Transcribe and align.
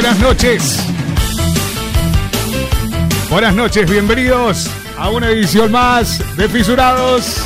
Buenas 0.00 0.18
noches. 0.18 0.80
Buenas 3.28 3.54
noches, 3.54 3.90
bienvenidos 3.90 4.70
a 4.96 5.10
una 5.10 5.28
edición 5.28 5.70
más 5.70 6.24
de 6.38 6.48
Fisurados. 6.48 7.36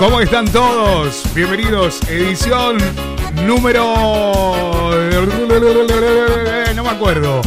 ¿Cómo 0.00 0.20
están 0.20 0.48
todos? 0.48 1.22
Bienvenidos, 1.32 2.00
edición 2.08 2.78
número... 3.46 4.90
No 6.74 6.82
me 6.82 6.90
acuerdo. 6.90 7.40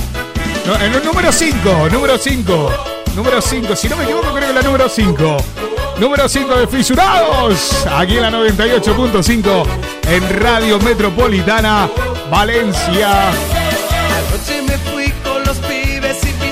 En 0.79 0.93
el 0.93 1.03
número 1.03 1.33
5, 1.33 1.89
número 1.91 2.17
5. 2.17 2.71
Número 3.13 3.41
5, 3.41 3.75
si 3.75 3.89
no 3.89 3.97
me 3.97 4.05
equivoco 4.05 4.33
creo 4.33 4.47
que 4.47 4.53
la 4.53 4.61
número 4.61 4.87
5. 4.87 5.37
Número 5.99 6.29
5 6.29 6.59
de 6.59 6.67
Fisurados, 6.67 7.85
aquí 7.85 8.15
en 8.15 8.21
la 8.21 8.31
98.5 8.31 9.94
en 10.07 10.39
Radio 10.39 10.79
Metropolitana, 10.79 11.89
Valencia. 12.29 13.31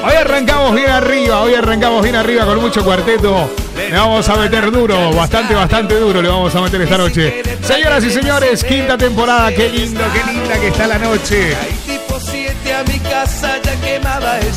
Hoy 0.05 0.13
arrancamos 0.16 0.75
bien 0.75 0.89
arriba, 0.89 1.41
hoy 1.41 1.55
arrancamos 1.55 2.03
bien 2.03 2.16
arriba 2.16 2.45
con 2.45 2.59
mucho 2.59 2.84
cuarteto. 2.84 3.49
Le 3.75 3.91
vamos 3.95 4.27
a 4.27 4.35
meter 4.35 4.71
duro, 4.71 5.13
bastante, 5.13 5.53
bastante 5.55 5.95
duro 5.95 6.21
le 6.21 6.30
vamos 6.30 6.53
a 6.55 6.61
meter 6.61 6.81
esta 6.81 6.97
noche. 6.97 7.41
Señoras 7.61 8.03
y 8.03 8.11
señores, 8.11 8.63
quinta 8.63 8.97
temporada, 8.97 9.53
qué 9.53 9.70
lindo, 9.70 10.02
qué 10.13 10.31
linda 10.31 10.59
que 10.59 10.67
está 10.67 10.88
la 10.88 10.97
noche. 10.97 11.55
a 11.55 12.83
mi 12.83 12.99
casa 12.99 13.59
ya 13.64 13.75
quemaba 13.81 14.39
el 14.39 14.53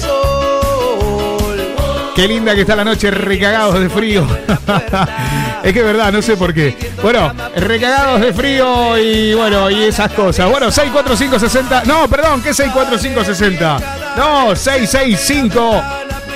Qué 2.17 2.27
linda 2.27 2.55
que 2.55 2.63
está 2.63 2.75
la 2.75 2.85
noche, 2.85 3.11
recagados 3.11 3.79
de 3.79 3.91
frío. 3.91 4.27
es 5.63 5.73
que 5.73 5.79
es 5.81 5.85
verdad, 5.85 6.11
no 6.11 6.23
sé 6.23 6.35
por 6.35 6.55
qué. 6.55 6.75
Bueno, 7.03 7.31
recagados 7.57 8.23
de 8.23 8.33
frío 8.33 8.97
y 8.97 9.35
bueno, 9.35 9.71
y 9.71 9.85
esas 9.85 10.11
cosas. 10.13 10.51
Bueno, 10.51 10.71
64560. 10.71 11.83
No, 11.85 12.09
perdón, 12.09 12.41
¿qué 12.41 12.55
64560? 12.55 13.81
No, 14.17 14.57
665. 14.57 15.83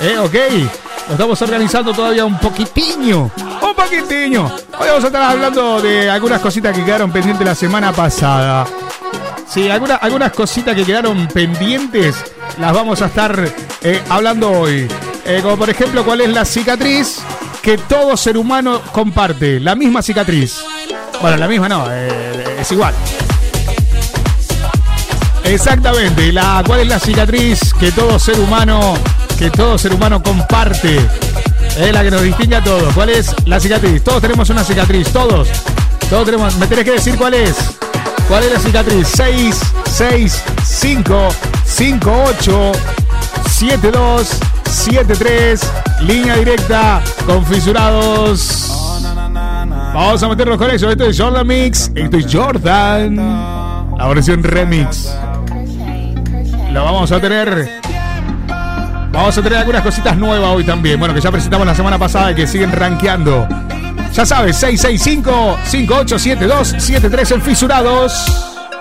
Eh, 0.00 0.16
ok. 0.18 0.85
Lo 1.06 1.12
estamos 1.12 1.40
organizando 1.40 1.92
todavía 1.92 2.24
un 2.24 2.36
poquitiño. 2.38 3.30
Un 3.62 3.74
poquitiño. 3.76 4.46
Hoy 4.78 4.88
vamos 4.88 5.04
a 5.04 5.06
estar 5.06 5.22
hablando 5.22 5.80
de 5.80 6.10
algunas 6.10 6.40
cositas 6.40 6.76
que 6.76 6.84
quedaron 6.84 7.12
pendientes 7.12 7.46
la 7.46 7.54
semana 7.54 7.92
pasada. 7.92 8.66
Sí, 9.48 9.70
algunas, 9.70 10.02
algunas 10.02 10.32
cositas 10.32 10.74
que 10.74 10.84
quedaron 10.84 11.28
pendientes 11.28 12.24
las 12.58 12.72
vamos 12.72 13.02
a 13.02 13.06
estar 13.06 13.48
eh, 13.82 14.02
hablando 14.08 14.50
hoy. 14.50 14.88
Eh, 15.24 15.40
como 15.42 15.56
por 15.56 15.70
ejemplo, 15.70 16.04
cuál 16.04 16.22
es 16.22 16.30
la 16.30 16.44
cicatriz 16.44 17.20
que 17.62 17.78
todo 17.78 18.16
ser 18.16 18.36
humano 18.36 18.82
comparte. 18.90 19.60
La 19.60 19.76
misma 19.76 20.02
cicatriz. 20.02 20.60
Bueno, 21.22 21.36
la 21.36 21.46
misma 21.46 21.68
no, 21.68 21.86
eh, 21.88 22.56
es 22.60 22.72
igual. 22.72 22.94
Exactamente, 25.44 26.32
la, 26.32 26.64
¿cuál 26.66 26.80
es 26.80 26.88
la 26.88 26.98
cicatriz 26.98 27.72
que 27.78 27.92
todo 27.92 28.18
ser 28.18 28.40
humano 28.40 28.96
que 29.36 29.50
todo 29.50 29.76
ser 29.76 29.92
humano 29.92 30.22
comparte. 30.22 31.00
Es 31.78 31.92
la 31.92 32.02
que 32.02 32.10
nos 32.10 32.22
distingue 32.22 32.56
a 32.56 32.64
todos. 32.64 32.92
¿Cuál 32.94 33.10
es 33.10 33.34
la 33.46 33.60
cicatriz? 33.60 34.02
Todos 34.02 34.22
tenemos 34.22 34.48
una 34.50 34.64
cicatriz, 34.64 35.08
todos. 35.12 35.48
Todos 36.08 36.24
tenemos. 36.24 36.56
Me 36.56 36.66
tenés 36.66 36.84
que 36.84 36.92
decir 36.92 37.16
cuál 37.16 37.34
es. 37.34 37.56
¿Cuál 38.28 38.44
es 38.44 38.52
la 38.52 38.60
cicatriz? 38.60 39.08
6, 39.14 39.60
6, 39.92 40.42
5, 40.64 41.28
5, 41.64 42.24
8, 42.38 42.72
7, 43.50 43.90
2, 43.90 44.28
7, 44.70 45.14
3. 45.16 45.60
Línea 46.02 46.36
directa 46.36 47.02
con 47.26 47.44
fisurados. 47.44 48.70
Vamos 49.94 50.22
a 50.22 50.28
meternos 50.28 50.58
con 50.58 50.70
eso. 50.70 50.90
Esto 50.90 51.04
es 51.04 51.18
Jordan 51.18 51.46
Mix. 51.46 51.90
Esto 51.94 52.16
es 52.16 52.26
Jordan. 52.32 53.16
La 53.16 54.06
versión 54.08 54.42
remix. 54.42 55.10
Lo 56.72 56.84
vamos 56.84 57.12
a 57.12 57.20
tener 57.20 57.85
Vamos 59.16 59.36
a 59.38 59.42
tener 59.42 59.58
algunas 59.58 59.82
cositas 59.82 60.14
nuevas 60.14 60.50
hoy 60.50 60.62
también. 60.62 60.98
Bueno, 60.98 61.14
que 61.14 61.22
ya 61.22 61.30
presentamos 61.30 61.66
la 61.66 61.74
semana 61.74 61.98
pasada 61.98 62.32
y 62.32 62.34
que 62.34 62.46
siguen 62.46 62.70
rankeando. 62.70 63.48
Ya 64.12 64.26
sabes, 64.26 64.62
665-5872-73 64.62 67.32
en 67.32 67.40
Fisurados. 67.40 68.12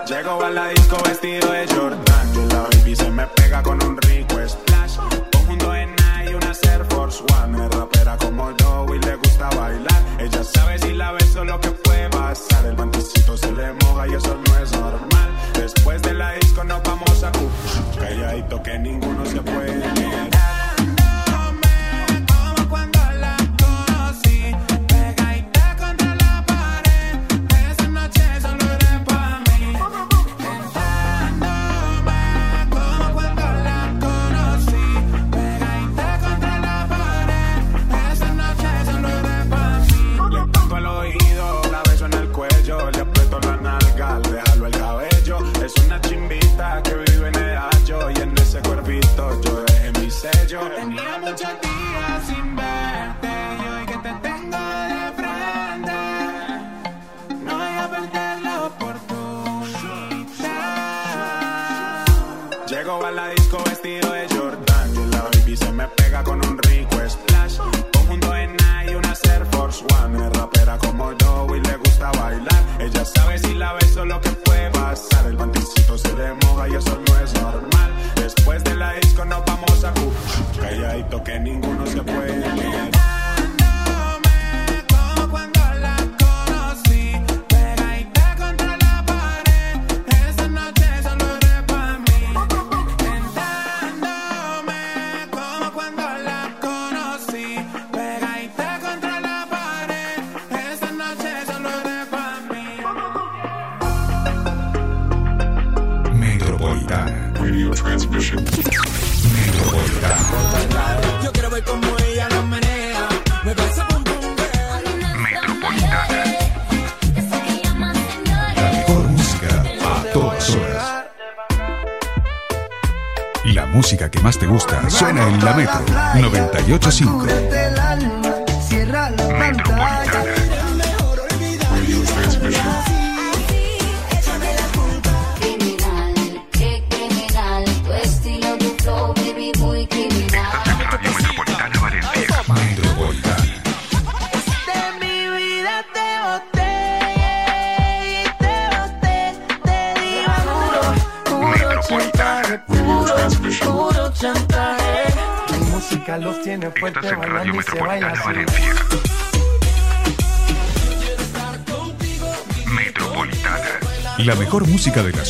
Llego 0.05 0.43
a 0.43 0.49
la 0.49 0.67
disco 0.67 0.97
vestido 1.05 1.53
de 1.53 1.65
Jordan. 1.67 2.33
Y 2.33 2.47
la 2.51 2.63
baby 2.63 2.97
se 2.97 3.09
me 3.11 3.25
pega 3.27 3.63
con 3.63 3.81
un 3.81 3.95
rico 4.01 4.35
splash. 4.45 4.97
Conjunto 5.31 5.73
en 5.73 5.95
y 6.29 6.33
una 6.33 6.51
Air 6.69 6.83
Force 6.89 7.23
One. 7.41 7.65
Es 7.65 7.71
rapera 7.73 8.17
como 8.17 8.51
yo 8.57 8.87
y 8.93 8.99
le 8.99 9.15
gusta 9.15 9.49
bailar. 9.51 10.03
Ella 10.19 10.43
sabe 10.43 10.79
si 10.79 10.91
la 10.91 11.13
beso 11.13 11.45
lo 11.45 11.61
que 11.61 11.71
puede 11.71 12.09
pasar. 12.09 12.65
El 12.65 12.75
mantecito 12.75 13.37
se 13.37 13.53
le 13.53 13.71
moja 13.85 14.05
y 14.09 14.15
eso 14.15 14.37
no 14.45 14.57
es 14.57 14.69
normal. 14.73 15.29
Después 15.53 16.01
de 16.01 16.13
la 16.13 16.33
disco 16.33 16.61
nos 16.65 16.83
vamos 16.83 17.23
a 17.23 17.31
Calladito 17.97 18.61
que 18.61 18.77
ninguno 18.79 19.04
Tenía 50.73 51.19
muchos 51.19 51.61
días 51.61 52.25
sin 52.25 52.55
verte 52.55 53.27
y 53.27 53.67
hoy 53.69 53.85
que 53.85 53.97
te 53.97 54.13
tengo 54.13 54.57
de 54.57 55.11
frente, 55.15 55.93
no 57.43 57.55
voy 57.55 57.77
a 57.77 57.89
perder 57.89 58.41
la 58.41 58.63
oportunidad. 58.63 59.05
Llego 62.67 63.05
a 63.05 63.11
la 63.11 63.27
disco 63.29 63.63
vestido 63.63 64.11
de 64.11 64.27
Jordan 64.35 64.95
y 64.95 65.05
la 65.11 65.21
baby 65.21 65.55
se 65.55 65.71
me 65.71 65.87
pega 65.89 66.23
con 66.23 66.43
un 66.43 66.57
rico 66.57 66.97
splash. 67.07 67.57
Conjunto 67.93 68.35
en 68.35 68.57
y 68.89 68.95
una 68.95 69.13
Air 69.23 69.45
Force 69.51 69.85
One, 70.01 70.25
es 70.25 70.33
rapera 70.33 70.79
como 70.79 71.11
yo 71.13 71.47
y 71.55 71.59
le 71.59 71.77
gusta 71.77 72.11
bailar. 72.11 72.63
Ella 72.79 73.05
sabe 73.05 73.37
si 73.37 73.53
la 73.53 73.73
beso 73.73 74.03
lo 74.03 74.19
que 74.19 74.31
puede 74.31 74.71
pasar, 74.71 75.27
el 75.27 75.37
panticito 75.37 75.95
se 75.97 76.11
le 76.13 76.33
moja 76.33 76.67
y 76.69 76.75
eso 76.75 77.04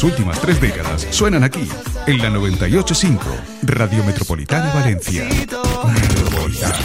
últimas 0.06 0.40
tres 0.40 0.62
décadas 0.62 1.08
suenan 1.10 1.44
aquí, 1.44 1.68
en 2.06 2.22
la 2.22 2.30
985, 2.30 3.24
Radio 3.64 4.04
Metropolitana 4.04 4.72
Valencia. 4.74 5.26
Metropolitana. 5.26 6.76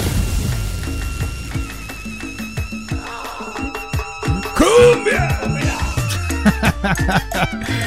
¡Cumbia! 4.56 5.40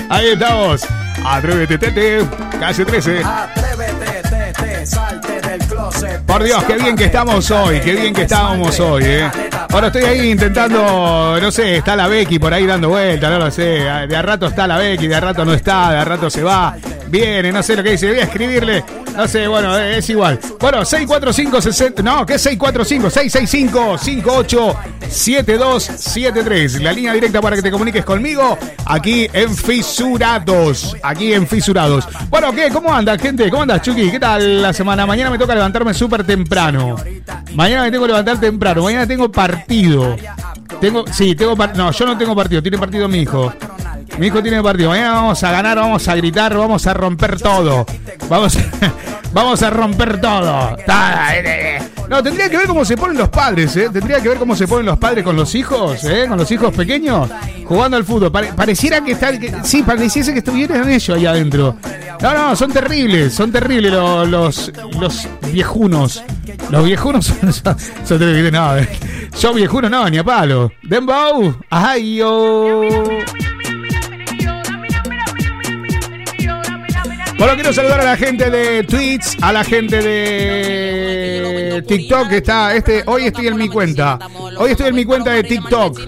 Ahí 0.10 0.28
estamos. 0.28 0.86
Atrévete, 1.26 1.78
tete. 1.80 2.28
Casi 2.60 2.86
13. 2.86 3.24
Atrévete, 3.24 4.22
tete. 4.30 4.86
Salte 4.86 5.34
por 6.26 6.44
Dios, 6.44 6.64
qué 6.64 6.78
bien 6.78 6.96
que 6.96 7.06
estamos 7.06 7.50
hoy, 7.52 7.80
qué 7.80 7.94
bien 7.94 8.14
que 8.14 8.24
estábamos 8.24 8.80
hoy, 8.80 9.04
¿eh? 9.06 9.32
Ahora 9.74 9.88
estoy 9.88 10.04
ahí 10.04 10.30
intentando, 10.30 11.40
no 11.42 11.52
sé, 11.52 11.78
está 11.78 11.96
la 11.96 12.08
Becky 12.08 12.38
por 12.38 12.54
ahí 12.54 12.68
dando 12.68 12.90
vueltas, 12.90 13.32
no 13.32 13.40
lo 13.40 13.50
sé. 13.50 13.84
De 14.08 14.16
a 14.16 14.22
rato 14.22 14.46
está 14.46 14.68
la 14.68 14.78
Becky, 14.78 15.08
de 15.08 15.16
a 15.16 15.20
rato 15.20 15.44
no 15.44 15.52
está, 15.52 15.90
de 15.92 15.98
a 15.98 16.06
rato 16.06 16.30
se 16.30 16.44
va, 16.44 16.76
viene, 17.08 17.52
no 17.52 17.64
sé 17.64 17.76
lo 17.76 17.82
que 17.82 17.90
dice. 17.90 18.08
Voy 18.08 18.20
a 18.20 18.24
escribirle, 18.26 18.84
no 19.18 19.28
sé, 19.28 19.48
bueno, 19.48 19.76
es 19.76 20.08
igual. 20.12 20.40
Bueno, 20.60 20.86
645 20.86 21.60
60, 21.60 22.04
no, 22.04 22.24
¿qué 22.24 22.38
645? 22.38 23.10
665 23.10 23.98
58 23.98 24.76
7273. 25.10 26.82
La 26.82 26.94
línea 26.94 27.14
directa 27.14 27.42
para 27.42 27.56
que 27.56 27.64
te 27.64 27.72
comuniques 27.72 28.06
conmigo 28.06 28.56
aquí 28.86 29.28
en 29.34 29.56
Fisurados. 29.56 30.96
Aquí 31.02 31.34
en 31.34 31.48
Fisurados. 31.48 32.08
Bueno, 32.30 32.54
¿qué? 32.54 32.70
¿Cómo 32.70 32.94
anda, 32.94 33.18
gente? 33.18 33.50
¿Cómo 33.50 33.64
andas, 33.64 33.82
Chucky? 33.82 34.12
¿Qué 34.12 34.20
tal 34.20 34.62
la 34.62 34.72
semana? 34.72 35.08
Mañana 35.08 35.32
me 35.32 35.40
toca 35.40 35.56
levantarme 35.56 35.96
súper 35.96 36.24
temprano. 36.24 36.96
Mañana 37.54 37.84
me 37.84 37.92
tengo 37.92 38.04
que 38.04 38.10
levantar 38.10 38.40
temprano. 38.40 38.84
Mañana 38.84 39.08
tengo 39.08 39.32
partido. 39.32 40.16
Tengo, 40.80 41.06
sí, 41.12 41.36
tengo 41.36 41.56
No, 41.76 41.92
yo 41.92 42.06
no 42.06 42.18
tengo 42.18 42.36
partido. 42.36 42.62
Tiene 42.62 42.78
partido 42.78 43.08
mi 43.08 43.20
hijo. 43.20 43.54
Mi 44.18 44.28
hijo 44.28 44.42
tiene 44.42 44.62
partido. 44.62 44.90
Mañana 44.90 45.14
vamos 45.14 45.44
a 45.44 45.52
ganar, 45.52 45.78
vamos 45.78 46.08
a 46.08 46.16
gritar, 46.16 46.56
vamos 46.58 46.86
a 46.88 46.94
romper 46.94 47.40
todo. 47.40 47.86
Vamos, 48.30 48.58
vamos 49.34 49.62
a 49.62 49.70
romper 49.70 50.20
todo. 50.20 50.78
No, 52.10 52.22
tendría 52.22 52.50
que 52.50 52.58
ver 52.58 52.68
cómo 52.68 52.86
se 52.86 52.98
ponen 52.98 53.18
los 53.18 53.30
padres, 53.30 53.76
¿eh? 53.78 53.90
Tendría 53.92 54.22
que 54.22 54.30
ver 54.30 54.38
cómo 54.38 54.56
se 54.56 54.68
ponen 54.68 54.86
los 54.86 55.00
padres 55.00 55.24
con 55.24 55.36
los 55.36 55.56
hijos, 55.56 56.04
¿eh? 56.04 56.26
Con 56.28 56.38
los 56.38 56.52
hijos 56.52 56.74
pequeños 56.74 57.30
jugando 57.66 57.98
al 57.98 58.04
fútbol. 58.04 58.32
pareciera 58.32 59.02
que 59.02 59.14
están. 59.14 59.40
sí, 59.66 59.84
pareciese 59.84 60.34
que 60.34 60.40
estuvieran 60.40 60.90
ellos 60.90 61.18
ahí 61.18 61.26
adentro. 61.26 61.78
No, 62.22 62.34
no, 62.34 62.56
son 62.56 62.72
terribles, 62.72 63.34
son 63.34 63.52
terribles 63.52 63.92
los, 63.92 64.28
los, 64.30 64.72
los 65.00 65.28
viejunos. 65.52 66.24
Los 66.70 66.86
viejunos 66.86 67.26
son, 67.42 67.54
son, 68.06 68.20
terribles. 68.20 68.52
No, 68.52 68.76
yo 69.40 69.54
viejuno 69.54 69.90
no, 69.90 70.10
ni 70.10 70.18
a 70.18 70.24
palo. 70.24 70.72
Dembow, 70.84 71.56
ay 71.70 72.16
yo. 72.18 72.82
Bueno, 77.44 77.56
quiero 77.56 77.74
saludar 77.74 78.00
a 78.00 78.06
la 78.06 78.16
gente 78.16 78.50
de 78.50 78.84
Twitch, 78.86 79.38
a 79.42 79.52
la 79.52 79.66
gente 79.66 80.02
de 80.02 81.84
TikTok 81.86 82.30
que 82.30 82.38
está. 82.38 82.74
Este, 82.74 83.04
hoy 83.06 83.26
estoy 83.26 83.48
en 83.48 83.58
mi 83.58 83.68
cuenta. 83.68 84.18
Hoy 84.58 84.72
estoy 84.72 84.88
en 84.88 84.96
mi 84.96 85.04
cuenta 85.04 85.32
de 85.32 85.44
TikTok. 85.44 86.00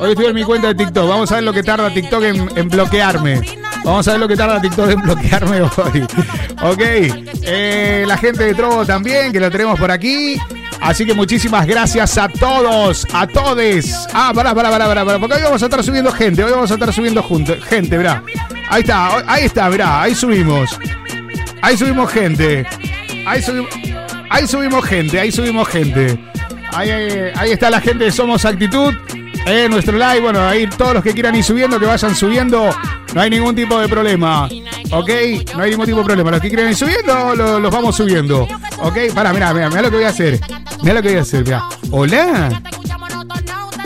Hoy 0.00 0.12
estoy 0.12 0.24
en 0.24 0.34
mi 0.34 0.44
cuenta 0.44 0.68
de 0.68 0.74
TikTok. 0.76 1.06
Vamos 1.06 1.30
a 1.30 1.34
ver 1.34 1.44
lo 1.44 1.52
que 1.52 1.62
tarda 1.62 1.92
TikTok 1.92 2.22
en, 2.54 2.68
bloquearme. 2.70 3.42
Vamos 3.84 4.08
a 4.08 4.12
ver 4.12 4.20
lo 4.20 4.28
que 4.28 4.36
tarda 4.36 4.62
TikTok 4.62 4.88
en 4.88 5.02
bloquearme 5.02 5.60
hoy. 5.76 6.06
Ok. 6.62 6.80
Eh, 7.42 8.04
la 8.08 8.16
gente 8.16 8.44
de 8.44 8.54
Trovo 8.54 8.86
también, 8.86 9.30
que 9.30 9.40
lo 9.40 9.50
tenemos 9.50 9.78
por 9.78 9.90
aquí. 9.90 10.38
Así 10.80 11.04
que 11.04 11.12
muchísimas 11.12 11.66
gracias 11.66 12.16
a 12.16 12.30
todos, 12.30 13.06
a 13.12 13.26
todes. 13.26 13.94
Ah, 14.14 14.32
pará, 14.34 14.54
pará, 14.54 14.70
pará, 14.70 14.86
pará, 14.86 15.18
porque 15.18 15.34
hoy 15.34 15.42
vamos 15.42 15.62
a 15.62 15.66
estar 15.66 15.84
subiendo 15.84 16.10
gente, 16.12 16.42
hoy 16.42 16.52
vamos 16.52 16.70
a 16.70 16.74
estar 16.74 16.90
subiendo 16.94 17.22
gente, 17.68 17.98
verá. 17.98 18.22
Ahí 18.70 18.80
está, 18.80 19.24
ahí 19.26 19.44
está, 19.44 19.70
mirá, 19.70 20.02
ahí 20.02 20.14
subimos. 20.14 20.78
Ahí 21.62 21.76
subimos 21.76 22.10
gente. 22.12 22.66
Ahí, 23.26 23.42
ahí 24.30 24.46
subimos 24.46 24.84
gente, 24.84 25.20
ahí 25.20 25.32
subimos 25.32 25.68
gente. 25.68 26.18
Ahí, 26.72 26.90
ahí, 27.34 27.52
está 27.52 27.70
la 27.70 27.80
gente 27.80 28.04
de 28.04 28.12
Somos 28.12 28.44
Actitud. 28.44 28.94
En 29.46 29.70
nuestro 29.70 29.96
live, 29.96 30.20
bueno, 30.20 30.46
ahí 30.46 30.66
todos 30.66 30.94
los 30.94 31.02
que 31.02 31.14
quieran 31.14 31.34
ir 31.34 31.42
subiendo, 31.42 31.80
que 31.80 31.86
vayan 31.86 32.14
subiendo. 32.14 32.70
No 33.14 33.20
hay 33.20 33.30
ningún 33.30 33.54
tipo 33.54 33.80
de 33.80 33.88
problema. 33.88 34.46
¿Ok? 34.90 35.10
No 35.56 35.62
hay 35.62 35.70
ningún 35.70 35.86
tipo 35.86 35.98
de 35.98 36.04
problema. 36.04 36.30
Los 36.32 36.40
que 36.40 36.48
quieran 36.48 36.68
ir 36.68 36.76
subiendo, 36.76 37.34
los, 37.34 37.72
vamos 37.72 37.96
subiendo. 37.96 38.46
¿Ok? 38.82 38.96
Para, 39.14 39.32
mira, 39.32 39.54
mira, 39.54 39.70
mira 39.70 39.82
lo 39.82 39.90
que 39.90 39.96
voy 39.96 40.04
a 40.04 40.10
hacer. 40.10 40.38
Mira 40.82 40.94
lo 40.94 41.02
que 41.02 41.08
voy 41.08 41.18
a 41.18 41.22
hacer, 41.22 41.44
mira. 41.44 41.64
Hola. 41.90 42.62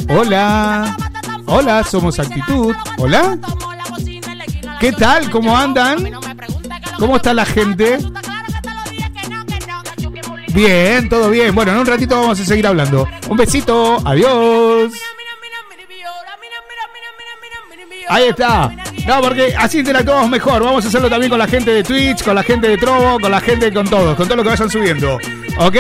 Hola. 0.08 0.96
Hola, 1.46 1.84
somos 1.84 2.18
Actitud. 2.18 2.74
Hola. 2.98 3.38
¿Qué 4.82 4.90
tal? 4.90 5.30
¿Cómo 5.30 5.56
andan? 5.56 6.10
¿Cómo 6.98 7.14
está 7.14 7.32
la 7.32 7.44
gente? 7.44 7.98
Bien, 10.52 11.08
todo 11.08 11.30
bien. 11.30 11.54
Bueno, 11.54 11.70
en 11.70 11.78
un 11.78 11.86
ratito 11.86 12.20
vamos 12.20 12.40
a 12.40 12.44
seguir 12.44 12.66
hablando. 12.66 13.08
Un 13.28 13.36
besito, 13.36 14.02
adiós. 14.04 14.92
Ahí 18.08 18.24
está. 18.24 18.74
No, 19.06 19.20
porque 19.20 19.54
así 19.56 19.78
interactuamos 19.78 20.28
mejor. 20.28 20.64
Vamos 20.64 20.84
a 20.84 20.88
hacerlo 20.88 21.08
también 21.08 21.30
con 21.30 21.38
la 21.38 21.46
gente 21.46 21.70
de 21.70 21.84
Twitch, 21.84 22.24
con 22.24 22.34
la 22.34 22.42
gente 22.42 22.66
de 22.66 22.76
Trovo, 22.76 23.20
con 23.20 23.30
la 23.30 23.40
gente, 23.40 23.72
con 23.72 23.86
todos, 23.86 24.16
con 24.16 24.26
todo 24.26 24.38
lo 24.38 24.42
que 24.42 24.48
vayan 24.48 24.68
subiendo. 24.68 25.16
¿Ok? 25.58 25.76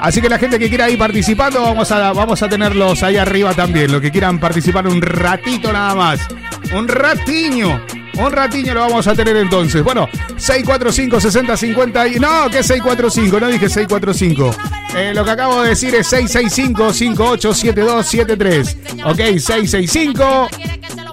Así 0.00 0.22
que 0.22 0.30
la 0.30 0.38
gente 0.38 0.58
que 0.58 0.70
quiera 0.70 0.88
ir 0.88 0.98
participando, 0.98 1.60
vamos 1.60 1.92
a, 1.92 2.14
vamos 2.14 2.42
a 2.42 2.48
tenerlos 2.48 3.02
ahí 3.02 3.18
arriba 3.18 3.52
también. 3.52 3.92
Los 3.92 4.00
que 4.00 4.10
quieran 4.10 4.40
participar 4.40 4.86
un 4.88 5.02
ratito 5.02 5.70
nada 5.70 5.94
más. 5.94 6.26
Un 6.72 6.88
ratiño. 6.88 7.97
Un 8.18 8.32
ratiño 8.32 8.74
lo 8.74 8.80
vamos 8.80 9.06
a 9.06 9.14
tener 9.14 9.36
entonces. 9.36 9.82
Bueno, 9.82 10.08
645 10.36 11.20
60 11.20 11.56
50 11.56 12.08
y. 12.08 12.14
No, 12.18 12.50
que 12.50 12.62
645, 12.62 13.40
no 13.40 13.46
dije 13.48 13.68
645. 13.68 14.50
Eh, 14.96 15.12
lo 15.14 15.24
que 15.24 15.30
acabo 15.30 15.62
de 15.62 15.70
decir 15.70 15.94
es 15.94 16.06
665 16.08 16.92
587273. 16.92 18.76
Ok, 19.04 19.16
665 19.38 20.48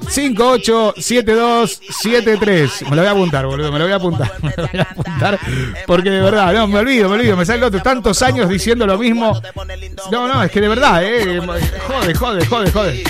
587273. 0.07 2.89
Me 2.89 2.95
lo 2.95 3.01
voy 3.01 3.07
a 3.07 3.11
apuntar, 3.11 3.45
boludo, 3.45 3.71
me 3.71 3.77
lo 3.79 3.85
voy 3.85 3.93
a 3.93 3.97
apuntar. 3.97 4.31
Me 4.41 4.53
lo 4.55 4.67
voy 4.67 4.79
a 4.79 4.83
apuntar 4.83 5.39
porque 5.85 6.09
de 6.09 6.21
verdad, 6.21 6.53
no, 6.53 6.67
me 6.67 6.79
olvido, 6.79 7.09
me 7.09 7.15
olvido, 7.15 7.35
me 7.37 7.45
sale 7.45 7.65
otro. 7.65 7.81
Tantos 7.81 8.21
años 8.21 8.49
diciendo 8.49 8.85
lo 8.85 8.97
mismo. 8.97 9.41
No, 10.11 10.27
no, 10.27 10.43
es 10.43 10.51
que 10.51 10.59
de 10.61 10.67
verdad, 10.67 11.03
eh. 11.03 11.39
Jode, 11.87 12.13
jode, 12.15 12.45
jode, 12.45 12.71
jode. 12.71 13.03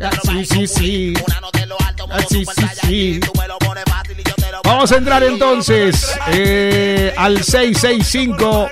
Ah, 0.00 0.10
sí, 0.24 0.44
sí, 0.44 0.66
sí. 0.66 1.14
Ah, 2.10 2.20
sí, 2.28 2.44
sí, 2.44 2.66
sí. 2.82 3.20
Vamos 4.64 4.90
a 4.92 4.96
entrar 4.96 5.22
entonces 5.22 6.10
eh, 6.28 7.12
al 7.16 7.42
665 7.42 8.70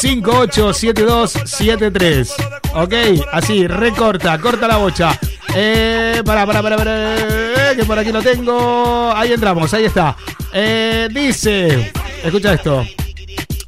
587273. 0.00 2.34
Ok, 2.74 2.94
así, 3.32 3.66
recorta, 3.66 4.38
corta 4.38 4.68
la 4.68 4.76
bocha. 4.76 5.18
Eh, 5.54 6.22
para, 6.24 6.46
para, 6.46 6.62
para, 6.62 6.76
para, 6.76 7.16
eh, 7.16 7.74
que 7.76 7.84
por 7.84 7.98
aquí 7.98 8.12
lo 8.12 8.22
tengo. 8.22 9.12
Ahí 9.14 9.32
entramos, 9.32 9.74
ahí 9.74 9.86
está. 9.86 10.16
Eh, 10.52 11.08
dice, 11.10 11.90
escucha 12.22 12.52
esto. 12.54 12.86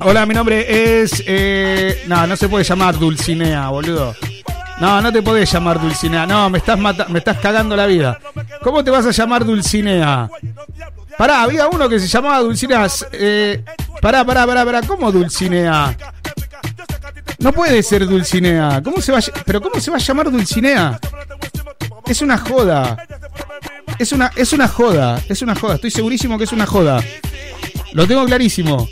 Hola, 0.01 0.27
mi 0.27 0.35
nombre 0.35 1.03
es. 1.03 1.23
Eh, 1.27 2.05
no, 2.07 2.27
no 2.27 2.37
se 2.37 2.49
puede 2.49 2.65
llamar 2.65 2.99
Dulcinea, 2.99 3.69
boludo. 3.69 4.15
No, 4.81 5.03
no 5.03 5.13
te 5.13 5.21
podés 5.21 5.53
llamar 5.53 5.81
Dulcinea. 5.81 6.27
No, 6.27 6.49
me 6.49 6.59
estás, 6.59 6.79
mata 6.79 7.07
me 7.09 7.19
estás 7.19 7.39
cagando 7.39 7.77
la 7.77 7.87
vida. 7.87 8.19
¿Cómo 8.63 8.83
te 8.83 8.91
vas 8.91 9.05
a 9.05 9.11
llamar 9.11 9.45
Dulcinea? 9.45 10.31
Pará, 11.21 11.43
había 11.43 11.69
uno 11.69 11.87
que 11.87 12.01
se 12.01 12.07
llamaba 12.07 12.39
Dulcinea. 12.39 12.87
Eh, 13.13 13.63
pará, 14.01 14.25
pará, 14.25 14.47
pará, 14.47 14.65
pará. 14.65 14.81
¿Cómo 14.81 15.13
Dulcinea? 15.13 15.95
No 17.41 17.53
puede 17.53 17.83
ser 17.83 18.07
Dulcinea. 18.07 18.81
¿Cómo 18.83 19.03
se 19.03 19.13
va 19.13 19.19
¿Pero 19.45 19.61
cómo 19.61 19.79
se 19.79 19.91
va 19.91 19.99
a 19.99 20.01
llamar 20.01 20.31
Dulcinea? 20.31 20.99
Es 22.07 22.23
una 22.23 22.39
joda. 22.39 23.07
Es 23.99 24.13
una, 24.13 24.33
es 24.35 24.55
una 24.55 24.67
joda. 24.67 25.23
Es 25.29 25.43
una 25.43 25.55
joda. 25.55 25.75
Estoy 25.75 25.91
segurísimo 25.91 26.39
que 26.39 26.45
es 26.45 26.53
una 26.53 26.65
joda. 26.65 27.05
Lo 27.93 28.07
tengo 28.07 28.25
clarísimo. 28.25 28.89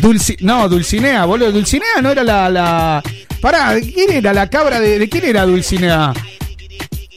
Dulci 0.00 0.38
no, 0.40 0.68
Dulcinea, 0.68 1.24
boludo. 1.24 1.52
Dulcinea 1.52 2.02
no 2.02 2.10
era 2.10 2.24
la, 2.24 2.50
la. 2.50 3.02
Pará, 3.40 3.76
¿quién 3.80 4.10
era 4.10 4.32
la 4.34 4.50
cabra 4.50 4.80
de, 4.80 4.98
de 4.98 5.08
quién 5.08 5.24
era 5.24 5.46
Dulcinea? 5.46 6.12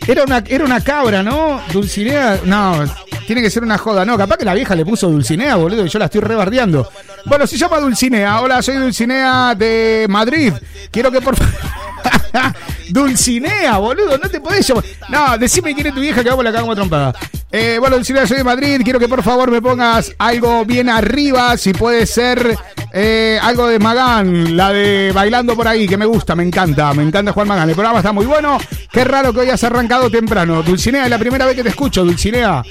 Era 0.08 0.26
una, 0.26 0.44
era 0.48 0.64
una 0.64 0.80
cabra, 0.80 1.24
¿no? 1.24 1.60
Dulcinea. 1.74 2.42
No, 2.46 2.86
tiene 3.30 3.44
que 3.44 3.52
ser 3.52 3.62
una 3.62 3.78
joda. 3.78 4.04
No, 4.06 4.18
capaz 4.18 4.38
que 4.38 4.46
la 4.46 4.56
vieja 4.56 4.74
le 4.74 4.84
puso 4.84 5.08
Dulcinea, 5.08 5.56
boludo, 5.56 5.86
y 5.86 5.90
yo 5.90 6.00
la 6.00 6.06
estoy 6.06 6.20
rebardeando. 6.20 6.90
Bueno, 7.26 7.46
se 7.46 7.58
llama 7.58 7.80
Dulcinea. 7.80 8.42
Hola, 8.42 8.60
soy 8.64 8.78
Dulcinea 8.78 9.54
de 9.54 10.08
Madrid. 10.10 10.52
Quiero 10.90 11.12
que 11.12 11.22
por. 11.22 11.36
Dulcinea, 12.90 13.78
boludo, 13.78 14.18
no 14.18 14.28
te 14.28 14.42
podés 14.42 14.68
llamar. 14.68 14.84
No, 15.10 15.38
decime 15.38 15.76
quién 15.76 15.86
es 15.86 15.94
tu 15.94 16.00
vieja 16.00 16.24
que 16.24 16.30
vamos 16.32 16.44
la 16.44 16.52
cagamos 16.52 16.76
trompada. 16.76 17.14
Eh, 17.52 17.78
bueno, 17.80 17.98
Dulcinea, 17.98 18.26
soy 18.26 18.38
de 18.38 18.44
Madrid. 18.44 18.82
Quiero 18.84 18.98
que 18.98 19.08
por 19.08 19.22
favor 19.22 19.52
me 19.52 19.62
pongas 19.62 20.12
algo 20.18 20.66
bien 20.66 20.90
arriba. 20.90 21.56
Si 21.56 21.72
puede 21.72 22.08
ser 22.08 22.58
eh, 22.92 23.38
algo 23.44 23.68
de 23.68 23.78
Magán, 23.78 24.58
la 24.58 24.74
de 24.74 25.12
Bailando 25.14 25.56
por 25.56 25.68
ahí, 25.68 25.88
que 25.88 25.98
me 25.98 26.08
gusta, 26.08 26.36
me 26.36 26.42
encanta. 26.42 26.92
Me 26.96 27.04
encanta 27.04 27.32
Juan 27.32 27.48
Magán. 27.48 27.70
El 27.70 27.76
programa 27.76 28.00
está 28.00 28.12
muy 28.12 28.26
bueno. 28.26 28.58
Qué 28.92 29.04
raro 29.04 29.32
que 29.32 29.42
hoy 29.42 29.52
has 29.52 29.64
arrancado 29.64 30.10
temprano. 30.10 30.64
Dulcinea, 30.64 31.04
es 31.04 31.12
la 31.12 31.20
primera 31.20 31.46
vez 31.46 31.56
que 31.56 31.62
te 31.62 31.70
escucho, 31.70 32.04
Dulcinea. 32.04 32.64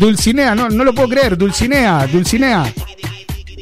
Dulcinea, 0.00 0.54
no, 0.54 0.70
no 0.70 0.82
lo 0.82 0.94
puedo 0.94 1.10
creer. 1.10 1.36
Dulcinea, 1.36 2.06
Dulcinea. 2.06 2.72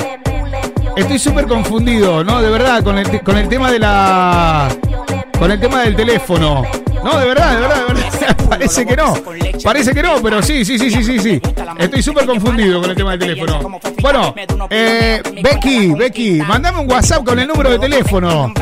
Estoy 0.97 1.19
súper 1.19 1.47
confundido, 1.47 2.25
¿no? 2.25 2.41
De 2.41 2.51
verdad, 2.51 2.83
con 2.83 2.99
el, 2.99 3.23
con 3.23 3.37
el 3.37 3.49
tema 3.49 3.71
de 3.71 3.79
la. 3.79 4.69
Con 5.39 5.51
el 5.51 5.61
tema 5.61 5.83
del 5.83 5.95
teléfono. 5.95 6.63
No, 7.05 7.19
de 7.19 7.27
verdad, 7.27 7.55
de 7.55 7.61
verdad, 7.61 7.77
de 7.77 7.95
verdad. 7.95 8.20
Parece 8.49 8.87
que 8.87 8.97
no. 8.97 9.15
Parece 9.63 9.95
que 9.95 10.03
no, 10.03 10.23
pero 10.23 10.43
sí, 10.43 10.65
sí, 10.65 10.79
sí, 10.79 10.91
sí, 10.91 11.03
sí, 11.03 11.19
sí. 11.19 11.41
Estoy 11.79 12.03
súper 12.03 12.27
confundido 12.27 12.81
con 12.81 12.91
el 12.91 12.97
tema 12.97 13.17
del 13.17 13.21
teléfono. 13.21 13.81
Bueno, 14.01 14.35
eh, 14.71 15.23
Becky, 15.43 15.95
Becky, 15.95 16.43
mandame 16.43 16.81
un 16.81 16.91
WhatsApp 16.91 17.25
con 17.25 17.39
el 17.39 17.47
número 17.47 17.71
de 17.71 17.79
teléfono. 17.79 18.53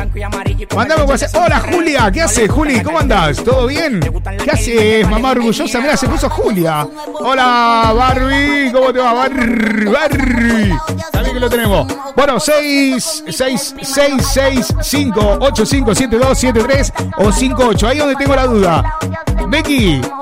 Mandame 0.75 1.03
un 1.03 1.09
WhatsApp. 1.09 1.35
Hola, 1.35 1.59
Julia, 1.71 2.11
¿qué 2.11 2.21
haces, 2.21 2.49
Juli? 2.49 2.81
¿Cómo 2.81 2.99
andás? 2.99 3.43
¿Todo 3.43 3.67
bien? 3.67 3.99
¿Qué 4.43 4.51
haces, 4.51 5.07
mamá 5.07 5.31
orgullosa? 5.31 5.79
Mira, 5.79 5.97
se 5.97 6.07
puso 6.07 6.29
Julia. 6.29 6.87
Hola, 7.19 7.93
Barbie, 7.95 8.71
¿cómo 8.71 8.91
te 8.93 8.99
va, 8.99 9.13
Barbie? 9.13 9.85
Barbie. 9.85 10.77
También 11.11 11.33
que 11.33 11.39
lo 11.39 11.49
tenemos. 11.49 11.87
Bueno, 12.15 12.39
6, 12.39 13.23
6, 13.29 13.75
6, 13.81 14.13
6, 14.33 14.73
5, 14.81 15.37
8, 15.41 15.65
5, 15.65 15.95
7, 15.95 16.17
2, 16.17 16.37
7, 16.37 16.59
3 16.63 16.93
o 17.17 17.31
5, 17.31 17.63
8. 17.69 17.87
Ahí 17.87 17.97
donde 17.97 18.15
tengo 18.15 18.35
la 18.35 18.45
duda. 18.45 18.99
Becky, 19.47 19.58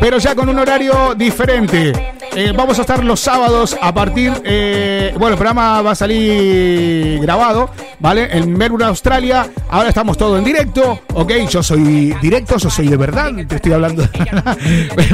Pero 0.00 0.18
ya 0.18 0.34
con 0.34 0.48
un 0.48 0.58
horario 0.58 1.14
diferente. 1.14 1.92
Eh, 2.36 2.52
vamos 2.56 2.78
a 2.78 2.82
estar 2.82 3.02
los 3.02 3.18
sábados 3.18 3.76
a 3.80 3.92
partir, 3.92 4.32
eh, 4.44 5.12
bueno, 5.18 5.30
el 5.30 5.36
programa 5.36 5.82
va 5.82 5.90
a 5.90 5.94
salir 5.96 7.18
grabado, 7.20 7.70
¿vale? 7.98 8.28
En 8.36 8.56
Melbourne, 8.56 8.86
Australia. 8.86 9.50
Ahora 9.68 9.88
estamos 9.88 10.16
todo 10.16 10.38
en 10.38 10.44
directo, 10.44 11.00
¿ok? 11.12 11.32
Yo 11.48 11.60
soy 11.62 12.14
directo, 12.22 12.56
yo 12.56 12.70
soy 12.70 12.88
de 12.88 12.96
verdad, 12.96 13.32
te 13.48 13.56
estoy 13.56 13.72
hablando. 13.72 14.04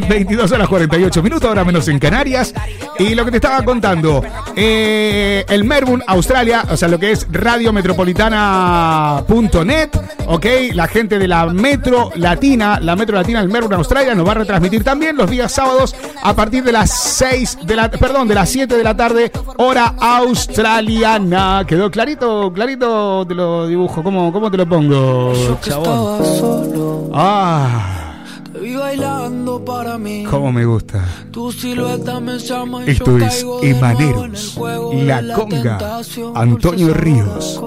22 0.09 0.53
horas 0.53 0.69
48 0.69 1.23
minutos, 1.23 1.49
ahora 1.49 1.65
menos 1.65 1.89
en 1.89 1.99
Canarias. 1.99 2.53
Y 2.99 3.15
lo 3.15 3.25
que 3.25 3.31
te 3.31 3.39
estaba 3.39 3.65
contando, 3.65 4.23
eh, 4.55 5.43
el 5.49 5.65
Melbourne, 5.65 6.05
Australia, 6.07 6.65
o 6.71 6.77
sea, 6.77 6.89
lo 6.89 6.99
que 6.99 7.13
es 7.13 7.27
radiometropolitana.net, 7.31 9.89
¿ok? 10.27 10.47
La 10.75 10.87
gente 10.87 11.19
de 11.19 11.29
la 11.29 11.47
Metro 11.47 12.13
Latina, 12.15 12.79
la 12.81 12.95
Metro 12.95 13.17
Latina 13.17 13.26
del 13.35 13.49
Melbourne, 13.49 13.77
Australia, 13.77 14.15
nos 14.15 14.27
va 14.27 14.33
a 14.33 14.35
retransmitir 14.37 14.85
también 14.85 15.17
los 15.17 15.29
días 15.29 15.53
sábados 15.53 15.95
a 16.23 16.35
partir 16.35 16.63
de 16.63 16.73
las 16.73 16.91
6 16.91 17.59
de 17.65 17.77
la, 17.77 17.91
perdón, 17.91 18.29
de 18.29 18.35
las 18.35 18.49
7 18.49 18.77
de 18.77 18.85
la 18.85 18.97
tarde, 18.97 19.33
hora 19.59 19.95
australiana. 19.99 21.65
¿Quedó 21.67 21.91
clarito? 21.91 22.53
Clarito 22.53 23.27
te 23.27 23.35
lo 23.35 23.67
dibujo. 23.67 24.03
¿Cómo, 24.03 24.33
cómo 24.33 24.51
te 24.51 24.57
lo 24.57 24.69
pongo, 24.69 25.33
chabón? 25.61 27.11
Ah, 27.13 28.15
vi 28.61 28.77
bailando 28.77 29.65
para 29.65 29.99
mí. 29.99 30.25
cómo 30.31 30.53
me 30.53 30.65
gusta. 30.65 31.05
Tu 31.33 31.51
silueta 31.53 32.21
me 32.21 32.39
llama 32.39 32.85
y 32.87 32.91
Esto 32.91 33.19
yo 33.19 33.27
es 33.27 33.47
Emaneros, 33.63 34.59
La 34.93 35.35
Conga. 35.35 36.01
Antonio 36.35 36.95
Ríos. 36.95 37.61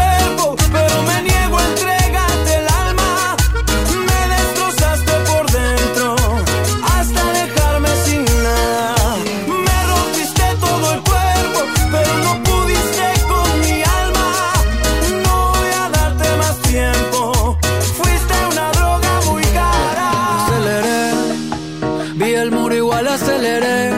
el 22.43 22.51
muro 22.51 22.75
igual 22.75 23.07
aceleré. 23.07 23.91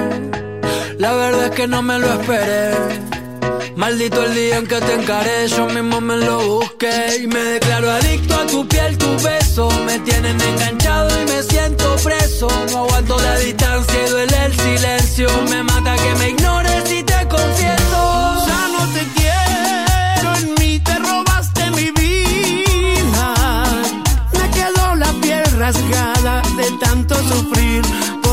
La 0.99 1.13
verdad 1.13 1.45
es 1.45 1.51
que 1.51 1.67
no 1.67 1.81
me 1.81 1.97
lo 1.97 2.07
esperé. 2.13 2.73
Maldito 3.75 4.23
el 4.23 4.35
día 4.35 4.57
en 4.57 4.67
que 4.67 4.79
te 4.79 4.93
encaré, 4.93 5.47
yo 5.47 5.65
mismo 5.65 5.99
me 5.99 6.17
lo 6.17 6.37
busqué 6.59 7.21
y 7.23 7.27
me 7.27 7.39
declaro 7.39 7.89
adicto 7.89 8.35
a 8.35 8.45
tu 8.45 8.67
piel, 8.67 8.97
tu 8.99 9.09
beso. 9.23 9.67
Me 9.87 9.97
tienen 9.99 10.39
enganchado 10.39 11.09
y 11.21 11.25
me 11.31 11.41
siento 11.41 11.95
preso. 12.03 12.47
No 12.71 12.85
aguanto 12.85 13.19
la 13.19 13.35
distancia 13.39 14.05
y 14.05 14.09
duele 14.11 14.45
el 14.45 14.53
silencio. 14.53 15.27
Me 15.49 15.63
mata 15.63 15.95
que 15.95 16.15
me 16.19 16.29
ignores 16.29 16.91
y 16.91 17.03
te 17.03 17.27
confieso. 17.27 17.99
Ya 18.47 18.61
no 18.75 18.83
te 18.93 19.03
quiero, 19.17 20.35
en 20.41 20.53
mí 20.59 20.79
te 20.81 20.95
robaste 20.99 21.71
mi 21.71 21.89
vida. 21.99 23.33
Me 24.33 24.49
quedó 24.51 24.95
la 24.95 25.11
piel 25.21 25.45
rasgada 25.57 26.43
de 26.57 26.71
tanto 26.85 27.15
sufrir 27.15 27.81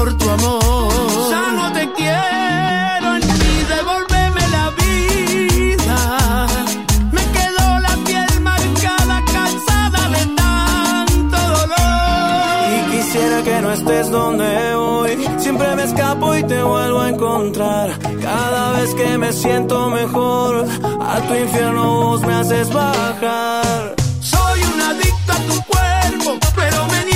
por 0.03 0.19
tu 0.19 0.31
amor. 0.31 1.31
Ya 1.31 1.45
no 1.59 1.73
te 1.73 1.85
quiero 1.99 3.09
en 3.19 3.25
mí, 3.41 3.55
devolveme 3.75 4.45
la 4.57 4.67
vida. 4.83 5.99
Me 7.17 7.25
quedó 7.37 7.67
la 7.87 7.95
piel 8.07 8.41
marcada, 8.41 9.17
cansada 9.37 10.03
de 10.17 10.23
tanto 10.41 11.39
dolor. 11.59 12.65
Y 12.77 12.81
quisiera 12.93 13.43
que 13.43 13.57
no 13.63 13.73
estés 13.73 14.11
donde 14.11 14.75
voy. 14.75 15.13
Siempre 15.39 15.69
me 15.77 15.85
escapo 15.85 16.35
y 16.35 16.43
te 16.45 16.61
vuelvo 16.63 17.01
a 17.01 17.09
encontrar. 17.09 17.87
Cada 18.21 18.73
vez 18.73 18.95
que 18.95 19.19
me 19.19 19.33
siento 19.33 19.89
mejor, 19.91 20.67
a 21.13 21.21
tu 21.27 21.35
infierno 21.35 21.85
vos 22.03 22.21
me 22.23 22.35
haces 22.35 22.69
bajar. 22.73 23.95
Soy 24.21 24.59
un 24.73 24.81
adicto 24.81 25.33
a 25.33 25.41
tu 25.49 25.57
cuerpo, 25.73 26.31
pero 26.57 26.87
me 26.93 27.12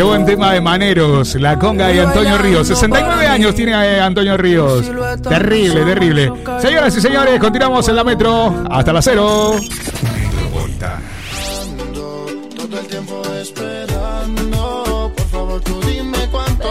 Qué 0.00 0.04
buen 0.04 0.24
tema 0.24 0.54
de 0.54 0.62
Maneros, 0.62 1.34
la 1.34 1.58
conga 1.58 1.92
y 1.92 1.98
Antonio 1.98 2.38
Ríos. 2.38 2.66
69 2.68 3.26
años 3.26 3.54
tiene 3.54 3.72
eh, 3.72 4.00
Antonio 4.00 4.34
Ríos. 4.38 4.90
Terrible, 5.20 5.84
terrible. 5.84 6.32
Señoras 6.58 6.96
y 6.96 7.02
señores, 7.02 7.38
continuamos 7.38 7.86
en 7.86 7.96
la 7.96 8.02
metro. 8.02 8.64
Hasta 8.70 8.94
la 8.94 9.02
cero. 9.02 9.56
Todo 12.56 12.80
el 12.80 12.86
tiempo 12.86 13.22
esperando. 13.42 15.12
Por 15.14 15.26
favor, 15.26 15.60
tú 15.60 15.78
dime 15.82 16.16
cuánto. 16.30 16.64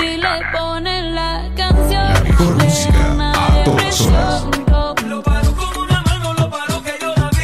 Si 0.00 0.16
le 0.16 0.28
ponen 0.58 1.14
la 1.14 1.50
canción, 1.54 2.14
La 2.14 2.20
mejor 2.22 2.54
música 2.54 3.32
a 3.34 3.64
todas 3.64 4.00
horas. 4.00 4.44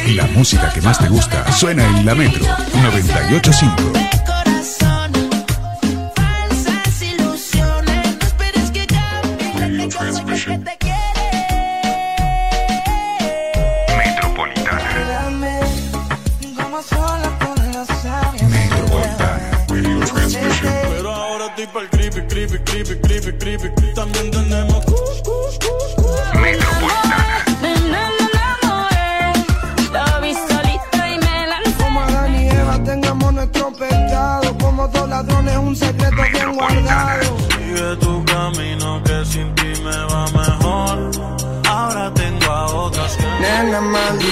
La 0.07 0.25
música 0.33 0.71
que 0.73 0.81
más 0.81 0.97
te 0.97 1.07
gusta 1.07 1.51
suena 1.51 1.85
en 1.85 2.03
la 2.03 2.15
Metro 2.15 2.43
985. 2.81 3.98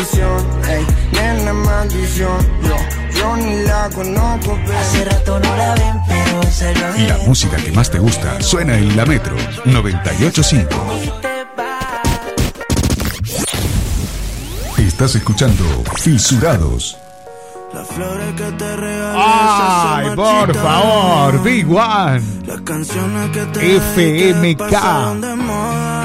Maldición, 0.08 0.46
ey, 0.70 0.86
nena 1.14 1.54
maldición. 1.54 2.38
Yo, 2.64 2.76
yo 3.20 3.38
ni 3.38 3.64
la 3.64 3.90
conozco, 3.90 4.58
Hace 4.80 5.00
pero. 5.00 5.12
rato 5.12 5.40
no 5.40 5.58
la 5.58 5.74
ven, 5.76 5.96
pero 6.08 6.44
se 6.52 6.74
lo 6.76 6.94
ven. 6.94 7.08
La 7.08 7.18
música 7.26 7.58
que 7.58 7.72
más 7.72 7.90
te 7.90 8.00
gusta 8.00 8.42
suena 8.42 8.78
en 8.78 8.96
la 8.96 9.06
Metro 9.06 9.36
985. 9.66 10.70
Te 11.22 11.28
va. 11.60 12.02
Estás 14.78 15.16
escuchando 15.16 15.64
Fisurados. 16.02 16.98
Las 17.74 17.88
flores 17.90 18.34
que 18.38 18.52
te 18.54 18.76
regalé. 18.78 19.14
¡Ay, 19.18 20.16
por 20.16 20.56
favor! 20.56 21.44
Big 21.44 21.70
One. 21.70 22.22
Las 22.48 22.62
canciones 22.62 23.30
que 23.32 23.46
te 23.48 23.76
FMK. 23.78 24.70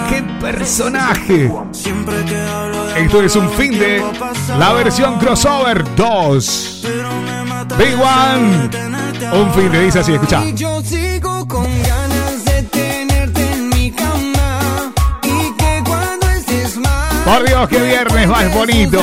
qué 0.08 0.22
personaje. 0.40 1.50
Siempre 1.70 2.24
que 2.24 2.36
hablo 2.40 2.81
Esto 3.02 3.20
es 3.20 3.34
un 3.34 3.50
fin 3.50 3.76
de 3.76 4.00
la 4.58 4.72
versión 4.74 5.18
crossover 5.18 5.84
2. 5.96 6.82
Big 7.76 7.96
One. 8.00 8.70
Un 9.32 9.52
fin 9.52 9.72
de 9.72 9.84
dice 9.84 9.98
así, 9.98 10.12
escucha. 10.12 10.44
Y 10.44 10.54
yo 10.54 10.80
sigo 10.82 11.46
con 11.48 11.64
ganas 11.82 12.44
de 12.44 12.62
tenerte 12.62 13.42
en 13.52 13.68
mi 13.70 13.90
cama. 13.90 14.92
Y 15.24 15.52
que 15.56 15.82
cuando 15.84 16.28
estés 16.28 16.76
mal. 16.76 17.24
Por 17.24 17.44
Dios, 17.44 17.68
qué 17.68 17.78
viernes 17.80 18.28
más 18.28 18.54
bonito. 18.54 19.02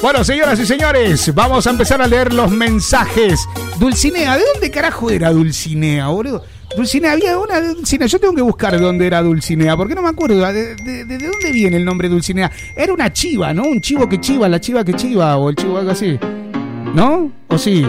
bueno 0.00 0.24
señoras 0.24 0.58
y 0.58 0.66
señores, 0.66 1.32
vamos 1.32 1.66
a 1.68 1.70
empezar 1.70 2.02
a 2.02 2.08
leer 2.08 2.32
los 2.32 2.50
mensajes. 2.50 3.40
Dulcinea, 3.78 4.36
¿de 4.36 4.42
dónde 4.52 4.70
carajo 4.70 5.10
era 5.10 5.30
Dulcinea, 5.30 6.08
boludo? 6.08 6.44
Dulcinea, 6.76 7.12
había 7.12 7.38
una 7.38 7.60
Dulcinea. 7.60 8.06
Yo 8.06 8.18
tengo 8.18 8.34
que 8.34 8.42
buscar 8.42 8.72
de 8.72 8.78
dónde 8.82 9.06
era 9.06 9.22
Dulcinea, 9.22 9.76
porque 9.76 9.94
no 9.94 10.02
me 10.02 10.08
acuerdo. 10.08 10.40
¿De, 10.52 10.74
de, 10.76 11.04
de- 11.04 11.18
de 11.18 11.28
dónde 11.28 11.52
viene 11.52 11.76
el 11.76 11.84
nombre 11.84 12.08
Dulcinea? 12.08 12.50
Era 12.74 12.92
una 12.92 13.12
chiva, 13.12 13.52
¿no? 13.52 13.64
Un 13.64 13.80
chivo 13.80 14.08
que 14.08 14.20
chiva, 14.20 14.48
la 14.48 14.60
chiva 14.60 14.84
que 14.84 14.94
chiva, 14.94 15.36
o 15.36 15.50
el 15.50 15.56
chivo 15.56 15.78
algo 15.78 15.90
así. 15.90 16.18
¿No? 16.94 17.30
¿O 17.48 17.58
sí? 17.58 17.84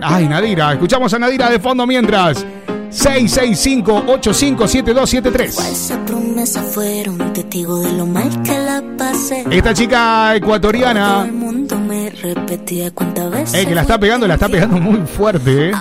Ay, 0.00 0.26
Nadira. 0.28 0.72
Escuchamos 0.72 1.12
a 1.14 1.18
Nadira 1.18 1.48
de 1.50 1.58
fondo 1.60 1.86
mientras. 1.86 2.44
665-857273. 2.90 5.44
Esa 5.70 6.04
promesa 6.04 6.62
fueron 6.62 7.32
testigo 7.32 7.78
de 7.80 7.92
lo 7.92 8.04
mal 8.06 8.28
que 8.42 8.58
la 8.58 8.82
pasé. 8.98 9.44
Esta 9.50 9.72
chica 9.72 10.24
Todo 10.26 10.36
ecuatoriana, 10.36 11.24
el 11.24 11.32
mundo 11.32 11.78
me 11.78 12.10
repetía 12.10 12.90
cuántas 12.90 13.30
veces. 13.30 13.62
eh, 13.62 13.66
que 13.66 13.74
la 13.74 13.80
está 13.82 13.98
pegando, 13.98 14.26
la 14.28 14.34
está 14.34 14.48
pegando 14.48 14.76
muy 14.76 15.00
fuerte, 15.06 15.70
eh. 15.70 15.72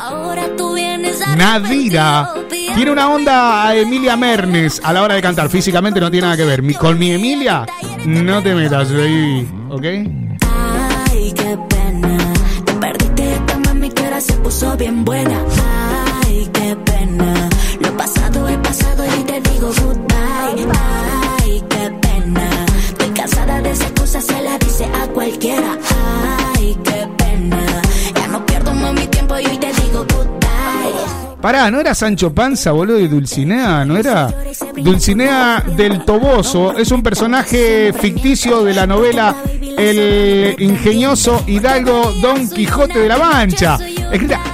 Nadira 1.36 2.34
tiene 2.76 2.92
una 2.92 3.10
onda 3.10 3.68
a 3.68 3.76
Emilia 3.76 4.16
Mernes 4.16 4.82
a 4.84 4.94
la 4.94 5.04
hora 5.04 5.16
de 5.16 5.22
cantar. 5.22 5.50
Físicamente 5.50 6.00
no 6.00 6.10
tiene 6.10 6.28
nada 6.28 6.38
que 6.38 6.46
ver. 6.46 6.62
Con 6.78 6.98
mi 6.98 7.12
Emilia, 7.12 7.66
no 8.06 8.42
te 8.42 8.56
metas, 8.56 8.92
baby. 8.92 9.48
¿Ok? 9.70 9.84
Ay, 9.84 11.34
qué 11.36 11.58
pena. 11.70 12.18
Te 12.66 12.74
perdiste 12.74 13.34
esta 13.34 13.58
mami 13.60 13.92
se 14.20 14.34
puso 14.34 14.78
bien 14.78 15.04
buena. 15.04 15.40
Pará, 31.42 31.72
¿no 31.72 31.80
era 31.80 31.96
Sancho 31.96 32.34
Panza, 32.34 32.72
boludo, 32.72 32.98
de 32.98 33.08
Dulcinea? 33.08 33.84
¿No 33.84 33.98
era? 33.98 34.32
Dulcinea 34.76 35.64
del 35.76 36.06
Toboso 36.06 36.78
es 36.78 36.92
un 36.92 37.02
personaje 37.02 37.92
ficticio 37.94 38.64
de 38.64 38.74
la 38.76 38.86
novela 38.86 39.36
El 39.78 40.56
ingenioso 40.60 41.44
Hidalgo 41.48 42.14
Don 42.22 42.48
Quijote 42.48 43.00
de 43.00 43.08
la 43.08 43.18
Mancha. 43.18 43.80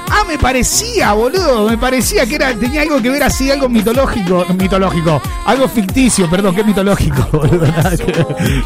Ah, 0.10 0.24
me 0.28 0.38
parecía, 0.38 1.14
boludo, 1.14 1.68
me 1.68 1.78
parecía 1.78 2.26
que 2.26 2.36
era 2.36 2.54
tenía 2.54 2.82
algo 2.82 3.02
que 3.02 3.10
ver 3.10 3.24
así, 3.24 3.50
algo 3.50 3.68
mitológico, 3.68 4.46
mitológico, 4.58 5.22
algo 5.46 5.68
ficticio, 5.68 6.30
perdón, 6.30 6.56
que 6.56 6.64
mitológico, 6.64 7.28
boludo. 7.32 7.66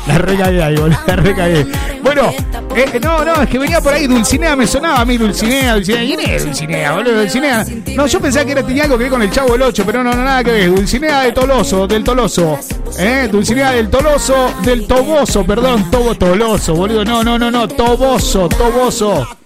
La 0.08 0.17
recagué 0.17 0.63
ahí, 0.63 0.75
boludo, 0.75 0.99
la 1.08 1.15
recagué. 1.15 1.67
Bueno, 2.04 2.32
eh, 2.75 2.99
no, 3.01 3.23
no, 3.23 3.41
es 3.41 3.49
que 3.49 3.58
venía 3.58 3.80
por 3.80 3.93
ahí, 3.93 4.06
Dulcinea 4.06 4.56
me 4.56 4.67
sonaba 4.67 5.01
a 5.01 5.06
mí, 5.06 5.17
Dulcinea, 5.17 5.75
Dulcinea. 5.75 6.01
¿Quién 6.01 6.19
es 6.19 6.45
Dulcinea, 6.45 6.91
boludo? 6.93 7.19
Dulcinea. 7.19 7.65
No, 7.95 8.08
yo 8.08 8.19
pensaba 8.19 8.45
que 8.45 8.51
era, 8.51 8.63
tenía 8.63 8.84
algo 8.84 8.97
que 8.97 9.04
ver 9.04 9.12
con 9.12 9.21
el 9.21 9.32
Chavo 9.32 9.54
del 9.54 9.62
8, 9.62 9.84
pero 9.86 10.04
no, 10.04 10.13
no, 10.13 10.23
nada 10.23 10.43
que 10.43 10.51
ver. 10.51 10.69
Dulcinea 10.69 11.21
de 11.21 11.32
Toloso, 11.32 11.88
del 11.88 12.04
Toloso. 12.04 12.60
¿Eh? 12.99 13.30
Dulcinea 13.32 13.71
del 13.71 13.89
Toloso, 13.89 14.54
del 14.63 14.86
Toboso, 14.88 15.45
perdón, 15.45 15.89
Tobo 15.89 16.15
Toloso, 16.15 16.75
boludo. 16.75 17.06
No, 17.06 17.23
no, 17.23 17.39
no, 17.39 17.49
no, 17.49 17.67
Toboso, 17.67 18.49
Toboso. 18.49 19.40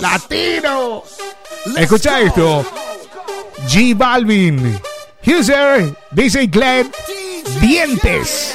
Latino. 0.00 1.04
Escucha 1.76 2.20
esto. 2.20 2.64
G 3.68 3.96
Balvin. 3.96 4.80
User, 5.26 5.94
dice 6.10 6.46
Glenn, 6.46 6.90
dientes. 7.60 8.54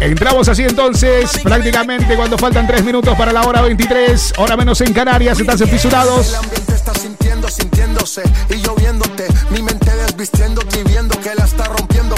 Entramos 0.00 0.48
así 0.48 0.62
entonces, 0.62 1.30
prácticamente 1.42 2.16
cuando 2.16 2.36
faltan 2.36 2.66
3 2.66 2.84
minutos 2.84 3.16
para 3.16 3.32
la 3.32 3.42
hora 3.44 3.62
23, 3.62 4.34
hora 4.36 4.56
menos 4.56 4.80
en 4.80 4.92
Canarias, 4.92 5.38
estás 5.40 5.60
en 5.60 5.68
fisurados. 5.68 6.28
El 6.28 6.34
ambiente 6.34 6.74
está 6.74 6.94
sintiendo, 6.94 7.48
sintiéndose 7.48 8.22
y 8.50 8.56
lloviéndote. 8.56 9.26
Mi 9.50 9.62
mente 9.62 9.90
desvistiéndote 9.96 10.80
y 10.80 10.82
viendo 10.82 11.05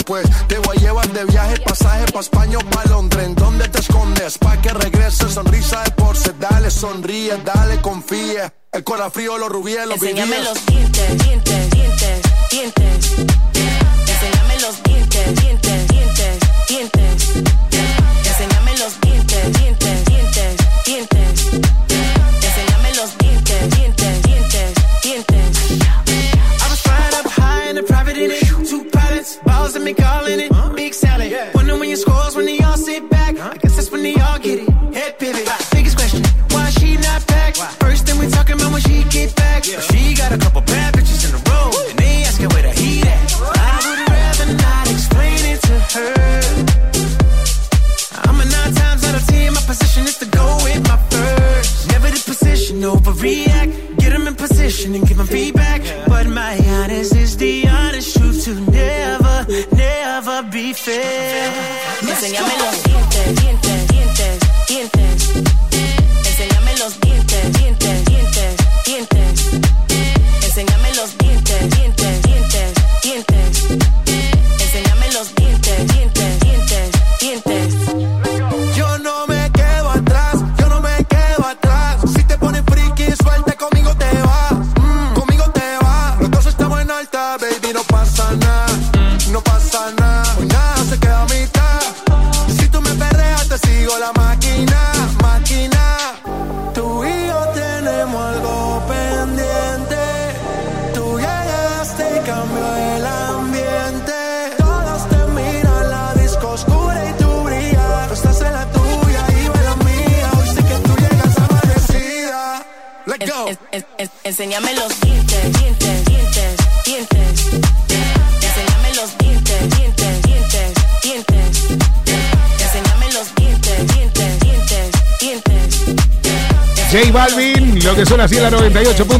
rompiendo. 0.09 0.29
Pues 0.39 0.49
te 0.49 0.59
voy 0.59 0.77
a 0.77 0.81
llevar 0.81 1.09
de 1.13 1.25
viaje, 1.27 1.61
pasaje 1.61 2.11
pa' 2.13 2.21
España 2.21 2.59
o 2.59 2.71
pa' 2.71 2.85
Londres. 2.89 3.27
¿En 3.27 3.35
dónde 3.35 3.69
te 3.69 3.79
escondes? 3.81 4.39
Pa' 4.39 4.61
que 4.61 4.71
regrese, 4.73 5.29
sonrisa 5.29 5.83
de 5.85 5.91
porce. 5.93 6.33
Dale, 6.39 6.71
sonríe, 6.71 7.37
dale, 7.45 7.81
confía. 7.81 8.53
El 8.73 8.85
corazón 8.85 9.13
frío, 9.13 9.39
los 9.39 9.49
rubíes, 9.49 9.87
los 9.87 9.95
Enséñame 9.97 10.37
vivíes. 10.37 10.45
los 10.49 10.67
dientes, 10.67 11.25
dientes, 11.25 11.71
dientes, 11.71 12.23
dientes. 12.51 13.15
Enséñame 14.07 14.61
los 14.61 14.83
dientes, 14.83 15.35
dientes, 15.43 15.89
dientes, 15.89 16.39
dientes. 16.69 17.68
Me 29.89 29.95
calling 29.95 30.41
it. 30.41 30.77
Big 30.77 30.95
salad. 30.95 31.33
Wonder 31.55 31.79
when 31.79 31.89
your 31.89 31.97
scores 31.97 32.37
when 32.37 32.47
they 32.47 32.59
all 32.61 32.77
sit 32.77 33.09
back. 33.09 33.39
I 33.39 33.57
guess 33.57 33.77
that's 33.77 33.91
when 33.91 34.03
they 34.03 34.15
all 34.17 34.39
get 34.39 34.61
it. 34.61 34.78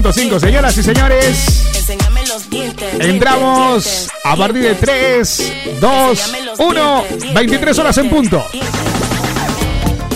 98.5. 0.03 0.41
Señoras 0.41 0.79
y 0.79 0.83
señores, 0.83 1.89
entramos 3.01 4.09
a 4.25 4.37
partir 4.37 4.63
de 4.63 4.75
3, 4.75 5.53
2, 5.81 6.33
1, 6.59 7.05
23 7.35 7.79
horas 7.79 7.99
en 7.99 8.11
punto. 8.11 8.45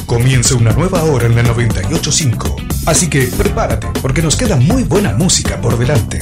Comienza 0.06 0.54
una 0.54 0.72
nueva 0.72 1.02
hora 1.04 1.26
en 1.26 1.34
la 1.34 1.42
985. 1.42 2.56
Así 2.86 3.08
que 3.08 3.22
prepárate, 3.26 3.88
porque 4.00 4.22
nos 4.22 4.36
queda 4.36 4.56
muy 4.56 4.84
buena 4.84 5.12
música 5.14 5.60
por 5.60 5.78
delante. 5.78 6.20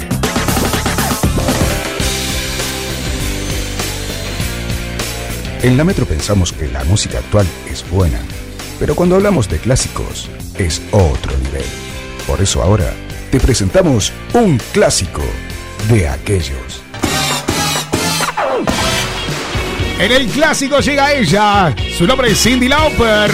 En 5.63 5.77
la 5.77 5.85
Metro 5.85 6.07
pensamos 6.07 6.53
que 6.53 6.69
la 6.69 6.85
música 6.85 7.19
actual 7.19 7.47
es 7.71 7.89
buena, 7.91 8.19
pero 8.79 8.95
cuando 8.95 9.17
hablamos 9.17 9.49
de 9.51 9.59
clásicos 9.59 10.31
es 10.57 10.81
otro 10.93 11.37
nivel. 11.39 11.65
Por 12.27 12.41
eso 12.41 12.63
ahora 12.63 12.95
te 13.31 13.39
presentamos 13.39 14.13
un 14.35 14.59
clásico 14.73 15.23
de 15.89 16.09
aquellos. 16.09 16.83
En 19.99 20.13
el 20.13 20.27
clásico 20.29 20.81
llega 20.81 21.13
ella. 21.13 21.75
Su 21.97 22.07
nombre 22.07 22.31
es 22.31 22.43
Cindy 22.43 22.69
Lauper. 22.69 23.31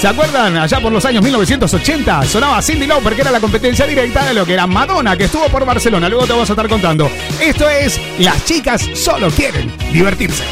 ¿Se 0.00 0.06
acuerdan? 0.06 0.58
Allá 0.58 0.78
por 0.78 0.92
los 0.92 1.04
años 1.06 1.24
1980 1.24 2.24
sonaba 2.24 2.60
Cindy 2.60 2.86
Lauper, 2.86 3.14
que 3.14 3.22
era 3.22 3.30
la 3.30 3.40
competencia 3.40 3.86
directa 3.86 4.26
de 4.26 4.34
lo 4.34 4.44
que 4.44 4.52
era 4.52 4.66
Madonna, 4.66 5.16
que 5.16 5.24
estuvo 5.24 5.48
por 5.48 5.64
Barcelona. 5.64 6.08
Luego 6.08 6.26
te 6.26 6.32
vamos 6.32 6.50
a 6.50 6.52
estar 6.52 6.68
contando. 6.68 7.10
Esto 7.40 7.68
es 7.68 7.98
Las 8.18 8.44
chicas 8.44 8.88
solo 8.94 9.30
quieren 9.30 9.72
divertirse. 9.92 10.44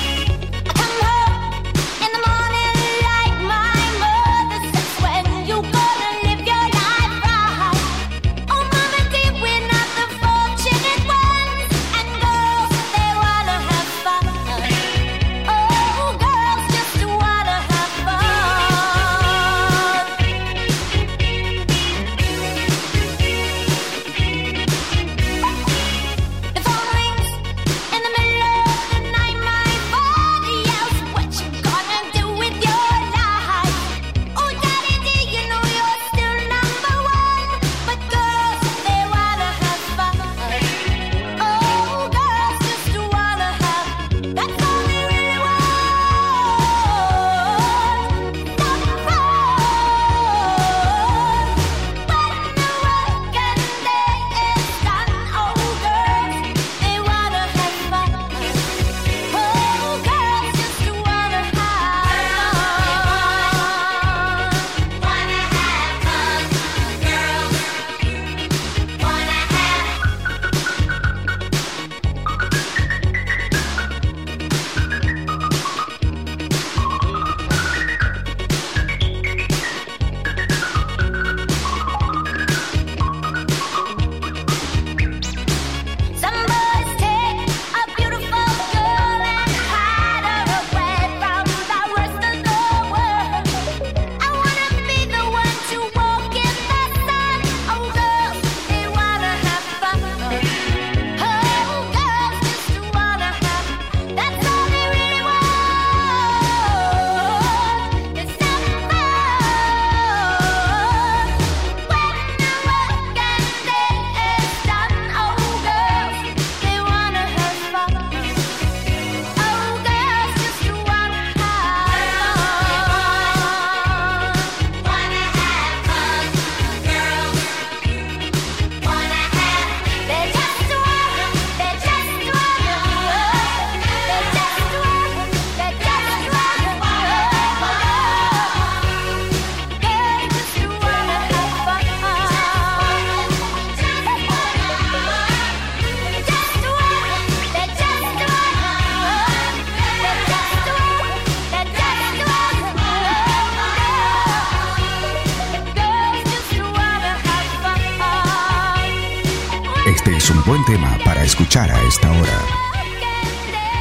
A 161.56 161.80
esta 161.86 162.10
hora. 162.10 162.40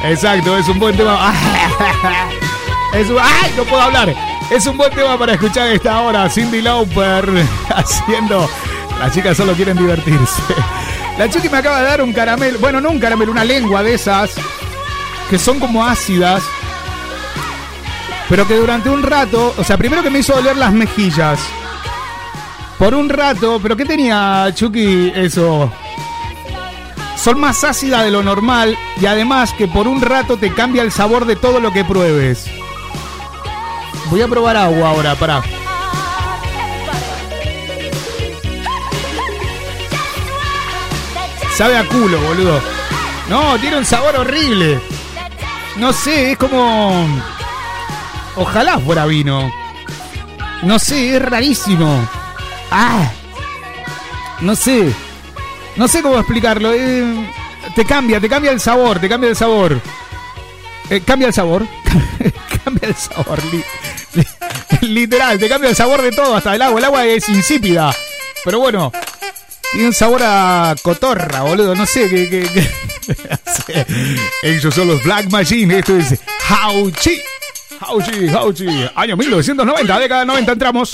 Exacto, 0.04 0.56
es 0.56 0.68
un 0.68 0.78
buen 0.78 0.96
tema. 0.96 1.34
Es 2.94 3.10
un-. 3.10 3.16
No 3.56 3.64
puedo 3.64 3.82
hablar. 3.82 4.14
Es 4.48 4.64
un 4.68 4.76
buen 4.76 4.92
tema 4.92 5.18
para 5.18 5.32
escuchar 5.32 5.66
esta 5.70 6.00
hora. 6.02 6.30
Cindy 6.30 6.62
Lauper 6.62 7.28
haciendo. 7.74 8.48
Las 9.00 9.12
chicas 9.12 9.36
solo 9.36 9.54
quieren 9.54 9.76
divertirse. 9.76 10.40
La 11.18 11.28
Chucky 11.28 11.48
me 11.48 11.58
acaba 11.58 11.80
de 11.80 11.86
dar 11.86 12.02
un 12.02 12.12
caramelo. 12.12 12.60
Bueno, 12.60 12.80
no 12.80 12.90
un 12.90 13.00
caramelo, 13.00 13.32
una 13.32 13.42
lengua 13.42 13.82
de 13.82 13.94
esas. 13.94 14.30
Que 15.28 15.36
son 15.36 15.58
como 15.58 15.84
ácidas. 15.84 16.44
Pero 18.28 18.46
que 18.46 18.54
durante 18.54 18.90
un 18.90 19.02
rato. 19.02 19.52
O 19.58 19.64
sea, 19.64 19.76
primero 19.76 20.04
que 20.04 20.10
me 20.10 20.20
hizo 20.20 20.32
doler 20.32 20.56
las 20.56 20.72
mejillas. 20.72 21.40
Por 22.78 22.94
un 22.94 23.08
rato. 23.08 23.58
¿Pero 23.60 23.76
qué 23.76 23.84
tenía 23.84 24.48
Chucky 24.54 25.10
eso? 25.16 25.72
Son 27.16 27.40
más 27.40 27.64
ácidas 27.64 28.04
de 28.04 28.10
lo 28.10 28.22
normal. 28.22 28.76
Y 29.00 29.06
además 29.06 29.52
que 29.52 29.68
por 29.68 29.88
un 29.88 30.00
rato 30.00 30.36
te 30.36 30.52
cambia 30.52 30.82
el 30.82 30.92
sabor 30.92 31.26
de 31.26 31.36
todo 31.36 31.60
lo 31.60 31.72
que 31.72 31.84
pruebes. 31.84 32.46
Voy 34.10 34.22
a 34.22 34.28
probar 34.28 34.56
agua 34.56 34.90
ahora, 34.90 35.14
pará. 35.14 35.42
Sabe 41.56 41.76
a 41.76 41.86
culo, 41.86 42.20
boludo. 42.20 42.60
No, 43.28 43.58
tiene 43.58 43.78
un 43.78 43.84
sabor 43.84 44.16
horrible. 44.16 44.80
No 45.76 45.92
sé, 45.92 46.32
es 46.32 46.38
como. 46.38 47.06
Ojalá 48.36 48.78
fuera 48.78 49.06
vino. 49.06 49.52
No 50.62 50.78
sé, 50.78 51.16
es 51.16 51.22
rarísimo. 51.22 52.08
Ah. 52.70 53.10
No 54.40 54.56
sé. 54.56 54.92
No 55.76 55.88
sé 55.88 56.02
cómo 56.02 56.18
explicarlo. 56.18 56.72
eh, 56.72 57.30
te 57.74 57.84
cambia, 57.84 58.20
te 58.20 58.28
cambia 58.28 58.50
el 58.52 58.60
sabor, 58.60 58.98
te 59.00 59.08
cambia 59.08 59.30
el 59.30 59.36
sabor. 59.36 59.80
Eh, 60.90 61.00
cambia 61.04 61.28
el 61.28 61.34
sabor. 61.34 61.66
cambia 62.64 62.88
el 62.88 62.94
sabor. 62.94 63.42
li- 63.46 63.64
li- 64.14 64.26
literal, 64.94 65.38
te 65.38 65.48
cambia 65.48 65.70
el 65.70 65.76
sabor 65.76 66.02
de 66.02 66.12
todo, 66.12 66.36
hasta 66.36 66.54
el 66.54 66.62
agua. 66.62 66.78
El 66.78 66.84
agua 66.84 67.06
es 67.06 67.28
insípida. 67.28 67.94
Pero 68.44 68.60
bueno, 68.60 68.92
tiene 69.72 69.88
un 69.88 69.94
sabor 69.94 70.20
a 70.22 70.74
cotorra, 70.82 71.42
boludo. 71.42 71.74
No 71.74 71.86
sé 71.86 72.08
qué. 72.08 72.28
qué- 72.28 72.48
qué-. 73.66 73.86
Ellos 74.42 74.74
son 74.74 74.88
los 74.88 75.02
Black 75.02 75.30
Machine. 75.30 75.78
Esto 75.78 75.96
es 75.96 76.14
Hauchi. 76.48 77.20
Hauchi, 77.80 78.28
Hauchi. 78.28 78.66
Año 78.94 79.16
1990, 79.16 79.98
década 79.98 80.24
90 80.24 80.52
entramos. 80.52 80.90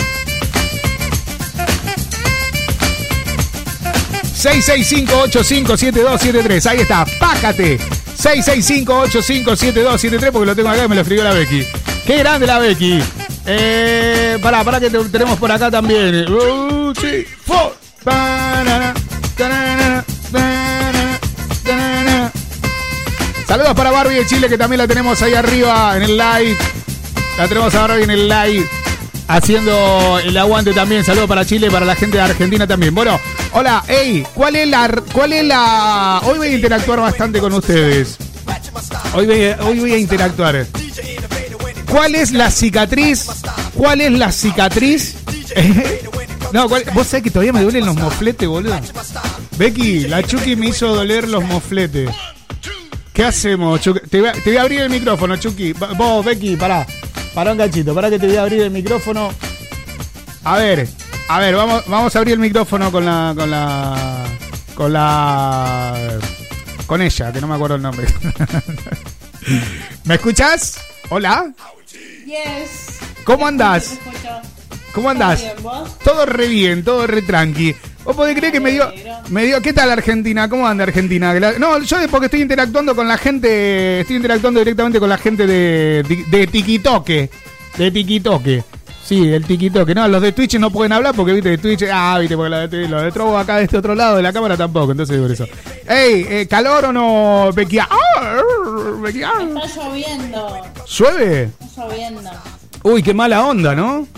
665-857273. 4.40 6.66
Ahí 6.66 6.80
está, 6.80 7.04
pácate. 7.18 7.78
665-857273 8.18 10.30
porque 10.32 10.46
lo 10.46 10.54
tengo 10.56 10.68
acá 10.68 10.84
y 10.84 10.88
me 10.88 10.94
lo 10.94 11.00
escribió 11.02 11.24
la 11.24 11.32
Becky. 11.32 11.66
Qué 12.06 12.18
grande 12.18 12.46
la 12.46 12.58
Becky. 12.58 13.00
Eh, 13.46 14.38
pará, 14.42 14.62
pará 14.64 14.78
que 14.80 14.90
te- 14.90 14.98
tenemos 15.04 15.38
por 15.38 15.50
acá 15.50 15.70
también. 15.70 16.26
Uh, 16.30 16.92
sí. 17.00 17.24
Saludos 23.46 23.74
para 23.74 23.90
Barbie 23.90 24.14
de 24.16 24.26
Chile 24.26 24.48
que 24.48 24.56
también 24.56 24.78
la 24.78 24.86
tenemos 24.86 25.20
ahí 25.22 25.34
arriba 25.34 25.96
en 25.96 26.02
el 26.04 26.16
live. 26.16 26.56
La 27.36 27.48
tenemos 27.48 27.74
a 27.74 27.80
Barbie 27.86 28.04
en 28.04 28.10
el 28.10 28.28
live. 28.28 28.68
Haciendo 29.32 30.18
el 30.18 30.36
aguante 30.36 30.72
también. 30.72 31.04
Saludos 31.04 31.28
para 31.28 31.44
Chile, 31.44 31.70
para 31.70 31.86
la 31.86 31.94
gente 31.94 32.16
de 32.16 32.22
Argentina 32.24 32.66
también. 32.66 32.92
Bueno, 32.92 33.18
hola, 33.52 33.84
hey, 33.86 34.26
¿cuál 34.34 34.56
es 34.56 34.66
la. 34.68 34.88
¿Cuál 35.12 35.32
es 35.32 35.44
la. 35.44 36.20
Hoy 36.24 36.38
voy 36.38 36.48
a 36.48 36.52
interactuar 36.54 36.98
bastante 37.00 37.38
con 37.38 37.52
ustedes. 37.52 38.16
Hoy 39.14 39.26
voy 39.26 39.44
a, 39.44 39.58
hoy 39.64 39.78
voy 39.78 39.92
a 39.92 39.98
interactuar. 39.98 40.66
¿Cuál 41.88 42.16
es 42.16 42.32
la 42.32 42.50
cicatriz? 42.50 43.26
¿Cuál 43.74 44.00
es 44.00 44.10
la 44.12 44.32
cicatriz? 44.32 45.14
no, 46.52 46.68
¿cuál- 46.68 46.84
vos 46.92 47.06
sabés 47.06 47.22
que 47.22 47.30
todavía 47.30 47.52
me 47.52 47.62
duelen 47.62 47.86
los 47.86 47.94
mofletes, 47.96 48.48
boludo. 48.48 48.80
Becky, 49.58 50.08
la 50.08 50.24
Chucky 50.24 50.56
me 50.56 50.66
hizo 50.70 50.92
doler 50.94 51.28
los 51.28 51.44
mofletes. 51.44 52.10
¿Qué 53.12 53.24
hacemos, 53.24 53.80
Chucky? 53.80 54.00
Te 54.08 54.20
voy, 54.20 54.28
a, 54.30 54.32
te 54.32 54.42
voy 54.50 54.56
a 54.56 54.62
abrir 54.62 54.80
el 54.80 54.90
micrófono, 54.90 55.36
Chucky. 55.36 55.72
Vos, 55.72 56.24
Becky, 56.24 56.56
pará. 56.56 56.84
Pará 57.34 57.52
un 57.52 57.58
cachito, 57.58 57.94
pará 57.94 58.10
que 58.10 58.18
te 58.18 58.26
voy 58.26 58.36
a 58.36 58.42
abrir 58.42 58.60
el 58.62 58.70
micrófono. 58.70 59.30
A 60.44 60.56
ver, 60.58 60.88
a 61.28 61.38
ver, 61.38 61.54
vamos, 61.54 61.84
vamos 61.86 62.14
a 62.14 62.18
abrir 62.18 62.34
el 62.34 62.40
micrófono 62.40 62.90
con 62.90 63.04
la. 63.04 63.32
con 63.36 63.50
la. 63.50 64.26
con 64.74 64.92
la. 64.92 66.18
con 66.86 67.02
ella, 67.02 67.32
que 67.32 67.40
no 67.40 67.46
me 67.46 67.54
acuerdo 67.54 67.76
el 67.76 67.82
nombre. 67.82 68.06
¿Me 70.04 70.14
escuchas? 70.14 70.80
Hola. 71.08 71.52
Yes. 72.26 72.98
¿Cómo 73.24 73.46
andás? 73.46 73.96
¿Cómo 74.92 75.10
andás? 75.10 75.40
¿Todo 75.40 75.52
bien, 75.52 75.62
vos? 75.62 75.98
Todo 75.98 76.26
re 76.26 76.48
bien, 76.48 76.84
todo 76.84 77.06
re 77.06 77.22
tranqui. 77.22 77.76
¿Vos 78.10 78.16
podés 78.16 78.36
creer 78.36 78.52
que 78.52 78.58
me 78.58 78.72
dio, 78.72 78.92
me 79.28 79.44
dio... 79.44 79.62
¿Qué 79.62 79.72
tal 79.72 79.88
Argentina? 79.88 80.48
¿Cómo 80.48 80.66
anda 80.66 80.82
Argentina? 80.82 81.32
No, 81.60 81.78
yo 81.78 82.00
es 82.00 82.08
porque 82.08 82.26
estoy 82.26 82.42
interactuando 82.42 82.96
con 82.96 83.06
la 83.06 83.16
gente... 83.16 84.00
Estoy 84.00 84.16
interactuando 84.16 84.58
directamente 84.58 84.98
con 84.98 85.08
la 85.08 85.16
gente 85.16 85.46
de, 85.46 86.02
de, 86.08 86.24
de 86.28 86.46
Tikitoque. 86.48 87.30
De 87.78 87.90
Tikitoque. 87.92 88.64
Sí, 89.04 89.32
el 89.32 89.44
Tikitoque. 89.44 89.94
No, 89.94 90.08
los 90.08 90.20
de 90.22 90.32
Twitch 90.32 90.58
no 90.58 90.72
pueden 90.72 90.90
hablar 90.90 91.14
porque, 91.14 91.34
viste, 91.34 91.50
de 91.50 91.58
Twitch... 91.58 91.84
Ah, 91.88 92.18
viste, 92.18 92.34
porque 92.34 92.50
los 92.50 92.68
de, 92.68 92.88
los 92.88 93.02
de 93.04 93.12
Trovo 93.12 93.38
acá 93.38 93.58
de 93.58 93.64
este 93.66 93.76
otro 93.76 93.94
lado 93.94 94.16
de 94.16 94.24
la 94.24 94.32
cámara 94.32 94.56
tampoco. 94.56 94.90
Entonces, 94.90 95.16
por 95.16 95.30
eso. 95.30 95.46
Ey, 95.86 96.26
eh, 96.28 96.48
¿calor 96.50 96.86
o 96.86 96.92
no? 96.92 97.44
Ah, 97.44 97.50
Becky, 97.54 97.78
ah. 97.78 97.86
Está 99.06 99.84
lloviendo. 99.84 100.62
¿Llueve? 100.98 101.50
Está 101.60 101.86
lloviendo. 101.86 102.22
Uy, 102.82 103.04
qué 103.04 103.14
mala 103.14 103.46
onda, 103.46 103.76
¿no? 103.76 104.08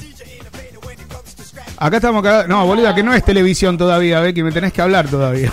Acá 1.85 1.97
estamos 1.97 2.23
cagados. 2.23 2.47
No, 2.49 2.65
boluda, 2.65 2.95
que 2.95 3.03
no 3.03 3.13
es 3.13 3.25
televisión 3.25 3.77
todavía, 3.77 4.21
Becky, 4.21 4.43
me 4.45 4.53
tenés 4.53 4.73
que 4.73 4.81
hablar 4.83 5.09
todavía. 5.09 5.51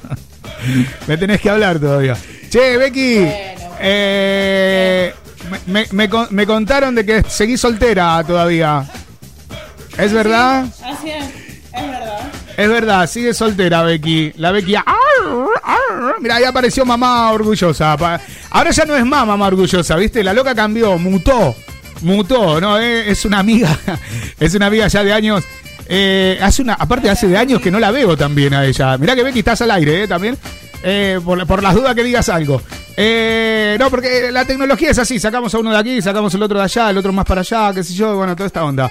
me 1.08 1.16
tenés 1.16 1.40
que 1.40 1.50
hablar 1.50 1.78
todavía. 1.80 2.16
Che, 2.48 2.76
Becky, 2.76 3.26
eh, 3.80 5.12
me, 5.66 5.80
me- 5.80 5.88
me 5.90 6.08
con- 6.08 6.28
me 6.30 6.46
contaron 6.46 6.94
de 6.94 7.04
que 7.04 7.22
seguís 7.28 7.60
soltera 7.60 8.22
todavía. 8.24 8.84
¿Es 9.98 10.12
verdad? 10.12 10.66
Así 10.84 11.10
es. 11.10 11.24
Es 11.72 11.82
verdad. 11.90 12.20
Es 12.56 12.68
verdad, 12.68 13.06
sigue 13.08 13.34
soltera 13.34 13.82
Becky. 13.82 14.32
La 14.36 14.52
Becky. 14.52 14.74
¡ar! 14.76 14.84
¡ar! 15.64 16.14
Mira, 16.20 16.36
ahí 16.36 16.44
apareció 16.44 16.84
mamá 16.84 17.30
orgullosa. 17.32 17.96
Ahora 18.50 18.70
ya 18.70 18.84
no 18.84 18.94
es 18.96 19.04
más 19.04 19.26
mamá 19.26 19.46
orgullosa, 19.48 19.96
¿viste? 19.96 20.22
La 20.22 20.32
loca 20.32 20.54
cambió, 20.54 20.96
mutó. 20.98 21.56
Mutó, 22.02 22.60
¿no? 22.60 22.78
Eh, 22.78 23.10
Es 23.10 23.24
una 23.24 23.38
amiga. 23.38 23.76
Es 24.40 24.54
una 24.54 24.66
amiga 24.66 24.88
ya 24.88 25.04
de 25.04 25.12
años. 25.12 25.44
Eh, 25.88 26.38
hace 26.40 26.62
una, 26.62 26.74
aparte 26.74 27.10
hace 27.10 27.26
de 27.26 27.36
años 27.36 27.60
que 27.60 27.70
no 27.70 27.80
la 27.80 27.90
veo 27.90 28.16
también 28.16 28.54
a 28.54 28.64
ella. 28.64 28.96
Mirá 28.96 29.14
que 29.16 29.22
Becky 29.24 29.40
estás 29.40 29.60
al 29.62 29.70
aire, 29.72 30.04
¿eh? 30.04 30.08
También. 30.08 30.36
Eh, 30.82 31.20
por, 31.24 31.46
por 31.46 31.62
las 31.62 31.74
dudas 31.74 31.94
que 31.94 32.04
digas 32.04 32.28
algo. 32.28 32.62
Eh, 32.96 33.76
no, 33.78 33.90
porque 33.90 34.30
la 34.32 34.44
tecnología 34.44 34.90
es 34.90 34.98
así. 34.98 35.18
Sacamos 35.18 35.52
a 35.54 35.58
uno 35.58 35.70
de 35.72 35.78
aquí, 35.78 36.00
sacamos 36.00 36.32
el 36.34 36.42
otro 36.42 36.58
de 36.58 36.64
allá, 36.64 36.90
el 36.90 36.98
otro 36.98 37.12
más 37.12 37.24
para 37.26 37.40
allá, 37.40 37.72
qué 37.74 37.82
sé 37.82 37.92
yo. 37.94 38.16
Bueno, 38.16 38.34
toda 38.36 38.46
esta 38.46 38.64
onda. 38.64 38.90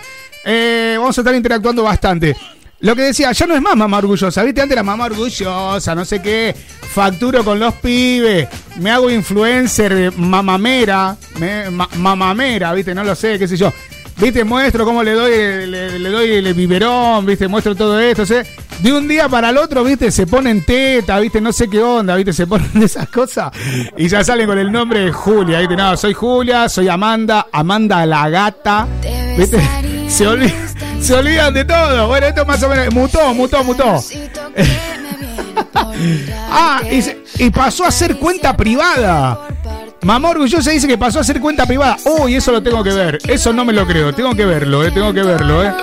Vamos 0.98 1.18
a 1.18 1.22
estar 1.22 1.34
interactuando 1.36 1.84
bastante. 1.84 2.36
Lo 2.82 2.96
que 2.96 3.02
decía, 3.04 3.32
ya 3.34 3.46
no 3.46 3.56
es 3.56 3.62
más 3.62 3.76
mamá 3.76 3.98
orgullosa, 3.98 4.42
¿viste? 4.44 4.62
Antes 4.62 4.74
era 4.74 4.84
mamá 4.84 5.06
orgullosa, 5.06 5.94
no 5.96 6.06
sé 6.06 6.22
qué. 6.22 6.56
Facturo 6.94 7.44
con 7.44 7.60
los 7.60 7.74
pibes, 7.76 8.48
me 8.78 8.90
hago 8.90 9.10
influencer, 9.10 10.14
mamamera, 10.18 11.16
me- 11.40 11.70
ma- 11.70 11.90
mamamera, 11.98 12.74
¿viste? 12.74 12.96
No 12.96 13.04
lo 13.04 13.16
sé, 13.16 13.38
qué 13.38 13.48
sé 13.48 13.58
yo. 13.58 13.72
¿Viste? 14.18 14.44
Muestro 14.44 14.84
cómo 14.86 15.02
le 15.04 15.14
doy, 15.14 15.32
le, 15.68 15.98
le 16.00 16.10
doy 16.10 16.30
el 16.32 16.54
biberón, 16.54 17.26
¿viste? 17.26 17.48
Muestro 17.48 17.74
todo 17.76 18.00
esto, 18.00 18.26
¿sí? 18.26 18.36
De 18.80 18.92
un 18.94 19.08
día 19.08 19.30
para 19.30 19.50
el 19.50 19.58
otro, 19.58 19.84
¿viste? 19.84 20.12
Se 20.12 20.26
ponen 20.28 20.66
teta, 20.66 21.20
¿viste? 21.20 21.40
No 21.40 21.54
sé 21.54 21.70
qué 21.70 21.82
onda, 21.82 22.16
¿viste? 22.16 22.34
Se 22.34 22.46
ponen 22.48 22.70
esas 22.84 23.08
cosas 23.10 23.52
y 23.98 24.08
ya 24.10 24.24
salen 24.24 24.48
con 24.48 24.58
el 24.58 24.72
nombre 24.72 25.02
de 25.06 25.12
Julia, 25.12 25.60
¿viste? 25.60 25.76
No, 25.78 25.96
soy 25.96 26.14
Julia, 26.14 26.68
soy 26.68 26.88
Amanda, 26.90 27.48
Amanda 27.52 28.06
la 28.06 28.30
gata, 28.30 28.88
¿viste? 29.38 29.58
Se, 30.10 30.26
olvi- 30.28 30.54
se 31.02 31.14
olvidan 31.14 31.54
de 31.54 31.64
todo. 31.66 32.08
Bueno, 32.08 32.28
esto 32.28 32.46
más 32.46 32.62
o 32.64 32.70
menos, 32.70 32.94
mutó, 32.94 33.34
mutó, 33.34 33.64
mutó. 33.64 34.04
ah, 36.52 36.82
y, 36.92 37.46
y 37.46 37.50
pasó 37.50 37.86
a 37.86 37.92
ser 37.92 38.18
cuenta 38.18 38.56
privada. 38.58 39.48
Mamá 40.02 40.30
orgullosa 40.30 40.72
dice 40.72 40.88
que 40.88 40.98
pasó 40.98 41.20
a 41.20 41.24
ser 41.24 41.40
cuenta 41.40 41.66
privada. 41.66 41.98
Uy, 42.06 42.36
eso 42.36 42.52
lo 42.52 42.64
tengo 42.64 42.84
que 42.84 42.94
ver. 42.94 43.18
Eso 43.28 43.52
no 43.54 43.66
me 43.66 43.74
lo 43.74 43.86
creo. 43.86 44.14
Tengo 44.14 44.34
que 44.34 44.46
verlo, 44.46 44.84
eh. 44.84 44.92
Tengo 44.92 45.14
que 45.14 45.22
verlo, 45.24 45.64
eh. 45.64 45.74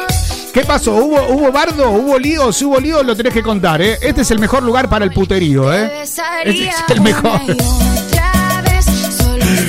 ¿Qué 0.55 0.63
pasó? 0.63 0.95
¿Hubo, 0.95 1.23
hubo 1.29 1.53
bardo? 1.53 1.91
¿Hubo 1.91 2.19
lío? 2.19 2.51
Si 2.51 2.65
hubo 2.65 2.81
lío, 2.81 3.03
lo 3.03 3.15
tenés 3.15 3.35
que 3.35 3.43
contar, 3.43 3.83
eh. 3.83 3.99
Este 4.01 4.23
es 4.23 4.31
el 4.31 4.39
mejor 4.39 4.63
lugar 4.63 4.89
para 4.89 5.05
el 5.05 5.13
puterío, 5.13 5.71
eh. 5.73 6.03
Este 6.03 6.69
es 6.69 6.75
el 6.89 7.01
mejor. 7.03 7.41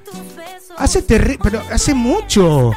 Hace 0.77 1.01
terri 1.03 1.37
pero 1.41 1.61
hace 1.71 1.93
mucho. 1.93 2.71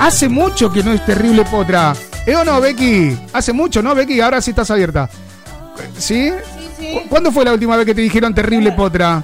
Hace 0.00 0.28
mucho 0.28 0.70
que 0.72 0.82
no 0.82 0.92
es 0.92 1.04
terrible 1.06 1.44
potra. 1.44 1.94
¿Eh 2.26 2.34
o 2.34 2.44
no, 2.44 2.60
Becky? 2.60 3.16
Hace 3.32 3.52
mucho, 3.52 3.82
¿no, 3.82 3.94
Becky? 3.94 4.20
Ahora 4.20 4.40
sí 4.40 4.50
estás 4.50 4.70
abierta. 4.70 5.08
¿Sí? 5.98 6.30
¿Cu- 6.78 7.08
¿Cuándo 7.08 7.30
fue 7.30 7.44
la 7.44 7.52
última 7.52 7.76
vez 7.76 7.86
que 7.86 7.94
te 7.94 8.00
dijeron 8.00 8.34
terrible 8.34 8.72
potra? 8.72 9.22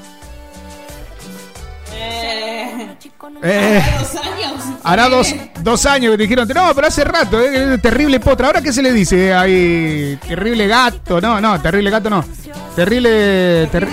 Eh, 3.42 3.82
Eh, 3.82 3.94
dos 3.98 4.14
años. 4.22 4.64
hará 4.84 5.08
dos, 5.08 5.34
dos 5.62 5.86
años 5.86 6.10
que 6.12 6.16
te 6.18 6.22
dijeron, 6.24 6.48
no, 6.54 6.74
pero 6.74 6.86
hace 6.88 7.04
rato, 7.04 7.40
eh, 7.40 7.78
terrible 7.78 8.20
potra. 8.20 8.48
¿Ahora 8.48 8.60
qué 8.62 8.72
se 8.72 8.82
le 8.82 8.92
dice? 8.92 9.32
Ay, 9.32 10.18
terrible 10.26 10.66
gato. 10.66 11.20
No, 11.20 11.40
no, 11.40 11.60
terrible 11.60 11.90
gato 11.90 12.10
no. 12.10 12.24
Terrible... 12.76 13.66
ter- 13.70 13.88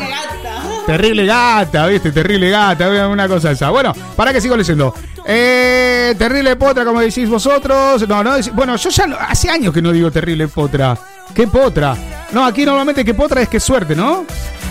Terrible 0.86 1.26
gata, 1.26 1.86
¿viste? 1.88 2.14
Terrible 2.14 2.50
gata, 2.50 2.88
una 3.10 3.28
cosa 3.28 3.52
esa. 3.52 3.70
Bueno, 3.72 3.94
para 4.16 4.32
que 4.32 4.40
sigo 4.40 4.56
leyendo. 4.56 4.94
Eh, 5.26 6.16
terrible 6.18 6.56
potra, 6.56 6.86
como 6.86 7.02
decís 7.02 7.28
vosotros. 7.30 8.08
No, 8.08 8.24
no, 8.24 8.36
bueno, 8.54 8.78
yo 8.78 8.90
ya 8.90 9.06
no- 9.06 9.18
hace 9.20 9.50
años 9.50 9.74
que 9.74 9.82
no 9.82 9.92
digo 9.92 10.10
terrible 10.12 10.48
potra. 10.48 10.98
¿Qué 11.34 11.46
potra? 11.48 11.94
No, 12.32 12.46
aquí 12.46 12.66
normalmente 12.66 13.04
que 13.04 13.14
potra 13.14 13.42
es 13.42 13.50
que 13.50 13.60
suerte, 13.60 13.98
¿no? 13.98 14.26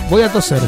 Voy 0.09 0.23
a 0.23 0.31
toser. 0.31 0.59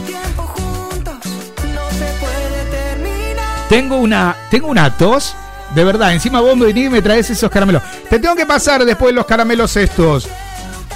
Tengo 3.69 3.97
una, 3.97 4.35
tengo 4.49 4.67
una 4.67 4.89
tos. 4.97 5.35
De 5.73 5.83
verdad, 5.83 6.11
encima 6.11 6.41
vos 6.41 6.57
me 6.57 6.65
venís 6.65 6.87
y 6.87 6.89
me 6.89 7.01
traes 7.01 7.29
esos 7.29 7.49
caramelos. 7.49 7.83
Te 8.09 8.19
tengo 8.19 8.35
que 8.35 8.45
pasar 8.45 8.83
después 8.83 9.13
los 9.13 9.25
caramelos 9.25 9.75
estos. 9.77 10.27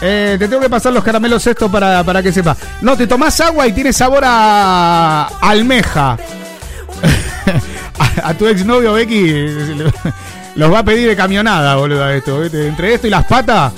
Eh, 0.02 0.36
te 0.40 0.48
tengo 0.48 0.62
que 0.62 0.70
pasar 0.70 0.92
los 0.92 1.04
caramelos 1.04 1.46
estos 1.46 1.72
para, 1.72 2.04
para 2.04 2.24
que 2.24 2.34
sepa. 2.34 2.58
No, 2.82 2.98
te 2.98 3.06
tomás 3.06 3.40
agua 3.40 3.68
y 3.68 3.74
tiene 3.74 3.94
sabor 3.94 4.24
a 4.26 5.28
almeja. 5.40 6.18
a, 8.00 8.30
a 8.30 8.34
tu 8.34 8.48
exnovio 8.48 8.94
Becky 8.94 9.34
los 10.56 10.74
va 10.74 10.80
a 10.80 10.84
pedir 10.84 11.08
de 11.08 11.16
camionada, 11.16 11.76
boludo, 11.76 12.10
esto. 12.10 12.44
Entre 12.44 12.96
esto 12.96 13.08
y 13.08 13.10
las 13.10 13.26
patas, 13.26 13.74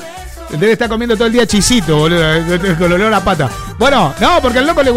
debe 0.51 0.71
estar 0.73 0.89
comiendo 0.89 1.15
todo 1.15 1.27
el 1.27 1.33
día 1.33 1.45
chisito, 1.45 1.97
boludo, 1.97 2.23
con 2.79 2.91
olor 2.91 3.13
a 3.13 3.19
pata. 3.19 3.49
Bueno, 3.77 4.13
no, 4.19 4.41
porque 4.41 4.59
al 4.59 4.67
loco 4.67 4.81
le, 4.83 4.91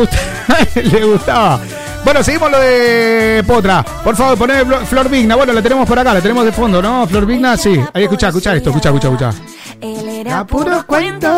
le 0.83 1.05
gustaba. 1.05 1.61
Bueno, 2.09 2.25
seguimos 2.25 2.51
lo 2.51 2.59
de 2.59 3.45
Potra. 3.47 3.83
Por 3.83 4.17
favor, 4.17 4.39
poné 4.39 4.65
Flo- 4.65 4.81
Flor 4.87 5.11
Vigna. 5.11 5.37
Bueno, 5.37 5.53
la 5.53 5.61
tenemos 5.61 5.87
por 5.87 5.99
acá, 5.99 6.15
la 6.15 6.23
tenemos 6.23 6.43
de 6.47 6.53
fondo, 6.53 6.81
¿no? 6.81 7.07
Flor 7.07 7.27
Vigna, 7.27 7.55
sí. 7.59 7.79
Ahí 7.93 8.05
escucha, 8.05 8.29
escucha 8.29 8.55
esto, 8.55 8.71
escucha, 8.71 8.89
escucha, 8.89 9.09
escucha. 9.09 9.35
Él 9.79 10.09
era 10.09 10.47
puro 10.47 10.87
cuento. 10.87 11.29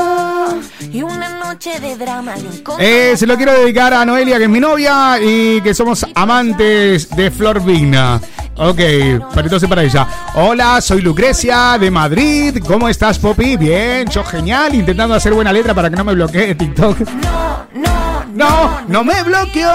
Y 0.93 1.03
una 1.03 1.41
noche 1.45 1.81
de 1.81 1.97
drama 1.97 2.35
Eh, 2.79 3.15
se 3.17 3.27
lo 3.27 3.37
quiero 3.37 3.53
dedicar 3.53 3.93
a 3.93 4.05
Noelia, 4.05 4.39
que 4.39 4.45
es 4.45 4.49
mi 4.49 4.61
novia, 4.61 5.19
y 5.21 5.61
que 5.61 5.75
somos 5.75 6.07
amantes 6.15 7.11
de 7.17 7.33
Flor 7.33 7.61
Vigna. 7.65 8.21
Ok, 8.57 8.79
para 9.35 9.43
entonces 9.43 9.69
para 9.69 9.83
ella. 9.83 10.07
Hola, 10.35 10.81
soy 10.81 11.01
Lucrecia 11.01 11.79
de 11.81 11.91
Madrid. 11.91 12.63
¿Cómo 12.65 12.89
estás, 12.89 13.19
Poppy? 13.19 13.57
Bien, 13.57 14.07
yo 14.09 14.23
genial, 14.23 14.73
intentando 14.73 15.17
hacer 15.17 15.35
buena 15.35 15.53
letra 15.53 15.75
para 15.75 15.91
que 15.91 15.97
no 15.97 16.05
me 16.05 16.15
bloquee 16.15 16.55
TikTok. 16.55 16.97
No, 18.37 18.81
no 18.87 19.03
me 19.03 19.21
bloqueó. 19.25 19.73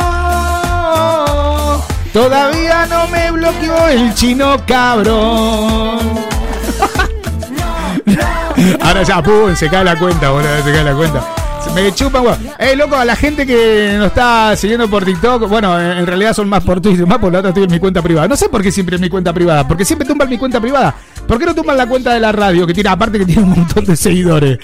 Todavía 2.13 2.85
no 2.85 3.07
me 3.07 3.31
bloqueó 3.31 3.87
el 3.89 4.13
chino 4.13 4.57
cabrón. 4.65 5.99
Ahora 8.81 9.03
ya, 9.03 9.21
pum, 9.21 9.55
se 9.55 9.69
cae 9.69 9.83
la 9.83 9.97
cuenta, 9.97 10.29
boludo, 10.29 10.63
se 10.63 10.71
cae 10.71 10.83
la 10.83 10.93
cuenta. 10.93 11.21
Me 11.73 11.93
chupan, 11.93 12.23
weón. 12.23 12.37
Eh, 12.57 12.75
loco, 12.75 12.95
a 12.95 13.03
la 13.03 13.17
gente 13.17 13.45
que 13.45 13.95
nos 13.97 14.07
está 14.07 14.55
siguiendo 14.55 14.89
por 14.89 15.03
TikTok, 15.03 15.49
bueno, 15.49 15.77
en 15.77 15.97
en 15.97 16.07
realidad 16.07 16.33
son 16.33 16.47
más 16.47 16.63
por 16.63 16.79
Twitter, 16.79 17.05
más 17.05 17.17
por 17.17 17.33
la 17.33 17.39
otra 17.39 17.49
estoy 17.49 17.63
en 17.63 17.71
mi 17.71 17.79
cuenta 17.79 18.01
privada. 18.01 18.29
No 18.29 18.37
sé 18.37 18.47
por 18.47 18.61
qué 18.61 18.71
siempre 18.71 18.95
en 18.95 19.01
mi 19.01 19.09
cuenta 19.09 19.33
privada, 19.33 19.67
porque 19.67 19.83
siempre 19.83 20.07
tumban 20.07 20.29
mi 20.29 20.37
cuenta 20.37 20.61
privada. 20.61 20.95
¿Por 21.27 21.37
qué 21.37 21.45
no 21.45 21.53
tumban 21.53 21.75
la 21.75 21.87
cuenta 21.87 22.13
de 22.13 22.21
la 22.21 22.31
radio, 22.31 22.65
que 22.65 22.73
tiene, 22.73 22.89
aparte 22.89 23.19
que 23.19 23.25
tiene 23.25 23.43
un 23.43 23.49
montón 23.49 23.83
de 23.83 23.95
seguidores? 23.97 24.59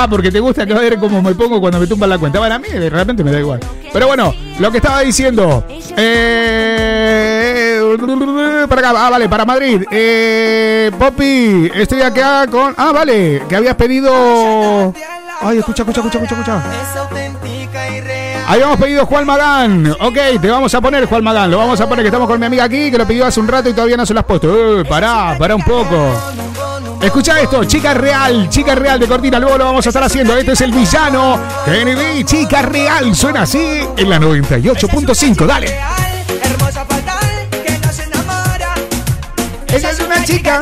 Ah, 0.00 0.06
porque 0.08 0.30
te 0.30 0.38
gusta 0.38 0.64
que 0.64 0.72
ver 0.74 0.96
cómo 0.96 1.20
me 1.20 1.34
pongo 1.34 1.60
cuando 1.60 1.80
me 1.80 1.86
tumban 1.88 2.08
la 2.08 2.16
cuenta. 2.18 2.38
Bueno, 2.38 2.54
a 2.54 2.58
mí 2.60 2.68
de 2.68 2.88
repente 2.88 3.24
me 3.24 3.32
da 3.32 3.40
igual. 3.40 3.58
Pero 3.92 4.06
bueno, 4.06 4.32
lo 4.60 4.70
que 4.70 4.76
estaba 4.76 5.00
diciendo. 5.00 5.64
Eh, 5.96 7.80
para 8.68 8.90
acá, 8.90 9.06
ah, 9.06 9.10
vale, 9.10 9.28
para 9.28 9.44
Madrid. 9.44 9.82
Eh, 9.90 10.92
Poppy, 10.96 11.72
estoy 11.74 12.02
acá 12.02 12.46
con. 12.48 12.74
Ah, 12.76 12.92
vale, 12.92 13.42
que 13.48 13.56
habías 13.56 13.74
pedido. 13.74 14.94
Ay, 15.40 15.58
escucha, 15.58 15.82
escucha, 15.82 16.00
escucha, 16.00 16.18
escucha, 16.18 16.58
escucha. 16.58 16.62
Habíamos 18.48 18.78
pedido 18.78 19.04
Juan 19.04 19.26
Magán. 19.26 19.94
Ok, 20.00 20.16
te 20.40 20.50
vamos 20.50 20.74
a 20.74 20.80
poner 20.80 21.04
Juan 21.04 21.22
Magán. 21.22 21.50
Lo 21.50 21.58
vamos 21.58 21.78
a 21.82 21.86
poner 21.86 22.02
que 22.02 22.08
estamos 22.08 22.26
con 22.26 22.40
mi 22.40 22.46
amiga 22.46 22.64
aquí, 22.64 22.90
que 22.90 22.96
lo 22.96 23.06
pidió 23.06 23.26
hace 23.26 23.40
un 23.40 23.46
rato 23.46 23.68
y 23.68 23.74
todavía 23.74 23.98
no 23.98 24.06
se 24.06 24.14
lo 24.14 24.20
has 24.20 24.26
puesto. 24.26 24.80
Eh, 24.80 24.84
pará, 24.86 25.36
pará 25.38 25.54
un 25.54 25.62
poco. 25.62 26.10
Escucha 27.02 27.38
esto, 27.42 27.62
chica 27.64 27.92
real, 27.92 28.48
chica 28.48 28.74
real 28.74 28.98
de 28.98 29.06
Cortina, 29.06 29.38
luego 29.38 29.58
lo 29.58 29.66
vamos 29.66 29.84
a 29.84 29.90
estar 29.90 30.02
haciendo. 30.02 30.34
Este 30.34 30.52
es 30.52 30.60
el 30.62 30.72
villano. 30.72 31.38
NB, 31.66 32.24
chica 32.24 32.62
real, 32.62 33.14
suena 33.14 33.42
así 33.42 33.86
en 33.94 34.08
la 34.08 34.18
98.5. 34.18 35.44
Dale. 35.44 35.78
Hermosa 36.42 36.86
fatal, 36.86 37.48
que 37.50 37.78
no 37.86 37.92
se 37.92 38.04
enamora. 38.04 38.74
Ella 39.66 39.90
es 39.90 40.00
una 40.00 40.24
chica. 40.24 40.58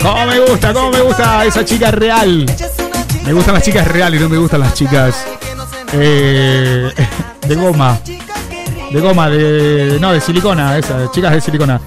¿Cómo 0.00 0.26
me 0.26 0.40
gusta? 0.40 0.72
¿Cómo 0.72 0.90
me 0.92 1.00
gusta 1.02 1.44
esa 1.44 1.62
chica 1.62 1.90
real? 1.90 2.46
Me 3.22 3.34
gustan 3.34 3.52
las 3.52 3.62
chicas 3.62 3.86
reales, 3.86 4.18
no 4.18 4.30
me 4.30 4.38
gustan 4.38 4.60
las 4.60 4.72
chicas 4.72 5.26
eh, 5.92 6.90
de 7.48 7.54
goma. 7.54 7.98
De 8.92 9.00
goma, 9.00 9.28
de. 9.30 9.98
No, 10.00 10.12
de 10.12 10.20
silicona, 10.20 10.78
esas, 10.78 11.10
chicas 11.12 11.32
de 11.32 11.40
silicona. 11.40 11.80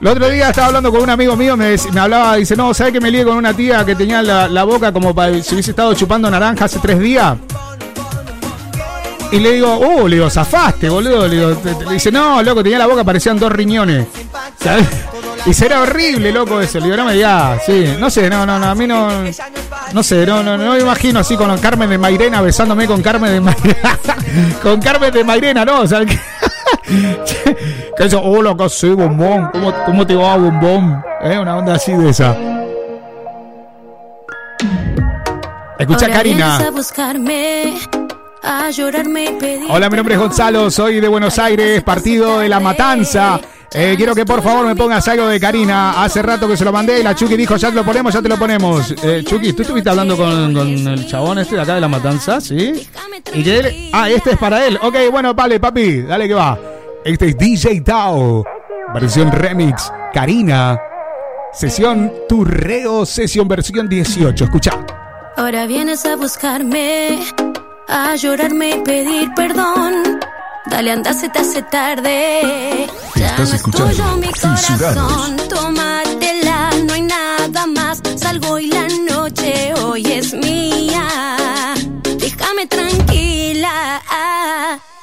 El 0.00 0.08
otro 0.08 0.28
día 0.28 0.48
estaba 0.48 0.66
hablando 0.68 0.90
con 0.90 1.02
un 1.02 1.10
amigo 1.10 1.36
mío, 1.36 1.56
me, 1.56 1.76
me 1.92 2.00
hablaba, 2.00 2.34
dice, 2.34 2.56
no, 2.56 2.74
¿sabes 2.74 2.92
que 2.92 3.00
me 3.00 3.08
lié 3.10 3.24
con 3.24 3.36
una 3.36 3.54
tía 3.54 3.84
que 3.84 3.94
tenía 3.94 4.20
la, 4.20 4.64
boca 4.64 4.92
como 4.92 5.14
para 5.14 5.40
si 5.40 5.54
hubiese 5.54 5.70
estado 5.70 5.94
chupando 5.94 6.28
naranja 6.28 6.64
hace 6.64 6.80
tres 6.80 6.98
días? 6.98 7.36
Y 9.30 9.38
le 9.38 9.52
digo, 9.52 9.76
uh, 9.78 10.08
le 10.08 10.16
digo, 10.16 10.28
zafaste, 10.28 10.88
boludo. 10.88 11.26
Le 11.28 11.36
digo, 11.36 11.56
te- 11.56 11.92
dice, 11.92 12.10
no, 12.10 12.42
loco, 12.42 12.62
tenía 12.62 12.78
la 12.78 12.86
boca, 12.86 13.04
parecían 13.04 13.38
dos 13.38 13.52
riñones. 13.52 14.06
Y 15.44 15.52
será 15.52 15.82
horrible, 15.82 16.30
loco, 16.30 16.60
eso. 16.60 16.78
No 16.78 17.04
me 17.04 17.14
digas, 17.14 17.62
sí. 17.66 17.96
No 17.98 18.10
sé, 18.10 18.30
no, 18.30 18.46
no, 18.46 18.58
no, 18.58 18.66
a 18.66 18.74
mí 18.74 18.86
no. 18.86 19.08
No 19.92 20.02
sé, 20.02 20.24
no, 20.24 20.42
no, 20.42 20.56
no 20.56 20.72
me 20.72 20.80
imagino 20.80 21.18
así 21.20 21.36
con 21.36 21.56
Carmen 21.58 21.90
de 21.90 21.98
Mairena 21.98 22.40
besándome 22.40 22.86
con 22.86 23.02
Carmen 23.02 23.32
de 23.32 23.40
Mairena. 23.40 23.98
con 24.62 24.80
Carmen 24.80 25.12
de 25.12 25.24
Mairena, 25.24 25.64
¿no? 25.64 25.80
O 25.80 25.86
sea, 25.86 26.04
que. 26.04 26.16
que 27.96 28.04
eso, 28.04 28.22
hola, 28.22 28.54
¿qué 28.56 28.64
haces, 28.64 28.94
bombón? 28.94 29.48
¿Cómo, 29.52 29.74
¿Cómo 29.84 30.06
te 30.06 30.14
va, 30.14 30.36
bombón? 30.36 31.02
¿Eh? 31.22 31.38
Una 31.38 31.56
onda 31.56 31.74
así 31.74 31.92
de 31.92 32.10
esa. 32.10 32.36
Escucha, 35.78 36.08
Karina. 36.08 36.60
a 38.44 38.70
llorarme 38.70 39.24
y 39.24 39.66
Hola, 39.68 39.90
mi 39.90 39.96
nombre 39.96 40.14
es 40.14 40.20
Gonzalo, 40.20 40.70
soy 40.70 41.00
de 41.00 41.08
Buenos 41.08 41.38
Aires, 41.40 41.82
partido 41.82 42.38
de 42.38 42.48
La 42.48 42.60
Matanza. 42.60 43.40
Eh, 43.74 43.94
quiero 43.96 44.14
que 44.14 44.26
por 44.26 44.42
favor 44.42 44.66
me 44.66 44.76
pongas 44.76 45.06
algo 45.08 45.26
de 45.28 45.40
Karina. 45.40 46.02
Hace 46.02 46.20
rato 46.20 46.46
que 46.46 46.56
se 46.56 46.64
lo 46.64 46.72
mandé 46.72 47.00
y 47.00 47.02
la 47.02 47.14
Chucky 47.14 47.36
dijo, 47.36 47.56
ya 47.56 47.70
te 47.70 47.76
lo 47.76 47.84
ponemos, 47.84 48.12
ya 48.12 48.20
te 48.20 48.28
lo 48.28 48.36
ponemos. 48.36 48.94
Eh, 49.02 49.22
Chucky, 49.26 49.52
¿tú 49.54 49.62
estuviste 49.62 49.88
hablando 49.88 50.16
con, 50.16 50.52
con 50.52 50.68
el 50.68 51.06
chabón 51.06 51.38
este 51.38 51.56
de 51.56 51.62
acá 51.62 51.74
de 51.76 51.80
La 51.80 51.88
Matanza? 51.88 52.40
¿Sí? 52.40 52.86
¿Y 53.32 53.42
que 53.42 53.58
él? 53.58 53.90
Ah, 53.92 54.10
este 54.10 54.32
es 54.32 54.38
para 54.38 54.66
él. 54.66 54.78
Ok, 54.82 54.96
bueno, 55.10 55.32
vale, 55.34 55.58
papi, 55.58 56.02
dale 56.02 56.28
que 56.28 56.34
va. 56.34 56.58
Este 57.04 57.28
es 57.28 57.38
DJ 57.38 57.80
Tao, 57.80 58.44
versión 58.92 59.32
remix. 59.32 59.90
Karina, 60.12 60.78
sesión 61.52 62.12
Turreo, 62.28 63.06
sesión 63.06 63.48
versión 63.48 63.88
18. 63.88 64.44
Escucha. 64.44 64.72
Ahora 65.36 65.66
vienes 65.66 66.04
a 66.04 66.16
buscarme, 66.16 67.20
a 67.88 68.14
llorarme 68.16 68.76
y 68.76 68.80
pedir 68.80 69.30
perdón. 69.34 70.20
Dale, 70.66 70.92
anda, 70.92 71.12
se 71.12 71.28
te 71.28 71.38
hace 71.40 71.62
tarde. 71.62 72.88
Ya 73.16 73.26
Estás 73.26 73.48
no 73.50 73.56
es 73.56 73.62
tuyo 73.62 74.16
mi 74.16 74.28
corazón. 74.28 75.36
Tómatela, 75.48 76.70
no 76.86 76.92
hay 76.92 77.02
nada 77.02 77.66
más. 77.66 78.00
Salgo 78.16 78.58
y 78.58 78.68
la 78.68 78.86
noche 79.10 79.74
hoy 79.82 80.04
es 80.06 80.32
mía. 80.32 81.76
Déjame 82.18 82.66
tranquila. 82.66 84.00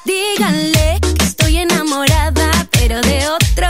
Díganle 0.04 0.98
que 1.18 1.24
estoy 1.24 1.58
enamorada, 1.58 2.50
pero 2.70 3.00
de 3.02 3.28
otro. 3.28 3.68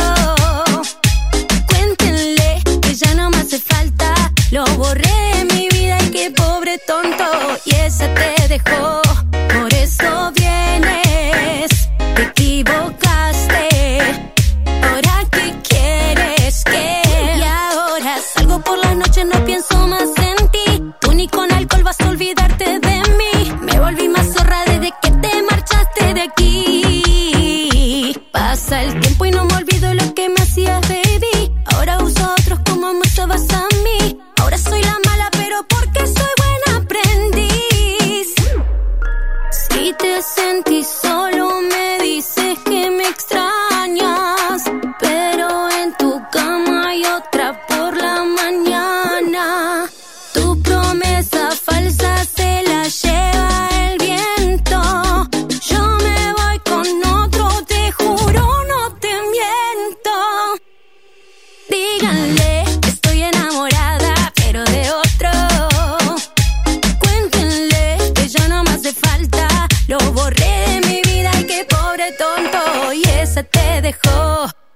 Cuéntenle 1.68 2.62
que 2.82 2.94
ya 2.94 3.14
no 3.14 3.30
me 3.30 3.38
hace 3.38 3.58
falta. 3.58 4.14
Lo 4.52 4.64
borré 4.76 5.12
de 5.34 5.44
mi 5.54 5.68
vida 5.68 5.98
y 6.02 6.10
qué 6.10 6.30
pobre 6.30 6.78
tonto. 6.86 7.24
Y 7.64 7.74
ese 7.74 8.08
te 8.08 8.48
dejó, 8.48 9.02
te 12.14 12.22
equivocaste. 12.22 13.68
Ahora 14.82 15.24
que 15.30 15.54
quieres 15.68 16.64
que. 16.64 17.02
Y 17.38 17.42
ahora 17.42 18.16
salgo 18.34 18.60
por 18.60 18.78
la 18.78 18.94
noche, 18.94 19.24
no 19.24 19.44
pienso 19.44 19.86
más 19.88 20.10
en 20.18 20.48
ti. 20.48 20.82
Tú 21.00 21.12
ni 21.12 21.28
con 21.28 21.52
alcohol 21.52 21.82
vas 21.84 22.00
a 22.00 22.08
olvidarte 22.08 22.78
de 22.78 23.02
mí. 23.18 23.52
Me 23.62 23.78
volví 23.78 24.08
más 24.08 24.32
zorra 24.32 24.62
desde 24.66 24.92
que 25.02 25.10
te 25.10 25.42
marchaste 25.42 26.14
de 26.14 26.22
aquí. 26.22 28.14
Pasa 28.32 28.82
el 28.82 29.00
tiempo 29.00 29.26
y 29.26 29.30
no. 29.32 29.49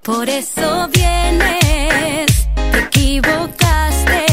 Por 0.05 0.29
eso 0.29 0.89
vienes. 0.93 2.49
Te 2.55 2.79
equivocaste. 2.79 4.27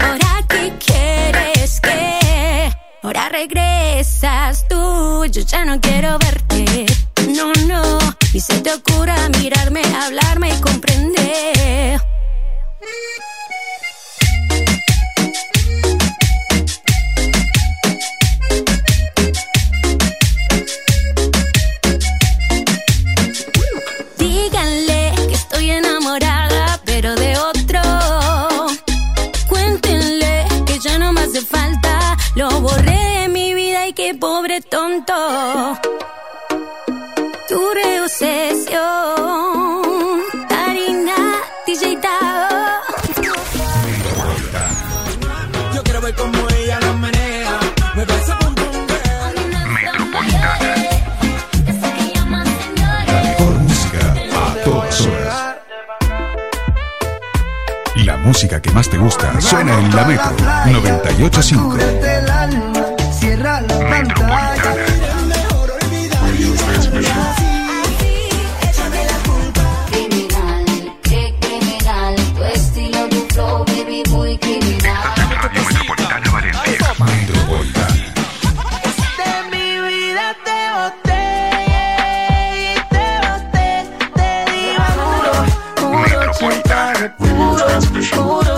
Ahora 0.00 0.44
qué 0.48 0.72
quieres 0.84 1.80
que. 1.80 2.72
Ahora 3.02 3.28
regresas 3.28 4.66
tú. 4.68 5.26
Yo 5.26 5.42
ya 5.42 5.64
no 5.64 5.78
quiero 5.80 6.18
verte. 6.18 6.86
No, 7.28 7.52
no. 7.66 7.98
Ni 8.32 8.40
se 8.40 8.58
te 8.60 8.72
ocurra 8.72 9.28
mirarme, 9.40 9.82
hablarme 10.02 10.48
y 10.48 10.60
comprender. 10.60 12.00
Qué 33.94 34.14
pobre 34.14 34.60
tonto. 34.60 35.14
Tu 37.48 37.58
reobsesión. 37.74 38.82
Tarina, 40.48 41.16
DJ 41.66 41.96
Tao. 41.98 42.80
Yo 45.74 45.82
quiero 45.82 46.00
ver 46.00 46.14
cómo 46.14 46.48
ella 46.56 46.80
la 46.80 46.92
menea. 46.94 47.60
Me 47.94 48.06
pasa 48.06 48.38
pum 48.38 48.54
pum 48.54 48.86
La 53.06 53.22
mejor 53.22 53.52
música 53.60 54.14
a 54.34 54.54
todas 54.64 55.00
horas. 55.02 55.56
La 58.04 58.16
música 58.16 58.60
que 58.60 58.72
más 58.72 58.88
te 58.88 58.98
gusta 58.98 59.40
suena 59.40 59.78
en 59.78 59.94
la 59.94 60.04
Metro 60.04 60.32
985. 60.66 62.73
La 63.44 63.60
pantalla. 63.66 64.72
Criminal, 69.90 70.64
qué 71.02 71.34
criminal. 71.40 72.14
Tu 72.34 72.42
estilo, 72.44 73.00
tu 73.10 73.20
flow, 73.34 73.64
baby, 73.66 74.02
muy 74.10 74.38
criminal. 74.38 75.04
Metropolitana 75.52 76.30
Valencia. 76.30 76.94
Metropolitana. 77.04 77.94
De 79.18 79.32
mi 79.52 79.68
vida 79.88 80.26
te 80.46 80.58
boté, 80.76 81.24
y 82.60 82.74
te 82.92 83.06
boté, 83.24 83.68
te 84.16 84.28
di 84.52 84.64
duro, 84.96 85.34
puro 85.76 86.20
puro, 87.18 87.64
puro 88.14 88.54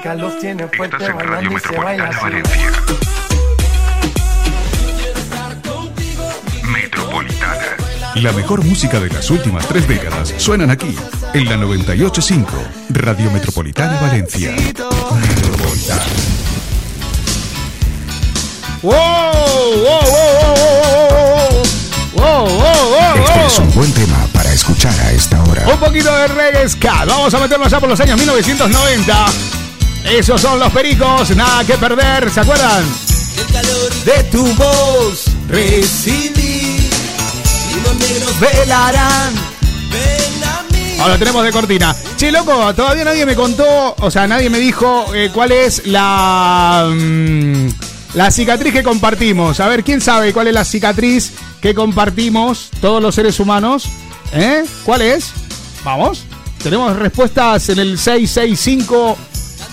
música 0.00 0.14
los 0.14 0.38
tiene 0.38 0.66
fuerte 0.66 1.12
bailando 1.12 1.52
y 1.52 1.60
se 1.60 1.76
baila 1.76 2.08
así. 2.08 2.26
Metropolitana. 6.62 7.76
La 8.14 8.32
mejor 8.32 8.64
música 8.64 8.98
de 8.98 9.10
las 9.10 9.28
últimas 9.28 9.68
tres 9.68 9.86
décadas 9.86 10.32
suenan 10.38 10.70
aquí, 10.70 10.96
en 11.34 11.44
la 11.50 11.58
985, 11.58 12.50
Radio 12.88 13.30
Metropolitana 13.30 14.00
Valencia. 14.00 14.52
Metropolitana. 14.52 16.02
¡Wow! 18.80 18.94
¡Wow, 19.84 20.06
wow, 22.14 22.46
wow, 22.46 22.46
wow, 22.48 23.24
Este 23.26 23.46
es 23.46 23.58
un 23.58 23.74
buen 23.74 23.92
tema 23.92 24.26
para 24.32 24.50
escuchar 24.50 24.98
a 24.98 25.12
esta 25.12 25.42
hora. 25.42 25.68
Un 25.68 25.78
poquito 25.78 26.10
de 26.16 26.26
reggae 26.28 26.66
ska. 26.70 27.04
Vamos 27.04 27.34
a 27.34 27.38
meternos 27.38 27.70
ya 27.70 27.78
por 27.78 27.90
los 27.90 28.00
años 28.00 28.16
1990. 28.16 29.59
Esos 30.04 30.40
son 30.40 30.58
los 30.58 30.72
pericos, 30.72 31.30
nada 31.36 31.64
que 31.64 31.74
perder, 31.74 32.30
¿se 32.30 32.40
acuerdan? 32.40 32.84
De 34.04 34.24
tu 34.24 34.44
voz 34.54 35.26
recibí 35.48 36.76
y 37.70 37.80
los 37.84 37.94
negros 37.96 38.40
velarán. 38.40 39.34
ven 39.90 40.44
a 40.44 40.62
mí. 40.72 40.96
Ahora 41.00 41.18
tenemos 41.18 41.44
de 41.44 41.52
cortina. 41.52 41.94
Che, 42.16 42.30
loco, 42.32 42.74
todavía 42.74 43.04
nadie 43.04 43.24
me 43.26 43.34
contó, 43.34 43.94
o 43.98 44.10
sea, 44.10 44.26
nadie 44.26 44.50
me 44.50 44.58
dijo 44.58 45.14
eh, 45.14 45.30
cuál 45.32 45.52
es 45.52 45.86
la. 45.86 46.88
mm, 46.90 47.68
la 48.14 48.30
cicatriz 48.30 48.72
que 48.72 48.82
compartimos. 48.82 49.60
A 49.60 49.68
ver, 49.68 49.84
¿quién 49.84 50.00
sabe 50.00 50.32
cuál 50.32 50.48
es 50.48 50.54
la 50.54 50.64
cicatriz 50.64 51.32
que 51.60 51.74
compartimos 51.74 52.70
todos 52.80 53.02
los 53.02 53.14
seres 53.14 53.38
humanos? 53.38 53.88
¿Eh? 54.32 54.64
¿Cuál 54.84 55.02
es? 55.02 55.32
Vamos. 55.84 56.24
Tenemos 56.62 56.94
respuestas 56.96 57.68
en 57.70 57.78
el 57.78 57.98
665. 57.98 59.16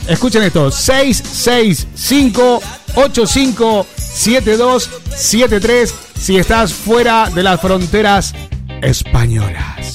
Escuchen 0.08 0.44
esto: 0.44 0.72
665 0.72 2.62
85 2.96 3.86
7273 3.98 5.94
si 6.20 6.38
estás 6.38 6.74
fuera 6.74 7.30
de 7.30 7.44
las 7.44 7.62
fronteras 7.62 8.34
españolas. 8.82 9.94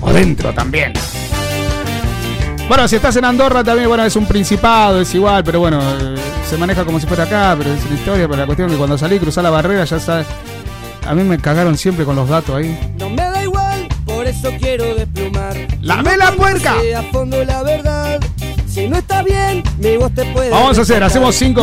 O 0.00 0.12
dentro 0.12 0.52
también. 0.52 0.92
Bueno, 2.68 2.88
si 2.88 2.96
estás 2.96 3.14
en 3.16 3.24
Andorra 3.24 3.62
también, 3.62 3.88
bueno, 3.88 4.04
es 4.04 4.16
un 4.16 4.26
principado, 4.26 5.00
es 5.00 5.14
igual, 5.14 5.44
pero 5.44 5.60
bueno, 5.60 5.80
eh, 5.80 6.16
se 6.50 6.56
maneja 6.56 6.84
como 6.84 6.98
si 6.98 7.06
fuera 7.06 7.22
acá, 7.22 7.54
pero 7.56 7.72
es 7.72 7.84
una 7.84 7.94
historia, 7.94 8.26
pero 8.26 8.40
la 8.40 8.46
cuestión 8.46 8.68
es 8.68 8.72
que 8.72 8.78
cuando 8.78 8.98
salí, 8.98 9.20
cruzar 9.20 9.44
la 9.44 9.50
barrera, 9.50 9.84
ya 9.84 10.00
sabes. 10.00 10.26
A 11.06 11.14
mí 11.14 11.22
me 11.22 11.38
cagaron 11.38 11.78
siempre 11.78 12.04
con 12.04 12.16
los 12.16 12.28
datos 12.28 12.56
ahí. 12.56 12.76
No 12.98 13.08
me 13.08 13.22
da 13.22 13.44
igual, 13.44 13.86
por 14.04 14.26
eso 14.26 14.50
quiero 14.58 14.96
desplumar. 14.96 15.56
¡Lame 15.80 16.16
la 16.16 16.32
puerca! 16.32 16.74
Sé 16.80 16.96
A 16.96 17.02
fondo 17.04 17.44
la 17.44 17.62
verdad. 17.62 18.20
Si 18.76 18.86
no 18.88 18.98
está 18.98 19.22
bien, 19.22 19.62
mi 19.78 19.96
voz 19.96 20.12
te 20.12 20.22
puede. 20.34 20.50
Vamos 20.50 20.76
a 20.76 20.82
hacer, 20.82 21.02
hacemos 21.02 21.34
cinco. 21.34 21.62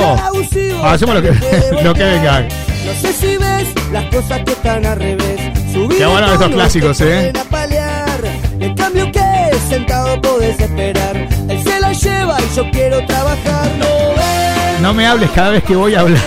Hacemos 0.83 1.13
lo 1.13 1.21
que, 1.21 1.29
lo 1.83 1.93
que 1.93 2.03
venga. 2.03 2.41
No 2.41 2.93
sé 2.99 3.13
si 3.13 3.37
ves 3.37 3.67
las 3.91 4.05
cosas 4.05 4.41
que 4.43 4.53
están 4.53 4.83
al 4.83 4.97
revés. 4.97 5.39
Subir 5.71 5.99
Qué 5.99 6.07
bueno 6.07 6.33
estos 6.33 6.49
clásicos, 6.49 6.99
eh. 7.01 7.31
ponen 7.31 7.37
a 7.37 7.43
palear. 7.43 8.19
En 8.59 8.73
cambio 8.73 9.11
que 9.11 9.21
sentado 9.69 10.19
podés 10.23 10.59
esperar. 10.59 11.15
Él 11.49 11.63
se 11.63 11.79
la 11.79 11.93
lleva 11.93 12.37
y 12.41 12.55
yo 12.55 12.71
quiero 12.71 13.05
trabajar. 13.05 13.69
No 13.77 14.15
ves. 14.15 14.81
No 14.81 14.93
me 14.95 15.05
hables 15.05 15.29
cada 15.35 15.51
vez 15.51 15.63
que 15.63 15.75
voy 15.75 15.93
a 15.93 15.99
hablar. 15.99 16.23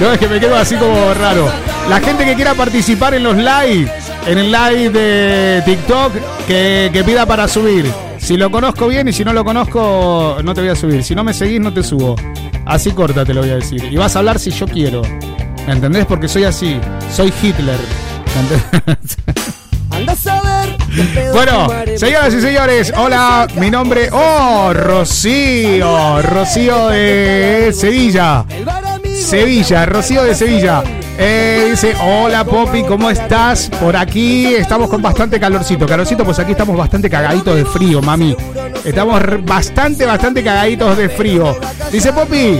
No, 0.00 0.12
es 0.14 0.18
que 0.18 0.28
me 0.28 0.40
quedo 0.40 0.56
así 0.56 0.76
como 0.76 1.12
raro. 1.12 1.46
La 1.90 2.00
gente 2.00 2.24
que 2.24 2.36
quiera 2.36 2.54
participar 2.54 3.12
en 3.12 3.22
los 3.22 3.36
live, 3.36 3.92
en 4.26 4.38
el 4.38 4.50
live 4.50 4.88
de 4.88 5.62
TikTok, 5.66 6.14
que, 6.46 6.88
que 6.90 7.04
pida 7.04 7.26
para 7.26 7.46
subir. 7.46 8.11
Si 8.22 8.36
lo 8.36 8.50
conozco 8.52 8.86
bien 8.86 9.08
y 9.08 9.12
si 9.12 9.24
no 9.24 9.32
lo 9.32 9.44
conozco, 9.44 10.38
no 10.44 10.54
te 10.54 10.60
voy 10.60 10.70
a 10.70 10.76
subir. 10.76 11.02
Si 11.02 11.12
no 11.12 11.24
me 11.24 11.34
seguís, 11.34 11.60
no 11.60 11.74
te 11.74 11.82
subo. 11.82 12.14
Así 12.64 12.92
corta 12.92 13.24
te 13.24 13.34
lo 13.34 13.40
voy 13.40 13.50
a 13.50 13.56
decir. 13.56 13.82
Y 13.90 13.96
vas 13.96 14.14
a 14.14 14.20
hablar 14.20 14.38
si 14.38 14.52
yo 14.52 14.64
quiero. 14.66 15.02
¿Me 15.66 15.72
entendés? 15.72 16.06
Porque 16.06 16.28
soy 16.28 16.44
así. 16.44 16.78
Soy 17.12 17.32
Hitler. 17.42 17.78
¿Me 18.34 18.40
entendés? 18.40 19.18
Anda 19.90 20.12
a 20.12 20.16
saber. 20.16 20.76
Bueno, 21.32 21.68
señoras 21.96 22.34
y 22.34 22.40
señores, 22.42 22.92
hola, 22.94 23.48
mi 23.56 23.70
nombre, 23.70 24.10
oh, 24.12 24.70
Rocío, 24.74 26.20
Rocío 26.20 26.88
de 26.88 27.72
Sevilla, 27.74 28.44
Sevilla, 29.02 29.86
Rocío 29.86 30.22
de 30.22 30.34
Sevilla. 30.34 30.84
Eh, 31.18 31.68
dice, 31.70 31.94
hola 32.02 32.44
Poppy, 32.44 32.82
¿cómo 32.84 33.10
estás? 33.10 33.68
Por 33.80 33.96
aquí 33.96 34.54
estamos 34.54 34.88
con 34.88 35.02
bastante 35.02 35.38
calorcito. 35.38 35.86
Calorcito, 35.86 36.24
pues 36.24 36.38
aquí 36.38 36.52
estamos 36.52 36.76
bastante 36.76 37.10
cagaditos 37.10 37.56
de 37.56 37.64
frío, 37.64 38.00
mami. 38.00 38.36
Estamos 38.84 39.20
bastante, 39.44 40.06
bastante 40.06 40.42
cagaditos 40.42 40.96
de 40.96 41.08
frío. 41.08 41.56
Dice 41.90 42.12
Poppy, 42.12 42.58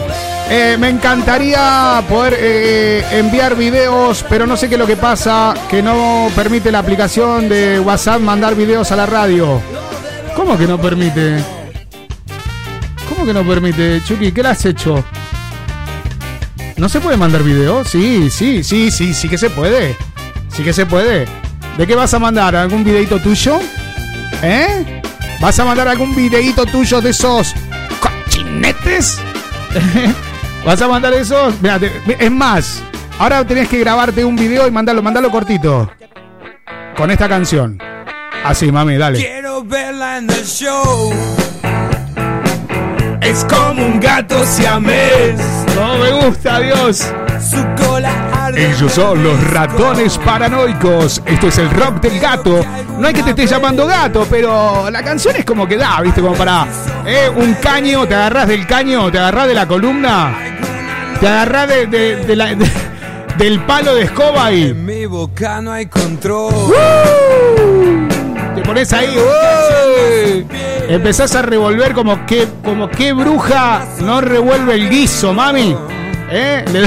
eh, 0.50 0.76
me 0.78 0.90
encantaría 0.90 2.02
poder 2.08 2.36
eh, 2.38 3.04
enviar 3.12 3.56
videos, 3.56 4.24
pero 4.28 4.46
no 4.46 4.56
sé 4.56 4.68
qué 4.68 4.74
es 4.74 4.80
lo 4.80 4.86
que 4.86 4.96
pasa, 4.96 5.54
que 5.70 5.82
no 5.82 6.28
permite 6.36 6.70
la 6.70 6.80
aplicación 6.80 7.48
de 7.48 7.80
WhatsApp 7.80 8.20
mandar 8.20 8.54
videos 8.54 8.92
a 8.92 8.96
la 8.96 9.06
radio. 9.06 9.60
¿Cómo 10.36 10.58
que 10.58 10.66
no 10.66 10.78
permite? 10.78 11.42
¿Cómo 13.08 13.24
que 13.26 13.32
no 13.32 13.42
permite, 13.44 14.02
Chucky? 14.04 14.30
¿Qué 14.30 14.42
le 14.42 14.48
has 14.50 14.64
hecho? 14.66 15.02
¿No 16.76 16.88
se 16.88 17.00
puede 17.00 17.16
mandar 17.16 17.42
video? 17.42 17.84
Sí, 17.84 18.30
sí, 18.30 18.62
sí, 18.64 18.90
sí, 18.90 19.14
sí 19.14 19.28
que 19.28 19.38
se 19.38 19.50
puede. 19.50 19.96
Sí 20.48 20.62
que 20.62 20.72
se 20.72 20.86
puede. 20.86 21.26
¿De 21.76 21.86
qué 21.86 21.94
vas 21.94 22.12
a 22.14 22.18
mandar? 22.18 22.56
¿Algún 22.56 22.84
videito 22.84 23.18
tuyo? 23.18 23.58
¿Eh? 24.42 25.02
¿Vas 25.40 25.58
a 25.58 25.64
mandar 25.64 25.88
algún 25.88 26.14
videito 26.14 26.66
tuyo 26.66 27.00
de 27.00 27.10
esos 27.10 27.54
cochinetes? 28.00 29.20
¿Vas 30.64 30.80
a 30.80 30.88
mandar 30.88 31.12
esos? 31.14 31.54
Mira, 31.60 31.80
es 32.18 32.30
más, 32.30 32.82
ahora 33.18 33.44
tenés 33.44 33.68
que 33.68 33.78
grabarte 33.80 34.24
un 34.24 34.36
video 34.36 34.68
y 34.68 34.70
mandarlo, 34.70 35.02
mandarlo 35.02 35.30
cortito. 35.30 35.90
Con 36.96 37.10
esta 37.10 37.28
canción. 37.28 37.78
Así, 38.44 38.70
mami, 38.70 38.96
dale. 38.96 39.18
Quiero 39.18 39.64
verla 39.64 40.18
en 40.18 40.30
el 40.30 40.44
show. 40.44 41.12
Es 43.20 43.44
como 43.44 43.86
un 43.86 44.00
gato 44.00 44.44
siamés. 44.44 45.61
No 45.92 45.98
me 45.98 46.10
gusta, 46.26 46.58
Dios. 46.60 47.06
Ellos 48.56 48.92
son 48.92 49.22
los 49.22 49.50
ratones 49.50 50.16
paranoicos. 50.18 51.22
Esto 51.26 51.48
es 51.48 51.58
el 51.58 51.70
rock 51.70 52.00
del 52.00 52.18
gato. 52.18 52.64
No 52.98 53.06
hay 53.08 53.14
que 53.14 53.22
te 53.22 53.30
esté 53.30 53.46
llamando 53.46 53.86
gato, 53.86 54.26
pero 54.30 54.88
la 54.90 55.02
canción 55.02 55.36
es 55.36 55.44
como 55.44 55.66
que 55.66 55.76
da, 55.76 56.00
¿viste? 56.00 56.20
Como 56.20 56.34
para 56.34 56.66
eh, 57.06 57.30
un 57.34 57.54
caño, 57.54 58.06
te 58.06 58.14
agarrás 58.14 58.48
del 58.48 58.66
caño, 58.66 59.10
te 59.10 59.18
agarrás 59.18 59.48
de 59.48 59.54
la 59.54 59.66
columna, 59.66 60.34
te 61.20 61.28
agarrás 61.28 61.68
de, 61.68 61.86
de- 61.86 62.16
de 62.24 62.36
la- 62.36 62.54
de- 62.54 62.70
del 63.38 63.60
palo 63.64 63.94
de 63.94 64.02
escoba 64.04 64.52
y 64.52 64.64
En 64.70 64.84
mi 64.84 65.06
boca 65.06 65.60
no 65.62 65.72
hay 65.72 65.86
control. 65.86 66.52
te 67.56 67.71
pones 68.72 68.92
ahí, 68.94 70.46
empezás 70.88 71.34
a 71.34 71.42
revolver 71.42 71.92
como 71.92 72.24
que, 72.24 72.48
como 72.64 72.88
que 72.88 73.12
bruja 73.12 73.84
no 74.00 74.22
revuelve 74.22 74.76
el 74.76 74.88
guiso, 74.88 75.34
mami. 75.34 75.76
¿Eh? 76.30 76.64
Le, 76.72 76.80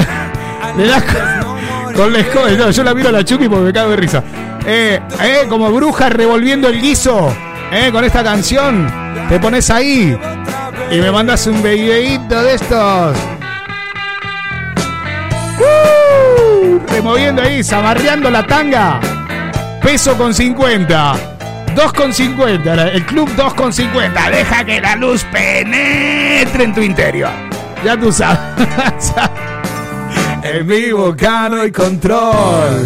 le 0.82 0.88
das 0.88 1.04
con, 1.04 1.94
con 1.94 2.12
la 2.12 2.18
escoba. 2.18 2.70
Yo 2.72 2.82
la 2.82 2.92
miro 2.92 3.10
a 3.10 3.12
la 3.12 3.24
Chucky 3.24 3.48
porque 3.48 3.66
me 3.66 3.72
cago 3.72 3.90
de 3.90 3.96
risa. 3.96 4.20
Eh, 4.66 5.00
eh, 5.22 5.46
como 5.48 5.70
bruja 5.70 6.08
revolviendo 6.08 6.66
el 6.66 6.80
guiso. 6.80 7.32
Eh, 7.70 7.90
con 7.92 8.04
esta 8.04 8.24
canción. 8.24 8.92
Te 9.28 9.38
pones 9.38 9.70
ahí. 9.70 10.18
Y 10.90 10.96
me 10.96 11.12
mandas 11.12 11.46
un 11.46 11.62
videíto 11.62 12.42
de 12.42 12.54
estos. 12.54 13.16
¡Uh! 15.60 16.80
Removiendo 16.88 17.42
ahí, 17.42 17.62
zamarreando 17.62 18.28
la 18.28 18.44
tanga. 18.44 18.98
Peso 19.80 20.18
con 20.18 20.34
50. 20.34 21.35
2 21.76 21.92
con 21.92 22.12
50. 22.12 22.88
El 22.88 23.04
club 23.04 23.28
2 23.36 23.54
con 23.54 23.72
50. 23.72 24.30
Deja 24.30 24.64
que 24.64 24.80
la 24.80 24.96
luz 24.96 25.24
penetre 25.24 26.64
en 26.64 26.74
tu 26.74 26.80
interior. 26.80 27.30
Ya 27.84 28.00
tú 28.00 28.10
sabes. 28.10 28.40
en 30.42 30.66
mi 30.66 30.90
boca 30.90 31.50
no 31.50 31.60
hay 31.60 31.70
control. 31.70 32.82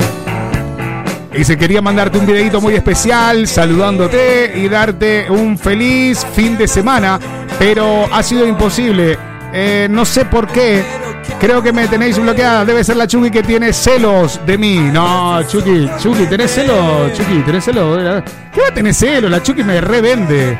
Y 1.32 1.44
se 1.44 1.56
quería 1.56 1.80
mandarte 1.80 2.18
un 2.18 2.26
videito 2.26 2.60
muy 2.60 2.74
especial 2.74 3.46
saludándote 3.46 4.52
y 4.56 4.68
darte 4.68 5.30
un 5.30 5.56
feliz 5.56 6.26
fin 6.34 6.58
de 6.58 6.66
semana, 6.66 7.20
pero 7.60 8.12
ha 8.12 8.24
sido 8.24 8.44
imposible. 8.44 9.16
Eh, 9.52 9.86
no 9.88 10.04
sé 10.04 10.24
por 10.24 10.48
qué. 10.48 10.82
Creo 11.38 11.62
que 11.62 11.72
me 11.72 11.86
tenéis 11.88 12.18
bloqueada. 12.18 12.64
Debe 12.64 12.82
ser 12.84 12.96
la 12.96 13.06
Chucky 13.06 13.30
que 13.30 13.42
tiene 13.42 13.72
celos 13.72 14.40
de 14.44 14.58
mí. 14.58 14.78
No, 14.92 15.42
Chucky, 15.44 15.88
Chucky, 15.98 16.26
¿tenés 16.26 16.50
celos? 16.50 17.12
Chucky, 17.12 17.42
¿tenés 17.42 17.64
celos? 17.64 18.22
¿Qué 18.52 18.60
va 18.60 18.68
a 18.68 18.74
tener 18.74 18.94
celos? 18.94 19.30
La 19.30 19.42
Chucky 19.42 19.62
me 19.62 19.80
revende. 19.80 20.58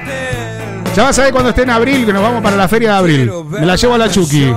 Ya 0.95 1.05
vas 1.05 1.19
a 1.19 1.23
ver 1.23 1.33
cuando 1.33 1.51
esté 1.51 1.63
en 1.63 1.71
abril, 1.71 2.05
que 2.05 2.13
nos 2.13 2.23
vamos 2.23 2.43
para 2.43 2.57
la 2.57 2.67
feria 2.67 2.91
de 2.93 2.97
abril. 2.97 3.31
Me 3.51 3.65
la 3.67 3.77
llevo 3.77 3.95
a 3.95 3.99
la 3.99 4.09
Chucky. 4.11 4.53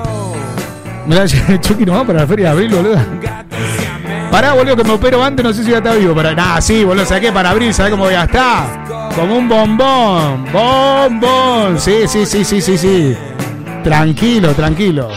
Me 1.05 1.15
la 1.15 1.25
llevo, 1.25 1.57
Chucky, 1.61 1.85
nos 1.85 1.93
vamos 1.93 2.07
para 2.07 2.21
la 2.21 2.27
feria 2.27 2.45
de 2.45 2.51
abril, 2.51 2.75
boludo. 2.75 2.97
Pará, 4.31 4.53
boludo, 4.53 4.75
que 4.75 4.83
me 4.83 4.93
opero 4.93 5.23
antes, 5.23 5.45
no 5.45 5.53
sé 5.53 5.63
si 5.63 5.71
ya 5.71 5.77
está 5.77 5.93
vivo. 5.93 6.15
Para... 6.15 6.33
Nah, 6.33 6.59
sí, 6.59 6.83
boludo, 6.83 7.05
¿sabes 7.05 7.21
qué? 7.23 7.31
Para 7.31 7.51
abril, 7.51 7.73
¿sabes 7.73 7.91
cómo 7.91 8.05
voy 8.05 8.15
a 8.15 8.23
estar? 8.23 9.11
Como 9.15 9.37
un 9.37 9.47
bombón. 9.47 10.45
Bombón. 10.51 11.79
Sí, 11.79 12.07
sí, 12.07 12.25
sí, 12.25 12.43
sí, 12.43 12.59
sí, 12.59 12.77
sí. 12.77 13.15
Tranquilo, 13.83 14.53
tranquilo. 14.53 15.09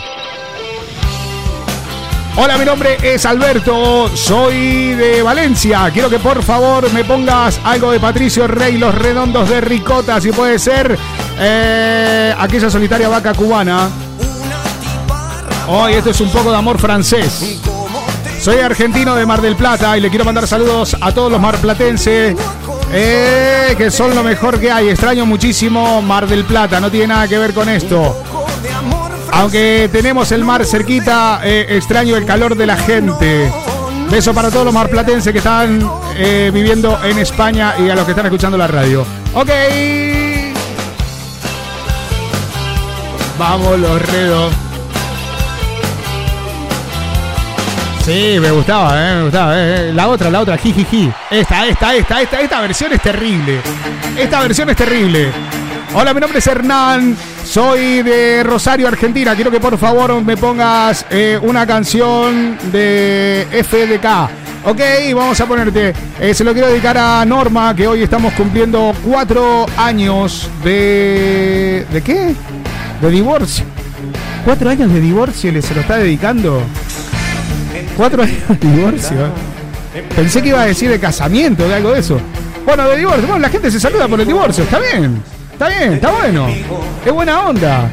Hola, 2.39 2.59
mi 2.59 2.67
nombre 2.67 2.99
es 3.03 3.25
Alberto, 3.25 4.11
soy 4.15 4.93
de 4.95 5.23
Valencia. 5.23 5.91
Quiero 5.91 6.11
que 6.11 6.19
por 6.19 6.43
favor 6.43 6.93
me 6.93 7.03
pongas 7.03 7.59
algo 7.65 7.91
de 7.91 7.99
Patricio 7.99 8.47
Rey, 8.47 8.77
Los 8.77 8.95
Redondos 8.95 9.49
de 9.49 9.63
Ricota, 9.63 10.21
si 10.21 10.33
puede 10.33 10.59
ser 10.59 10.99
eh, 11.39 12.35
aquella 12.39 12.69
solitaria 12.69 13.09
vaca 13.09 13.33
cubana. 13.33 13.89
Hoy 15.69 15.95
esto 15.95 16.11
es 16.11 16.21
un 16.21 16.29
poco 16.31 16.51
de 16.51 16.59
amor 16.59 16.79
francés. 16.79 17.59
Soy 18.39 18.59
argentino 18.59 19.15
de 19.17 19.25
Mar 19.25 19.41
del 19.41 19.57
Plata 19.57 19.97
y 19.97 20.03
le 20.03 20.11
quiero 20.11 20.27
mandar 20.27 20.47
saludos 20.47 20.95
a 21.01 21.13
todos 21.13 21.33
los 21.33 21.41
marplatenses. 21.41 22.37
eh, 22.93 23.75
que 23.79 23.91
son 23.91 24.15
lo 24.15 24.23
mejor 24.23 24.61
que 24.61 24.71
hay. 24.71 24.91
Extraño 24.91 25.25
muchísimo 25.25 26.03
Mar 26.03 26.27
del 26.29 26.45
Plata, 26.45 26.81
no 26.81 26.91
tiene 26.91 27.09
nada 27.09 27.27
que 27.27 27.39
ver 27.39 27.55
con 27.55 27.69
esto. 27.71 28.15
Aunque 29.37 29.89
tenemos 29.93 30.33
el 30.33 30.45
mar 30.45 30.65
cerquita, 30.65 31.41
eh, 31.45 31.67
extraño 31.71 32.17
el 32.17 32.25
calor 32.25 32.57
de 32.57 32.67
la 32.67 32.77
gente. 32.77 33.53
Beso 34.11 34.33
para 34.33 34.51
todos 34.51 34.65
los 34.65 34.73
marplatenses 34.75 35.33
que 35.33 35.39
están 35.39 35.81
eh, 36.17 36.51
viviendo 36.55 36.99
en 37.05 37.19
España 37.19 37.75
y 37.79 37.91
a 37.91 37.95
los 37.95 38.05
que 38.05 38.13
están 38.13 38.27
escuchando 38.27 38.57
la 38.57 38.67
radio. 38.67 39.05
Ok. 39.35 39.51
Vamos 43.39 43.79
los 43.79 44.03
redos. 44.11 44.53
Sí, 48.05 48.39
me 48.41 48.53
gustaba, 48.53 48.95
eh, 48.97 49.15
me 49.17 49.23
gustaba. 49.25 49.53
eh. 49.57 49.93
La 49.93 50.09
otra, 50.09 50.31
la 50.31 50.41
otra, 50.41 50.57
jijiji. 50.57 51.11
Esta, 51.31 51.67
esta, 51.67 51.95
esta, 51.95 52.23
esta, 52.23 52.41
esta 52.41 52.61
versión 52.61 52.93
es 52.93 53.03
terrible. 53.03 53.61
Esta 54.17 54.41
versión 54.41 54.71
es 54.71 54.77
terrible. 54.77 55.33
Hola, 55.95 56.13
mi 56.13 56.21
nombre 56.21 56.39
es 56.41 56.47
Hernán. 56.47 57.17
Soy 57.45 58.03
de 58.03 58.43
Rosario, 58.43 58.87
Argentina. 58.89 59.35
Quiero 59.35 59.51
que 59.51 59.61
por 59.61 59.79
favor 59.79 60.23
me 60.23 60.37
pongas 60.37 61.07
eh, 61.11 61.39
una 61.41 61.67
canción 61.67 62.59
de 62.71 63.47
FDK. 63.51 64.69
Ok, 64.69 64.81
vamos 65.15 65.41
a 65.41 65.47
ponerte. 65.47 65.95
eh, 66.21 66.35
se 66.35 66.45
lo 66.45 66.53
quiero 66.53 66.69
dedicar 66.69 66.99
a 66.99 67.25
Norma, 67.25 67.75
que 67.75 67.87
hoy 67.87 68.03
estamos 68.03 68.33
cumpliendo 68.35 68.93
cuatro 69.05 69.67
años 69.77 70.51
de. 70.65 71.87
¿De 71.93 72.03
qué? 72.03 72.35
De 73.01 73.11
divorcio. 73.11 73.65
¿Cuatro 74.45 74.69
años 74.71 74.93
de 74.93 75.01
divorcio 75.01 75.51
le 75.53 75.63
se 75.63 75.75
lo 75.75 75.81
está 75.81 75.97
dedicando? 75.97 76.63
Cuatro 77.97 78.23
años 78.23 78.37
de 78.49 78.69
divorcio. 78.69 79.17
Pensé 80.15 80.43
que 80.43 80.49
iba 80.49 80.61
a 80.63 80.67
decir 80.67 80.91
de 80.91 80.99
casamiento, 81.01 81.67
de 81.67 81.75
algo 81.75 81.93
de 81.93 82.01
eso. 82.01 82.21
Bueno, 82.67 82.87
de 82.89 82.99
divorcio. 82.99 83.23
Bueno, 83.27 83.39
la 83.39 83.49
gente 83.49 83.71
se 83.71 83.81
saluda 83.81 84.09
por 84.09 84.21
el 84.21 84.27
divorcio. 84.27 84.65
Está 84.65 84.79
bien. 84.81 85.23
Está 85.57 85.69
bien, 85.69 85.95
está 85.95 86.11
bueno. 86.11 86.49
Es 87.03 87.11
buena 87.11 87.47
onda. 87.47 87.89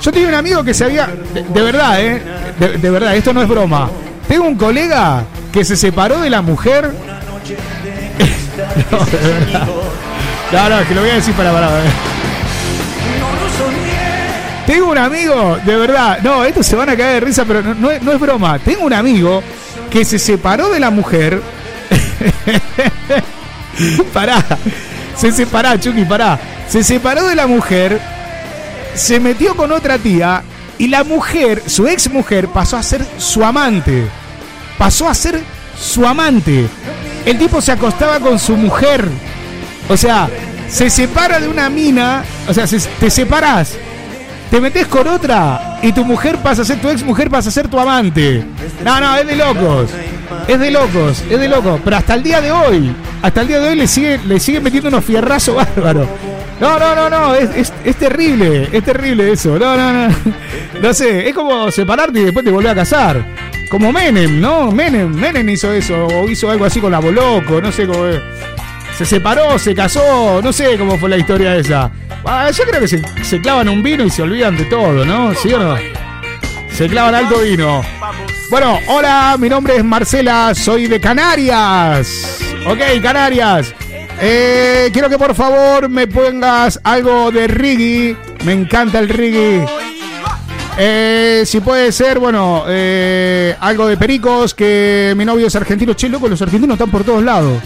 Yo 0.00 0.10
tenía 0.10 0.28
un 0.28 0.34
amigo 0.34 0.64
que 0.64 0.72
se 0.72 0.84
había. 0.84 1.06
De, 1.06 1.60
verdad, 1.60 2.00
¿eh? 2.00 2.22
De, 2.58 2.90
verdad, 2.90 3.14
esto 3.14 3.34
no 3.34 3.42
es 3.42 3.48
broma. 3.48 3.90
Tengo 4.26 4.46
un 4.46 4.54
colega 4.54 5.24
que 5.52 5.62
se 5.62 5.76
separó 5.76 6.22
de 6.22 6.30
la 6.30 6.40
mujer. 6.40 6.90
no, 8.90 9.04
de 9.04 9.18
verdad. 9.18 9.68
No, 10.52 10.68
no, 10.70 10.88
que 10.88 10.94
lo 10.94 11.02
voy 11.02 11.10
a 11.10 11.14
decir 11.16 11.34
para 11.34 11.52
para. 11.52 11.68
para. 11.68 11.82
Tengo 14.66 14.90
un 14.90 14.96
amigo, 14.96 15.58
de 15.66 15.76
verdad, 15.76 16.20
no, 16.22 16.46
estos 16.46 16.64
se 16.64 16.76
van 16.76 16.88
a 16.88 16.96
caer 16.96 17.20
de 17.20 17.26
risa, 17.26 17.44
pero 17.44 17.60
no, 17.60 17.74
no 17.74 18.12
es 18.12 18.18
broma. 18.18 18.58
Tengo 18.58 18.86
un 18.86 18.94
amigo 18.94 19.42
que 19.90 20.02
se 20.02 20.18
separó 20.18 20.70
de 20.70 20.80
la 20.80 20.88
mujer. 20.88 21.42
pará, 24.14 24.42
se 25.14 25.30
separó, 25.30 25.76
Chucky, 25.76 26.06
pará. 26.06 26.38
Se 26.68 26.82
separó 26.82 27.26
de 27.28 27.34
la 27.34 27.46
mujer, 27.46 28.00
se 28.94 29.20
metió 29.20 29.54
con 29.56 29.70
otra 29.72 29.98
tía 29.98 30.42
y 30.78 30.88
la 30.88 31.04
mujer, 31.04 31.62
su 31.66 31.86
ex 31.86 32.10
mujer, 32.10 32.48
pasó 32.48 32.76
a 32.76 32.82
ser 32.82 33.04
su 33.18 33.44
amante. 33.44 34.06
Pasó 34.78 35.08
a 35.08 35.14
ser 35.14 35.40
su 35.80 36.04
amante. 36.06 36.66
El 37.24 37.38
tipo 37.38 37.60
se 37.60 37.72
acostaba 37.72 38.18
con 38.20 38.38
su 38.38 38.56
mujer. 38.56 39.06
O 39.88 39.96
sea, 39.96 40.28
se 40.68 40.90
separa 40.90 41.38
de 41.38 41.48
una 41.48 41.68
mina, 41.70 42.24
o 42.48 42.54
sea, 42.54 42.66
se- 42.66 42.78
te 42.80 43.10
separás 43.10 43.74
te 44.50 44.60
metes 44.60 44.86
con 44.86 45.08
otra 45.08 45.78
y 45.82 45.90
tu 45.90 46.04
mujer 46.04 46.36
pasa 46.36 46.62
a 46.62 46.64
ser 46.64 46.80
tu 46.80 46.88
ex 46.88 47.02
mujer, 47.02 47.28
pasa 47.28 47.48
a 47.48 47.52
ser 47.52 47.66
tu 47.66 47.80
amante. 47.80 48.44
No, 48.84 49.00
no, 49.00 49.16
es 49.16 49.26
de 49.26 49.34
locos. 49.34 49.90
Es 50.46 50.60
de 50.60 50.70
locos, 50.70 51.24
es 51.28 51.40
de 51.40 51.48
locos. 51.48 51.80
Pero 51.82 51.96
hasta 51.96 52.14
el 52.14 52.22
día 52.22 52.40
de 52.40 52.52
hoy, 52.52 52.94
hasta 53.20 53.40
el 53.40 53.48
día 53.48 53.58
de 53.58 53.70
hoy 53.70 53.74
le 53.76 53.88
sigue, 53.88 54.20
le 54.24 54.38
sigue 54.38 54.60
metiendo 54.60 54.90
unos 54.90 55.04
fierrazos 55.04 55.56
bárbaros. 55.56 56.06
No, 56.60 56.78
no, 56.78 56.94
no, 56.94 57.10
no, 57.10 57.34
es, 57.34 57.50
es- 57.56 57.72
es 57.84 57.96
terrible, 57.96 58.68
es 58.72 58.84
terrible 58.84 59.32
eso. 59.32 59.58
No, 59.58 59.76
no, 59.76 59.92
no. 59.92 60.14
No 60.80 60.94
sé, 60.94 61.28
es 61.28 61.34
como 61.34 61.70
separarte 61.70 62.20
y 62.20 62.24
después 62.24 62.44
te 62.44 62.50
volver 62.50 62.70
a 62.72 62.74
casar. 62.74 63.24
Como 63.70 63.92
Menem, 63.92 64.40
¿no? 64.40 64.70
Menem, 64.70 65.12
Menem 65.14 65.48
hizo 65.48 65.72
eso, 65.72 66.06
o 66.06 66.28
hizo 66.28 66.50
algo 66.50 66.64
así 66.64 66.80
con 66.80 66.92
la 66.92 67.00
Boloco, 67.00 67.60
no 67.60 67.72
sé 67.72 67.86
cómo 67.86 68.06
es. 68.06 68.20
Se 68.96 69.04
separó, 69.04 69.58
se 69.58 69.74
casó, 69.74 70.40
no 70.42 70.52
sé 70.52 70.78
cómo 70.78 70.96
fue 70.98 71.08
la 71.08 71.16
historia 71.16 71.56
esa. 71.56 71.90
Ah, 72.24 72.48
yo 72.52 72.64
creo 72.64 72.80
que 72.80 72.88
se, 72.88 73.02
se 73.24 73.40
clavan 73.40 73.68
un 73.68 73.82
vino 73.82 74.04
y 74.04 74.10
se 74.10 74.22
olvidan 74.22 74.56
de 74.56 74.64
todo, 74.66 75.04
¿no? 75.04 75.34
¿Sí 75.34 75.52
o 75.52 75.58
no? 75.58 75.76
Se 76.70 76.88
clavan 76.88 77.14
alto 77.16 77.40
vino. 77.40 77.82
Bueno, 78.50 78.78
hola, 78.88 79.36
mi 79.38 79.48
nombre 79.48 79.76
es 79.76 79.84
Marcela, 79.84 80.54
soy 80.54 80.86
de 80.86 81.00
Canarias. 81.00 82.38
Ok, 82.66 82.78
Canarias. 83.02 83.74
Eh, 84.20 84.90
quiero 84.92 85.08
que 85.08 85.18
por 85.18 85.34
favor 85.34 85.88
me 85.88 86.06
pongas 86.06 86.80
algo 86.84 87.30
de 87.30 87.46
reggae. 87.46 88.16
Me 88.44 88.52
encanta 88.52 88.98
el 88.98 89.08
reggae. 89.08 89.66
Eh, 90.76 91.42
si 91.46 91.60
puede 91.60 91.92
ser, 91.92 92.18
bueno, 92.18 92.64
eh, 92.66 93.54
algo 93.60 93.86
de 93.86 93.96
pericos, 93.96 94.54
que 94.54 95.14
mi 95.16 95.24
novio 95.24 95.46
es 95.46 95.56
argentino. 95.56 95.94
Che, 95.94 96.08
loco, 96.08 96.28
los 96.28 96.40
argentinos 96.42 96.74
están 96.74 96.90
por 96.90 97.04
todos 97.04 97.22
lados. 97.22 97.60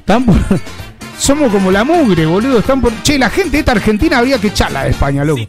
Están 0.00 0.24
por- 0.24 0.36
Somos 1.18 1.52
como 1.52 1.70
la 1.70 1.84
mugre, 1.84 2.24
boludo. 2.26 2.58
Están 2.60 2.80
por... 2.80 2.92
Che, 3.02 3.18
la 3.18 3.28
gente 3.30 3.58
esta 3.58 3.72
argentina 3.72 4.18
habría 4.18 4.38
que 4.38 4.48
echarla 4.48 4.84
de 4.84 4.90
España, 4.90 5.22
loco. 5.24 5.42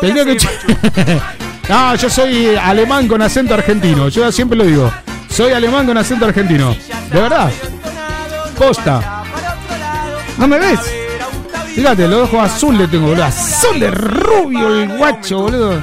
Tendría 0.00 0.24
que 0.24 0.36
No, 1.68 1.94
yo 1.94 2.10
soy 2.10 2.56
alemán 2.56 3.08
con 3.08 3.22
acento 3.22 3.54
argentino. 3.54 4.08
Yo 4.08 4.30
siempre 4.32 4.58
lo 4.58 4.64
digo. 4.64 4.92
Soy 5.30 5.52
alemán 5.52 5.86
con 5.86 5.96
acento 5.96 6.26
argentino. 6.26 6.76
De 7.10 7.20
verdad. 7.20 7.50
Posta. 8.58 9.23
¿No 10.38 10.48
me 10.48 10.58
ves? 10.58 10.80
Fíjate, 11.74 12.06
los 12.08 12.28
ojos 12.28 12.50
azules 12.50 12.90
tengo, 12.90 13.08
boludo. 13.08 13.24
Azul 13.24 13.80
de 13.80 13.90
rubio 13.90 14.68
el 14.82 14.96
guacho, 14.96 15.38
boludo. 15.40 15.80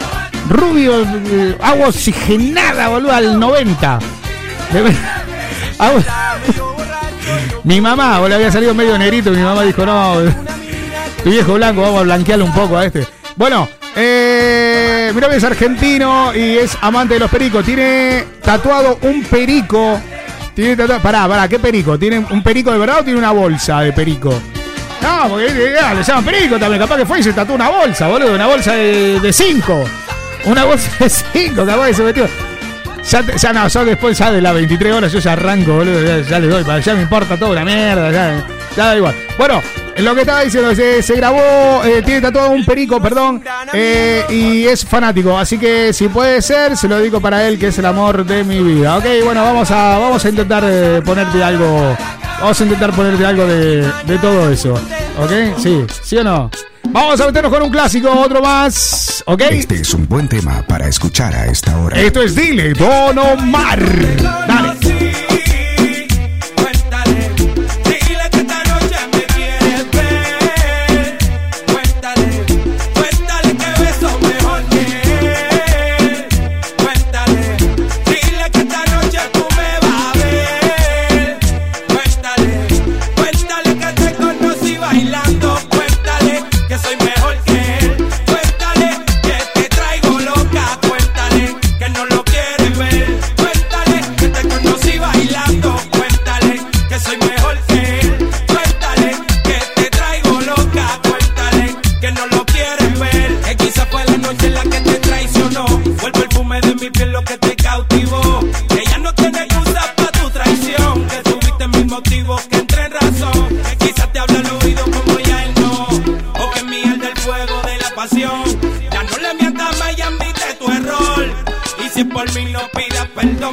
Rubio, 0.50 1.02
eh, 1.02 1.58
agua 1.62 1.88
oxigenada, 1.90 2.88
boludo, 2.90 3.12
al 3.14 3.40
90. 3.40 4.00
De 4.72 4.82
ver- 4.82 4.96
agua- 5.78 6.04
Mi 7.64 7.80
mamá, 7.82 8.20
boludo, 8.20 8.36
había 8.36 8.52
salido 8.52 8.74
medio 8.74 8.98
negrito. 8.98 9.32
Mi 9.32 9.42
mamá 9.42 9.64
dijo, 9.64 9.86
no, 9.86 10.16
tu 11.24 11.30
viejo 11.30 11.54
blanco, 11.56 11.82
vamos 11.82 12.00
a 12.02 12.04
blanquearle 12.04 12.44
un 12.46 12.54
poco 12.54 12.78
a 12.78 12.86
este. 12.86 13.06
Bueno, 13.36 13.68
eh, 13.96 15.12
mi 15.14 15.22
novio 15.22 15.38
es 15.38 15.44
argentino 15.44 16.34
y 16.36 16.58
es 16.58 16.78
amante 16.82 17.16
de 17.16 17.20
los 17.22 17.30
pericos. 17.32 17.66
Tiene 17.66 18.26
tatuado 18.44 18.98
un 19.04 19.24
perico. 19.24 20.00
Tiene 20.54 20.76
tatuado. 20.76 21.02
Pará, 21.02 21.28
pará, 21.28 21.48
¿qué 21.48 21.60
perico? 21.60 21.98
¿Tiene 21.98 22.20
un 22.30 22.44
perico 22.44 22.72
de 22.72 22.78
verdad 22.78 23.00
o 23.00 23.04
tiene 23.04 23.20
una 23.20 23.32
bolsa 23.32 23.82
de 23.82 23.94
perico? 23.94 24.30
No, 25.02 25.30
porque 25.30 25.76
ah, 25.82 25.94
le 25.94 26.04
llaman 26.04 26.26
perico 26.26 26.60
también. 26.60 26.82
Capaz 26.82 26.98
que 26.98 27.06
fue 27.06 27.20
y 27.20 27.24
se 27.24 27.34
tatuó 27.34 27.56
una 27.56 27.70
bolsa, 27.70 28.08
boludo. 28.08 28.36
Una 28.36 28.48
bolsa 28.48 28.74
de, 28.74 29.34
cinco. 29.34 29.84
Una 30.46 30.66
bolsa 30.66 30.92
de 31.00 31.10
cinco, 31.10 31.66
capaz 31.66 31.88
que 31.88 31.94
se 31.94 32.04
metió. 32.04 32.28
Ya, 33.10 33.22
ya 33.36 33.54
no, 33.54 33.68
yo 33.68 33.86
después 33.86 34.18
ya 34.18 34.32
de 34.32 34.42
las 34.42 34.54
23 34.54 34.94
horas 34.94 35.12
yo 35.12 35.20
ya 35.20 35.34
arranco, 35.34 35.74
boludo, 35.74 36.04
ya, 36.04 36.22
ya 36.22 36.40
le 36.40 36.48
doy, 36.48 36.64
ya 36.84 36.94
me 36.94 37.02
importa 37.02 37.36
toda 37.36 37.56
la 37.56 37.66
mierda, 37.66 38.12
ya, 38.12 38.46
ya 38.76 38.88
da 38.88 38.98
igual. 38.98 39.16
Bueno, 39.38 39.62
lo 39.98 40.16
que 40.16 40.22
estaba 40.22 40.42
diciendo, 40.42 40.74
se, 40.76 41.04
se 41.04 41.16
grabó, 41.16 41.84
eh, 41.84 42.02
tiene 42.04 42.22
tatuado 42.22 42.52
un 42.52 42.66
perico, 42.66 43.02
perdón, 43.02 43.44
eh, 43.74 44.26
y 44.30 44.66
es 44.66 44.86
fanático, 44.86 45.38
así 45.38 45.58
que 45.58 45.94
si 45.94 46.08
puede 46.08 46.42
ser, 46.42 46.78
se 46.78 46.88
lo 46.88 47.00
digo 47.00 47.20
para 47.20 47.48
él, 47.48 47.60
que 47.60 47.68
es 47.68 47.78
el 47.78 47.86
amor 47.86 48.26
de 48.26 48.44
mi 48.44 48.60
vida. 48.60 48.98
Ok, 48.98 49.06
bueno, 49.24 49.44
vamos 49.44 49.70
a, 49.72 49.98
vamos 50.00 50.24
a 50.24 50.30
intentar 50.30 50.64
eh, 50.66 51.02
ponerte 51.04 51.44
algo, 51.44 51.96
vamos 52.40 52.60
a 52.60 52.64
intentar 52.64 52.92
ponerte 52.92 53.26
algo 53.26 53.46
de, 53.46 53.92
de 54.06 54.18
todo 54.20 54.50
eso, 54.52 54.74
ok, 54.74 55.60
sí, 55.62 55.86
sí 56.04 56.18
o 56.18 56.24
no. 56.24 56.50
Vamos 56.90 57.22
a 57.22 57.28
meternos 57.28 57.54
con 57.54 57.62
un 57.62 57.70
clásico, 57.70 58.12
otro 58.12 58.42
más, 58.42 59.24
ok. 59.26 59.42
Este 59.52 59.76
es 59.76 59.94
un 59.94 60.08
buen 60.08 60.28
tema 60.28 60.64
para 60.68 60.88
escuchar 60.88 61.34
a 61.34 61.46
esta 61.46 61.78
hora. 61.78 61.98
Esto 62.00 62.22
es 62.24 62.36
Dile, 62.36 62.74
Don 62.74 63.18
Omar. 63.18 63.80
Dale. 64.48 65.11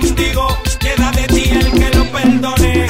Digo, 0.01 0.47
queda 0.79 1.11
de 1.13 1.27
ti 1.29 1.51
el 1.51 1.73
que 1.73 1.91
lo 1.97 2.05
perdone. 2.11 2.87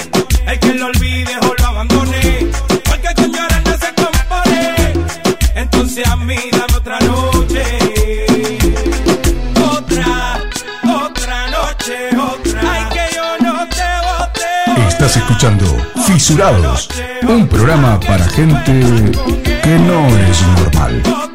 El 0.46 0.58
que 0.58 0.74
lo 0.74 0.86
olvide 0.86 1.36
o 1.42 1.54
lo 1.58 1.66
abandone. 1.66 2.46
Porque 2.68 3.14
coño 3.16 3.42
ahora 3.42 3.62
no 3.64 3.72
se 3.72 3.94
compone. 3.94 4.92
Entonces 5.54 6.06
a 6.06 6.16
mí 6.16 6.38
dame 6.52 6.74
otra 6.76 6.98
noche. 7.00 7.64
Otra, 9.56 10.40
otra 11.04 11.50
noche, 11.50 11.94
otra. 12.16 12.60
Ay, 12.72 12.84
que 12.92 13.16
yo 13.16 13.38
no 13.40 13.68
te 13.68 13.88
bote. 14.06 14.88
Estás 14.88 15.16
escuchando 15.16 15.64
Fisurados, 16.06 16.88
un 17.28 17.46
programa 17.48 18.00
para 18.00 18.24
gente 18.28 18.72
que 19.62 19.78
no 19.78 20.08
es 20.08 20.42
normal. 20.58 21.27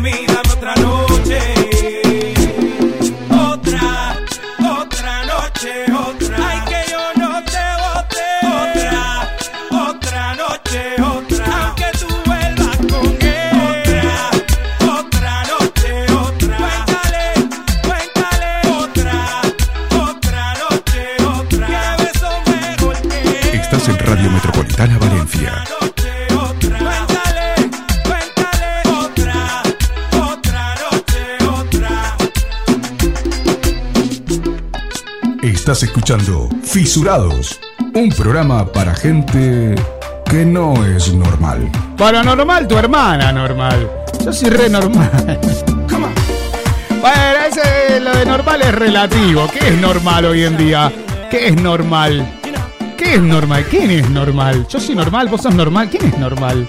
Mí 0.00 0.26
dame 0.26 0.52
otra 0.52 0.74
noche. 0.76 2.33
Estás 35.74 35.88
escuchando 35.88 36.48
Fisurados, 36.62 37.58
un 37.94 38.08
programa 38.10 38.64
para 38.64 38.94
gente 38.94 39.74
que 40.24 40.44
no 40.46 40.72
es 40.86 41.12
normal. 41.12 41.68
Bueno, 41.98 42.22
normal, 42.22 42.68
tu 42.68 42.78
hermana 42.78 43.32
normal. 43.32 43.90
Yo 44.24 44.32
soy 44.32 44.50
re 44.50 44.68
normal. 44.68 45.10
Bueno, 47.00 47.40
ese, 47.48 47.98
lo 47.98 48.16
de 48.16 48.24
normal 48.24 48.62
es 48.62 48.72
relativo. 48.72 49.48
¿Qué 49.52 49.70
es 49.70 49.80
normal 49.80 50.26
hoy 50.26 50.44
en 50.44 50.56
día? 50.56 50.92
¿Qué 51.28 51.48
es 51.48 51.60
normal? 51.60 52.24
¿Qué 52.96 53.14
es 53.14 53.20
normal? 53.20 53.66
¿Quién 53.68 53.90
es 53.90 54.08
normal? 54.08 54.68
Yo 54.68 54.78
soy 54.78 54.94
normal, 54.94 55.26
vos 55.26 55.42
sos 55.42 55.56
normal. 55.56 55.88
¿Quién 55.90 56.04
es 56.04 56.16
normal? 56.18 56.68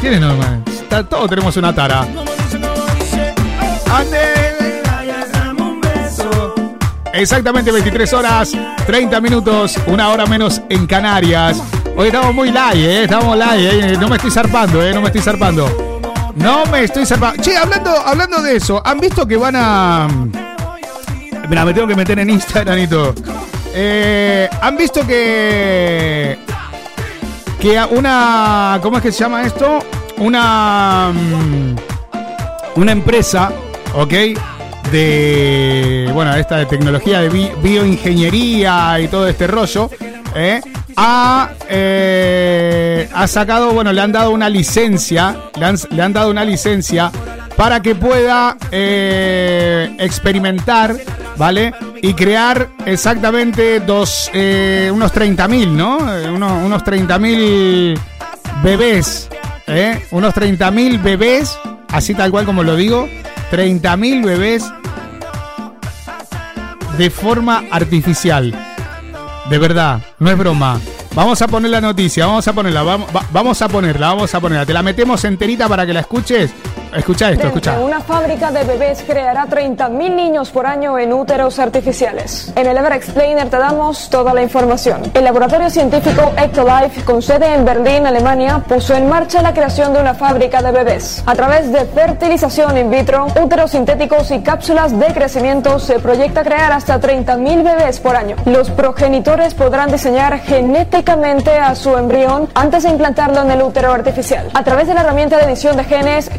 ¿Quién 0.00 0.14
es 0.14 0.20
normal? 0.20 0.64
Está- 0.66 1.04
todos 1.08 1.30
tenemos 1.30 1.56
una 1.56 1.72
tara. 1.72 2.04
Exactamente 7.12 7.72
23 7.72 8.12
horas, 8.12 8.52
30 8.86 9.20
minutos, 9.20 9.76
una 9.86 10.08
hora 10.10 10.26
menos 10.26 10.62
en 10.68 10.86
Canarias. 10.86 11.60
Hoy 11.96 12.06
estamos 12.08 12.32
muy 12.34 12.48
live, 12.50 12.84
¿eh? 12.84 13.04
Estamos 13.04 13.36
live, 13.36 13.92
¿eh? 13.92 13.96
No 13.98 14.08
me 14.08 14.16
estoy 14.16 14.30
zarpando, 14.30 14.82
¿eh? 14.82 14.94
No 14.94 15.00
me 15.00 15.08
estoy 15.08 15.20
zarpando. 15.20 16.00
No 16.36 16.64
me 16.66 16.84
estoy 16.84 17.04
zarpando. 17.04 17.42
Che, 17.42 17.56
hablando, 17.56 17.90
hablando 17.90 18.40
de 18.42 18.56
eso, 18.56 18.80
¿han 18.84 19.00
visto 19.00 19.26
que 19.26 19.36
van 19.36 19.56
a... 19.56 20.08
Mira, 21.48 21.64
me 21.64 21.74
tengo 21.74 21.88
que 21.88 21.96
meter 21.96 22.18
en 22.20 22.30
Instagram 22.30 22.78
y 22.78 22.86
todo. 22.86 23.14
Eh, 23.74 24.48
¿Han 24.62 24.76
visto 24.76 25.04
que... 25.04 26.38
Que 27.60 27.82
una... 27.90 28.78
¿Cómo 28.82 28.98
es 28.98 29.02
que 29.02 29.10
se 29.12 29.18
llama 29.24 29.42
esto? 29.42 29.80
Una... 30.18 31.10
mm, 31.12 31.76
Una 32.76 32.92
empresa, 32.92 33.50
¿ok? 33.96 34.14
De 34.90 36.10
bueno 36.12 36.34
esta 36.34 36.56
de 36.58 36.66
tecnología 36.66 37.20
de 37.20 37.28
bi- 37.28 37.50
bioingeniería 37.62 38.98
y 39.00 39.08
todo 39.08 39.28
este 39.28 39.46
rollo 39.46 39.90
¿eh? 40.34 40.60
ha, 40.96 41.50
eh, 41.68 43.08
ha 43.12 43.26
sacado 43.26 43.72
bueno 43.72 43.92
le 43.92 44.00
han 44.00 44.12
dado 44.12 44.30
una 44.30 44.48
licencia 44.48 45.36
le 45.58 45.64
han, 45.64 45.76
le 45.90 46.02
han 46.02 46.12
dado 46.12 46.30
una 46.30 46.44
licencia 46.44 47.10
para 47.56 47.80
que 47.82 47.94
pueda 47.94 48.56
eh, 48.70 49.94
experimentar 49.98 50.96
vale 51.36 51.72
y 52.02 52.14
crear 52.14 52.68
exactamente 52.86 53.80
dos 53.80 54.30
eh, 54.34 54.90
unos 54.92 55.12
30.000 55.12 55.68
no 55.68 55.98
Eh, 56.16 56.30
unos, 56.30 56.52
unos 56.64 56.82
30.000 56.84 57.98
bebés 58.62 59.28
¿eh? 59.66 60.04
unos 60.10 60.34
30.000 60.34 61.02
bebés 61.02 61.58
así 61.92 62.14
tal 62.14 62.30
cual 62.30 62.44
como 62.46 62.62
lo 62.62 62.76
digo 62.76 63.08
30.000 63.52 64.24
bebés 64.24 64.64
de 67.00 67.08
forma 67.08 67.64
artificial. 67.70 68.52
De 69.48 69.58
verdad, 69.58 70.02
no 70.18 70.30
es 70.30 70.36
broma. 70.36 70.78
Vamos 71.14 71.40
a 71.40 71.48
poner 71.48 71.70
la 71.70 71.80
noticia, 71.80 72.26
vamos 72.26 72.46
a 72.46 72.52
ponerla, 72.52 72.82
vamos, 72.82 73.08
va- 73.16 73.24
vamos 73.32 73.62
a 73.62 73.68
ponerla, 73.70 74.08
vamos 74.08 74.34
a 74.34 74.38
ponerla. 74.40 74.66
Te 74.66 74.74
la 74.74 74.82
metemos 74.82 75.24
enterita 75.24 75.66
para 75.66 75.86
que 75.86 75.94
la 75.94 76.00
escuches. 76.00 76.50
Escucha 76.94 77.30
esto, 77.30 77.46
escucha. 77.46 77.78
Una 77.78 78.00
fábrica 78.00 78.50
de 78.50 78.64
bebés 78.64 79.04
creará 79.06 79.46
30.000 79.46 80.14
niños 80.14 80.50
por 80.50 80.66
año 80.66 80.98
en 80.98 81.12
úteros 81.12 81.58
artificiales. 81.58 82.52
En 82.56 82.66
el 82.66 82.76
Ever 82.76 82.92
Explainer 82.92 83.48
te 83.48 83.58
damos 83.58 84.10
toda 84.10 84.34
la 84.34 84.42
información. 84.42 85.02
El 85.14 85.24
laboratorio 85.24 85.70
científico 85.70 86.32
Ectolife, 86.36 87.04
con 87.04 87.22
sede 87.22 87.54
en 87.54 87.64
Berlín, 87.64 88.06
Alemania, 88.06 88.62
puso 88.66 88.94
en 88.94 89.08
marcha 89.08 89.40
la 89.40 89.54
creación 89.54 89.92
de 89.92 90.00
una 90.00 90.14
fábrica 90.14 90.62
de 90.62 90.72
bebés. 90.72 91.22
A 91.26 91.34
través 91.34 91.72
de 91.72 91.84
fertilización 91.84 92.76
in 92.76 92.90
vitro, 92.90 93.26
úteros 93.40 93.70
sintéticos 93.70 94.30
y 94.30 94.40
cápsulas 94.40 94.98
de 94.98 95.06
crecimiento, 95.06 95.78
se 95.78 96.00
proyecta 96.00 96.42
crear 96.42 96.72
hasta 96.72 97.00
30.000 97.00 97.62
bebés 97.62 98.00
por 98.00 98.16
año. 98.16 98.36
Los 98.46 98.70
progenitores 98.70 99.54
podrán 99.54 99.92
diseñar 99.92 100.38
genéticamente 100.40 101.52
a 101.58 101.74
su 101.74 101.96
embrión 101.96 102.48
antes 102.54 102.82
de 102.82 102.90
implantarlo 102.90 103.42
en 103.42 103.50
el 103.52 103.62
útero 103.62 103.92
artificial. 103.92 104.50
A 104.54 104.64
través 104.64 104.88
de 104.88 104.94
la 104.94 105.02
herramienta 105.02 105.36
de 105.36 105.44
edición 105.44 105.76
de 105.76 105.84
genes 105.84 106.30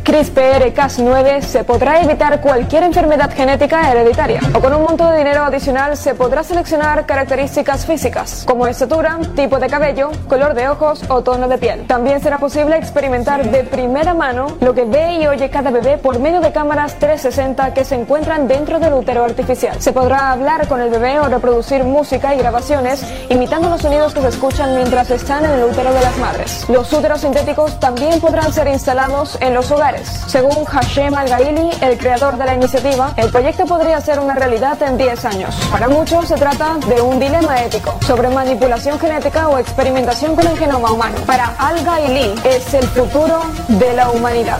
CRISPR-Cas9 0.42 1.42
se 1.42 1.64
podrá 1.64 2.02
evitar 2.02 2.42
cualquier 2.42 2.82
enfermedad 2.82 3.32
genética 3.32 3.92
hereditaria. 3.92 4.42
O 4.56 4.60
con 4.60 4.74
un 4.74 4.82
monto 4.82 5.08
de 5.12 5.20
dinero 5.20 5.44
adicional 5.44 5.96
se 5.96 6.16
podrá 6.16 6.44
seleccionar 6.44 7.06
características 7.06 7.86
físicas, 7.86 8.44
como 8.48 8.66
estatura, 8.66 9.20
tipo 9.36 9.60
de 9.60 9.68
cabello, 9.68 10.10
color 10.28 10.56
de 10.56 10.68
ojos 10.68 11.04
o 11.10 11.22
tono 11.22 11.48
de 11.48 11.60
piel. 11.60 11.86
También 11.86 12.22
será 12.22 12.39
posible 12.39 12.76
experimentar 12.76 13.52
de 13.52 13.64
primera 13.66 14.16
mano 14.16 14.48
lo 14.62 14.74
que 14.74 14.86
ve 14.86 15.20
y 15.22 15.28
oye 15.28 15.52
cada 15.52 15.70
bebé 15.70 16.00
por 16.00 16.18
medio 16.18 16.42
de 16.42 16.52
cámaras 16.52 16.96
360 16.96 17.76
que 17.76 17.86
se 17.86 17.94
encuentran 17.94 18.48
dentro 18.48 18.80
del 18.80 18.94
útero 18.94 19.24
artificial. 19.24 19.80
Se 19.80 19.94
podrá 19.94 20.32
hablar 20.32 20.68
con 20.68 20.82
el 20.82 20.89
bebé 20.89 21.20
o 21.20 21.26
reproducir 21.26 21.84
música 21.84 22.34
y 22.34 22.39
grabaciones 22.39 23.06
imitando 23.30 23.70
los 23.70 23.82
sonidos 23.82 24.16
que 24.16 24.22
se 24.22 24.30
escuchan 24.30 24.74
mientras 24.74 25.12
están 25.12 25.46
en 25.46 25.52
el 25.52 25.64
útero 25.66 25.94
de 25.94 26.02
las 26.02 26.18
madres. 26.18 26.66
Los 26.68 26.92
úteros 26.92 27.22
sintéticos 27.22 27.80
también 27.80 28.20
podrán 28.20 28.52
ser 28.52 28.68
instalados 28.68 29.38
en 29.39 29.54
los 29.54 29.70
hogares. 29.70 30.31
Según 30.32 30.64
Hashem 30.64 31.14
Al-Gaili, 31.14 31.72
el 31.82 31.98
creador 31.98 32.38
de 32.38 32.46
la 32.46 32.56
iniciativa, 32.56 33.14
el 33.18 33.30
proyecto 33.30 33.66
podría 33.66 34.00
ser 34.00 34.18
una 34.18 34.34
realidad 34.34 34.82
en 34.82 34.98
10 34.98 35.26
años. 35.26 35.54
Para 35.70 35.90
muchos 35.90 36.26
se 36.30 36.36
trata 36.36 36.78
de 36.88 37.02
un 37.02 37.20
dilema 37.20 37.62
ético 37.62 38.00
sobre 38.08 38.30
manipulación 38.30 38.98
genética 38.98 39.50
o 39.50 39.58
experimentación 39.58 40.34
con 40.38 40.48
el 40.48 40.58
genoma 40.58 40.90
humano. 40.94 41.18
Para 41.26 41.48
Al-Gaili 41.58 42.34
es 42.46 42.74
el 42.74 42.86
futuro 42.86 43.42
de 43.68 43.94
la 43.94 44.10
humanidad. 44.10 44.60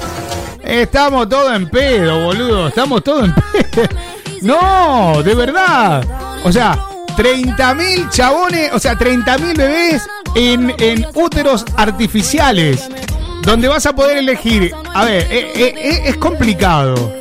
Estamos 0.62 1.30
todos 1.30 1.56
en 1.56 1.70
pedo, 1.70 2.26
boludo. 2.26 2.68
Estamos 2.68 3.02
todos 3.02 3.30
en 3.30 3.34
pedo. 3.34 3.88
No, 4.42 5.24
de 5.24 5.36
verdad. 5.36 6.04
O 6.44 6.52
sea, 6.52 6.76
30.000 7.16 8.10
chabones, 8.10 8.74
o 8.74 8.80
sea, 8.80 8.96
30.000 8.96 9.56
bebés 9.56 10.06
en, 10.36 10.74
en 10.80 11.06
úteros 11.14 11.64
artificiales. 11.78 12.90
Donde 13.44 13.68
vas 13.68 13.86
a 13.86 13.94
poder 13.96 14.18
elegir. 14.18 14.74
A 14.94 15.06
ver, 15.06 15.28
eh, 15.32 15.52
eh, 15.56 15.74
eh, 15.78 16.02
es 16.06 16.18
complicado. 16.18 17.14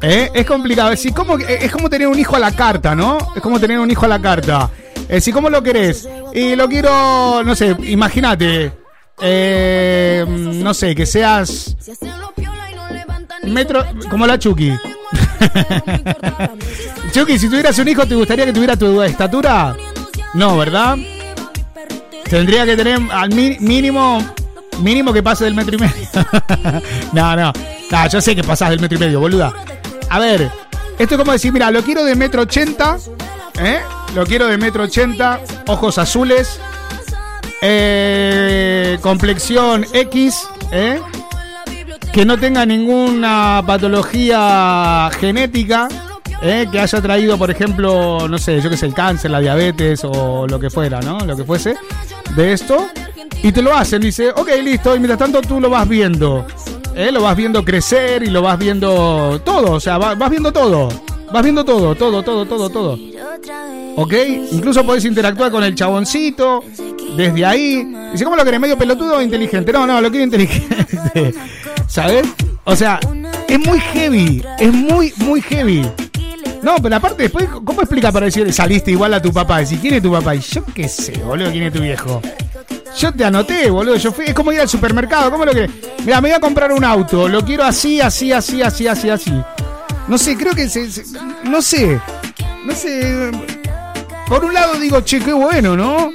¿eh? 0.00 0.30
Es 0.34 0.46
complicado. 0.46 0.90
Es, 0.92 1.00
decir, 1.00 1.14
como, 1.14 1.36
que- 1.38 1.54
es 1.54 1.70
como 1.70 1.88
tener 1.90 2.08
un 2.08 2.18
hijo 2.18 2.36
a 2.36 2.38
la 2.38 2.52
carta, 2.52 2.94
¿no? 2.94 3.18
Es 3.34 3.42
como 3.42 3.60
tener 3.60 3.78
un 3.78 3.90
hijo 3.90 4.04
a 4.06 4.08
la 4.08 4.20
carta. 4.20 4.70
Es 5.02 5.08
decir, 5.08 5.34
¿cómo 5.34 5.48
lo 5.50 5.62
querés? 5.62 6.08
Y 6.34 6.56
lo 6.56 6.68
quiero, 6.68 7.42
no 7.44 7.54
sé, 7.54 7.76
imagínate. 7.84 8.72
eh, 9.20 10.24
no 10.28 10.74
sé, 10.74 10.94
que 10.94 11.06
seas 11.06 11.76
metro 13.44 13.84
como 14.10 14.26
la 14.26 14.38
Chucky. 14.38 14.72
Chucky, 17.12 17.38
si 17.38 17.48
tuvieras 17.48 17.78
un 17.78 17.88
hijo, 17.88 18.06
¿te 18.06 18.14
gustaría 18.14 18.44
que 18.46 18.52
tuviera 18.52 18.76
tu 18.76 19.00
estatura? 19.02 19.76
No, 20.34 20.56
¿verdad? 20.56 20.96
Tendría 22.28 22.66
que 22.66 22.76
tener 22.76 23.00
al 23.12 23.30
mínimo 23.32 24.18
mínimo 24.80 25.12
que 25.12 25.22
pase 25.22 25.44
del 25.44 25.54
metro 25.54 25.76
y 25.76 25.78
medio. 25.78 26.08
no, 27.12 27.36
no. 27.36 27.52
No, 27.90 28.08
yo 28.08 28.20
sé 28.20 28.34
que 28.34 28.42
pasás 28.42 28.70
del 28.70 28.80
metro 28.80 28.96
y 28.96 29.00
medio, 29.00 29.20
boluda. 29.20 29.52
A 30.08 30.18
ver, 30.18 30.50
esto 30.98 31.14
es 31.14 31.18
como 31.18 31.32
decir, 31.32 31.52
mira, 31.52 31.70
lo 31.70 31.82
quiero 31.82 32.04
de 32.04 32.14
metro 32.14 32.42
ochenta, 32.42 32.96
¿eh? 33.60 33.80
Lo 34.14 34.24
quiero 34.24 34.46
de 34.46 34.56
metro 34.56 34.84
ochenta, 34.84 35.40
ojos 35.66 35.98
azules, 35.98 36.58
eh, 37.62 38.98
complexión 39.02 39.86
X, 39.92 40.46
¿eh? 40.72 41.00
que 42.16 42.24
no 42.24 42.38
tenga 42.38 42.64
ninguna 42.64 43.62
patología 43.66 45.10
genética, 45.20 45.86
¿eh? 46.42 46.66
que 46.70 46.80
haya 46.80 47.00
traído, 47.00 47.36
por 47.38 47.50
ejemplo, 47.50 48.26
no 48.28 48.38
sé, 48.38 48.60
yo 48.60 48.70
que 48.70 48.76
sé, 48.76 48.86
el 48.86 48.94
cáncer, 48.94 49.30
la 49.30 49.40
diabetes 49.40 50.02
o 50.04 50.46
lo 50.46 50.58
que 50.60 50.70
fuera, 50.70 51.00
¿no? 51.00 51.18
Lo 51.20 51.36
que 51.36 51.44
fuese 51.44 51.76
de 52.34 52.52
esto. 52.52 52.88
Y 53.42 53.52
te 53.52 53.62
lo 53.62 53.74
hacen, 53.76 54.00
dice, 54.02 54.30
ok, 54.30 54.48
listo, 54.62 54.94
y 54.96 54.98
mientras 54.98 55.18
tanto 55.18 55.40
tú 55.42 55.60
lo 55.60 55.70
vas 55.70 55.88
viendo. 55.88 56.46
¿eh? 56.94 57.10
Lo 57.12 57.22
vas 57.22 57.36
viendo 57.36 57.64
crecer 57.64 58.22
y 58.22 58.26
lo 58.30 58.42
vas 58.42 58.58
viendo 58.58 59.40
todo, 59.44 59.72
o 59.72 59.80
sea, 59.80 59.98
va- 59.98 60.14
vas 60.14 60.30
viendo 60.30 60.52
todo. 60.52 60.88
Vas 61.32 61.42
viendo 61.42 61.64
todo, 61.64 61.94
todo, 61.94 62.22
todo, 62.22 62.46
todo, 62.46 62.70
todo. 62.70 62.98
¿Ok? 63.96 64.12
Incluso 64.52 64.84
podés 64.86 65.04
interactuar 65.04 65.50
con 65.50 65.64
el 65.64 65.74
chaboncito 65.74 66.62
desde 67.16 67.44
ahí. 67.44 67.84
Dice, 68.12 68.24
¿cómo 68.24 68.36
lo 68.36 68.44
querés? 68.44 68.60
¿Medio 68.60 68.78
pelotudo 68.78 69.16
o 69.16 69.22
inteligente? 69.22 69.72
No, 69.72 69.86
no, 69.86 70.00
lo 70.00 70.08
quiero 70.10 70.24
inteligente. 70.24 71.34
¿Sabes? 71.88 72.26
O 72.64 72.76
sea, 72.76 73.00
es 73.48 73.58
muy 73.58 73.80
heavy. 73.80 74.42
Es 74.58 74.72
muy, 74.72 75.12
muy 75.18 75.40
heavy. 75.42 75.84
No, 76.66 76.82
pero 76.82 76.96
aparte 76.96 77.22
después, 77.22 77.48
¿cómo 77.64 77.80
explica 77.80 78.10
para 78.10 78.26
decir 78.26 78.52
saliste 78.52 78.90
igual 78.90 79.14
a 79.14 79.22
tu 79.22 79.32
papá? 79.32 79.58
Decir, 79.58 79.78
¿quién 79.78 79.94
es 79.94 80.02
tu 80.02 80.10
papá? 80.10 80.34
Y 80.34 80.40
yo 80.40 80.64
qué 80.74 80.88
sé, 80.88 81.12
boludo, 81.18 81.52
¿quién 81.52 81.62
es 81.62 81.72
tu 81.72 81.80
viejo? 81.80 82.20
Yo 82.98 83.12
te 83.12 83.24
anoté, 83.24 83.70
boludo. 83.70 83.94
Yo 83.94 84.10
fui, 84.10 84.24
es 84.24 84.34
como 84.34 84.50
ir 84.50 84.60
al 84.60 84.68
supermercado. 84.68 85.30
¿Cómo 85.30 85.44
lo 85.44 85.52
querés? 85.52 85.70
Mira, 86.04 86.20
me 86.20 86.30
voy 86.30 86.36
a 86.36 86.40
comprar 86.40 86.72
un 86.72 86.82
auto. 86.82 87.28
Lo 87.28 87.44
quiero 87.44 87.62
así, 87.62 88.00
así, 88.00 88.32
así, 88.32 88.62
así, 88.62 88.88
así, 88.88 89.10
así. 89.10 89.32
No 90.08 90.18
sé, 90.18 90.36
creo 90.36 90.54
que 90.54 90.68
se, 90.68 90.88
no 91.44 91.62
sé. 91.62 92.00
No 92.64 92.74
sé. 92.74 93.30
Por 94.26 94.44
un 94.44 94.52
lado 94.52 94.74
digo, 94.74 95.02
che, 95.02 95.20
qué 95.20 95.32
bueno, 95.32 95.76
¿no? 95.76 96.10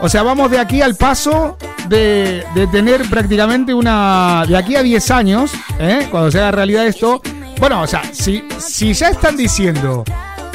O 0.00 0.10
sea, 0.10 0.22
vamos 0.22 0.50
de 0.50 0.58
aquí 0.58 0.82
al 0.82 0.96
paso 0.96 1.56
de, 1.88 2.44
de 2.54 2.66
tener 2.66 3.08
prácticamente 3.08 3.72
una. 3.72 4.44
De 4.46 4.58
aquí 4.58 4.76
a 4.76 4.82
10 4.82 5.10
años, 5.10 5.52
¿eh? 5.80 6.06
cuando 6.10 6.30
se 6.30 6.38
haga 6.38 6.50
realidad 6.50 6.86
esto. 6.86 7.22
Bueno, 7.58 7.82
o 7.82 7.86
sea, 7.86 8.02
si, 8.12 8.44
si 8.58 8.92
ya 8.92 9.08
están 9.08 9.36
diciendo 9.36 10.04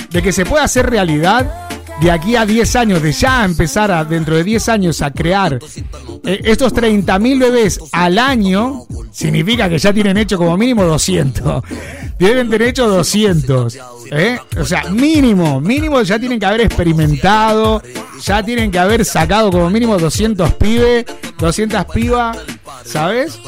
de 0.09 0.21
que 0.21 0.31
se 0.31 0.45
puede 0.45 0.63
hacer 0.63 0.89
realidad, 0.89 1.60
de 2.01 2.09
aquí 2.11 2.35
a 2.35 2.45
10 2.45 2.75
años, 2.77 3.01
de 3.01 3.11
ya 3.11 3.45
empezar 3.45 3.91
a, 3.91 4.03
dentro 4.03 4.35
de 4.35 4.43
10 4.43 4.69
años 4.69 5.01
a 5.03 5.11
crear 5.11 5.59
eh, 6.25 6.41
estos 6.43 6.73
30.000 6.73 7.39
bebés 7.39 7.79
al 7.91 8.17
año, 8.17 8.87
significa 9.11 9.69
que 9.69 9.77
ya 9.77 9.93
tienen 9.93 10.17
hecho 10.17 10.37
como 10.37 10.57
mínimo 10.57 10.83
200. 10.83 11.63
Deben 12.17 12.49
tener 12.49 12.69
hecho 12.69 12.87
200. 12.87 13.77
¿eh? 14.11 14.39
O 14.59 14.65
sea, 14.65 14.85
mínimo, 14.89 15.61
mínimo 15.61 16.01
ya 16.01 16.17
tienen 16.17 16.39
que 16.39 16.45
haber 16.47 16.61
experimentado, 16.61 17.81
ya 18.23 18.43
tienen 18.43 18.71
que 18.71 18.79
haber 18.79 19.05
sacado 19.05 19.51
como 19.51 19.69
mínimo 19.69 19.97
200 19.97 20.53
pibes, 20.55 21.05
200 21.37 21.85
pibas, 21.85 22.37
¿sabes? 22.83 23.39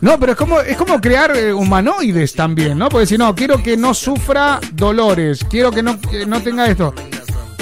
No, 0.00 0.18
pero 0.18 0.32
es 0.32 0.38
como, 0.38 0.60
es 0.60 0.76
como 0.76 1.00
crear 1.00 1.36
eh, 1.36 1.52
humanoides 1.52 2.34
también, 2.34 2.78
¿no? 2.78 2.88
Porque 2.88 3.06
si 3.06 3.18
no, 3.18 3.34
quiero 3.34 3.62
que 3.62 3.76
no 3.76 3.94
sufra 3.94 4.60
dolores, 4.72 5.44
quiero 5.50 5.70
que 5.70 5.82
no, 5.82 6.00
que 6.00 6.24
no 6.24 6.40
tenga 6.40 6.66
esto. 6.66 6.94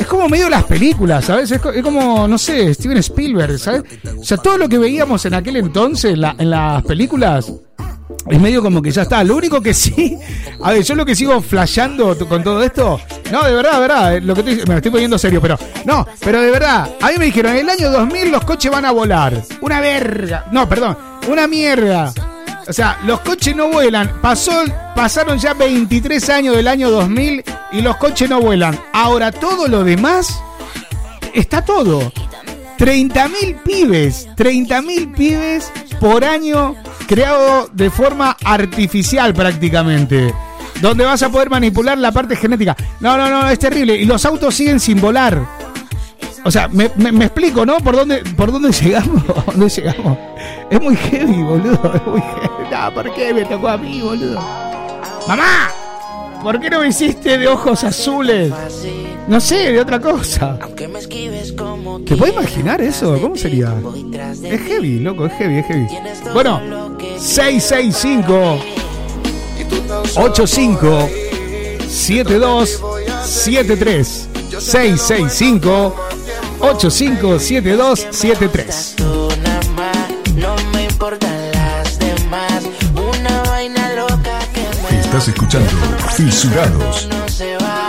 Es 0.00 0.06
como 0.06 0.28
medio 0.28 0.48
las 0.48 0.64
películas, 0.64 1.24
¿sabes? 1.24 1.50
Es, 1.50 1.60
co- 1.60 1.70
es 1.72 1.82
como, 1.82 2.26
no 2.28 2.38
sé, 2.38 2.72
Steven 2.74 2.98
Spielberg, 2.98 3.58
¿sabes? 3.58 3.82
O 4.18 4.24
sea, 4.24 4.36
todo 4.36 4.56
lo 4.58 4.68
que 4.68 4.78
veíamos 4.78 5.24
en 5.26 5.34
aquel 5.34 5.56
entonces 5.56 6.12
en, 6.14 6.20
la- 6.20 6.34
en 6.38 6.50
las 6.50 6.82
películas 6.84 7.52
es 8.28 8.40
medio 8.40 8.62
como 8.62 8.80
que 8.80 8.90
ya 8.90 9.02
está. 9.02 9.22
Lo 9.24 9.36
único 9.36 9.60
que 9.60 9.74
sí, 9.74 10.16
a 10.62 10.72
ver, 10.72 10.82
yo 10.82 10.94
lo 10.94 11.04
que 11.04 11.14
sigo 11.14 11.40
flasheando 11.42 12.16
con 12.28 12.42
todo 12.42 12.62
esto, 12.62 13.00
no, 13.32 13.44
de 13.44 13.52
verdad, 13.54 13.72
de 13.74 13.80
verdad, 13.80 14.16
eh, 14.16 14.20
lo 14.20 14.34
que 14.34 14.42
me 14.42 14.76
estoy 14.76 14.90
poniendo 14.90 15.18
serio, 15.18 15.40
pero 15.40 15.58
no, 15.84 16.06
pero 16.20 16.40
de 16.40 16.50
verdad, 16.50 16.88
a 17.00 17.08
mí 17.08 17.14
me 17.18 17.26
dijeron, 17.26 17.52
en 17.52 17.58
el 17.60 17.70
año 17.70 17.90
2000 17.90 18.30
los 18.30 18.44
coches 18.44 18.70
van 18.70 18.84
a 18.84 18.92
volar. 18.92 19.42
Una 19.60 19.80
verga. 19.80 20.46
No, 20.52 20.68
perdón, 20.68 20.96
una 21.28 21.46
mierda. 21.46 22.12
O 22.68 22.72
sea, 22.72 22.98
los 23.04 23.20
coches 23.20 23.56
no 23.56 23.68
vuelan. 23.68 24.20
Pasó, 24.20 24.62
pasaron 24.94 25.38
ya 25.38 25.54
23 25.54 26.28
años 26.28 26.54
del 26.56 26.68
año 26.68 26.90
2000 26.90 27.42
y 27.72 27.80
los 27.80 27.96
coches 27.96 28.28
no 28.28 28.40
vuelan. 28.40 28.78
Ahora 28.92 29.32
todo 29.32 29.68
lo 29.68 29.84
demás 29.84 30.38
está 31.34 31.64
todo. 31.64 32.12
30.000 32.78 33.62
pibes, 33.62 34.28
30.000 34.36 35.16
pibes 35.16 35.72
por 35.98 36.24
año 36.24 36.76
creado 37.08 37.68
de 37.72 37.90
forma 37.90 38.36
artificial 38.44 39.32
prácticamente. 39.32 40.32
Donde 40.82 41.04
vas 41.04 41.22
a 41.22 41.30
poder 41.30 41.50
manipular 41.50 41.96
la 41.96 42.12
parte 42.12 42.36
genética. 42.36 42.76
No, 43.00 43.16
no, 43.16 43.30
no, 43.30 43.48
es 43.48 43.58
terrible. 43.58 43.96
Y 43.96 44.04
los 44.04 44.24
autos 44.26 44.54
siguen 44.54 44.78
sin 44.78 45.00
volar. 45.00 45.57
O 46.44 46.50
sea, 46.50 46.68
me, 46.68 46.90
me- 46.96 47.12
me 47.12 47.24
explico, 47.26 47.66
¿no? 47.66 47.76
¿Por 47.78 47.96
dónde, 47.96 48.22
por 48.36 48.50
dónde 48.52 48.70
llegamos? 48.82 49.22
¿Dónde 49.46 49.68
llegamos? 49.68 50.18
Es 50.70 50.80
muy 50.80 50.96
heavy, 50.96 51.42
boludo. 51.42 51.92
Es 51.94 52.06
muy 52.06 52.20
heavy. 52.20 52.70
No, 52.70 52.94
¿por 52.94 53.14
qué 53.14 53.34
me 53.34 53.44
tocó 53.44 53.68
a 53.68 53.76
mí, 53.78 54.00
boludo? 54.00 54.40
¡Mamá! 55.26 55.70
¿Por 56.42 56.60
qué 56.60 56.70
no 56.70 56.80
me 56.80 56.88
hiciste 56.88 57.36
de 57.36 57.48
ojos 57.48 57.82
azules? 57.82 58.52
No 59.26 59.40
sé, 59.40 59.72
de 59.72 59.80
otra 59.80 59.98
cosa. 60.00 60.56
¿Te 60.76 62.16
puedes 62.16 62.34
imaginar 62.34 62.80
eso? 62.80 63.18
¿Cómo 63.20 63.36
sería? 63.36 63.74
Es 64.44 64.60
heavy, 64.62 65.00
loco, 65.00 65.26
es 65.26 65.32
heavy, 65.32 65.58
es 65.58 65.66
heavy. 65.66 65.86
Bueno, 66.32 66.60
665 67.18 68.58
85 70.16 71.08
72 71.88 72.80
73 73.24 74.28
665 74.58 75.94
85 76.60 77.38
72 77.38 78.06
73 78.10 78.96
No 80.36 80.56
me 80.72 80.84
importan 80.84 81.52
las 81.52 81.98
demás. 81.98 82.64
Una 82.94 83.42
vaina 83.42 83.92
loca 83.94 84.38
que 84.52 84.66
me 84.92 85.00
Estás 85.00 85.28
escuchando 85.28 85.70
Fisurados. 86.16 87.06
no 87.06 87.28
se 87.28 87.56
va. 87.56 87.88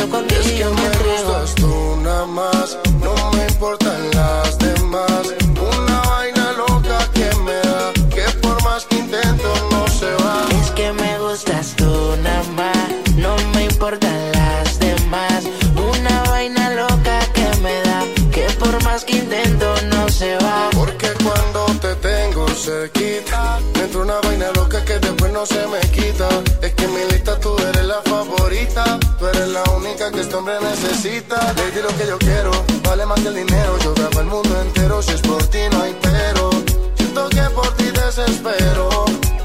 este 30.31 30.37
hombre 30.37 30.59
necesita. 30.61 31.35
Baby, 31.57 31.81
lo 31.83 31.89
que 31.97 32.07
yo 32.07 32.17
quiero 32.17 32.51
vale 32.87 33.05
más 33.05 33.19
que 33.19 33.27
el 33.27 33.35
dinero. 33.35 33.77
Yo 33.79 33.93
grabo 33.93 34.19
el 34.21 34.27
mundo 34.27 34.61
entero, 34.61 35.01
si 35.01 35.11
es 35.11 35.21
por 35.21 35.43
ti 35.47 35.59
no 35.71 35.81
hay 35.81 35.93
pero. 36.01 36.49
Siento 36.95 37.27
que 37.29 37.41
por 37.53 37.69
ti 37.75 37.85
desespero, 37.91 38.89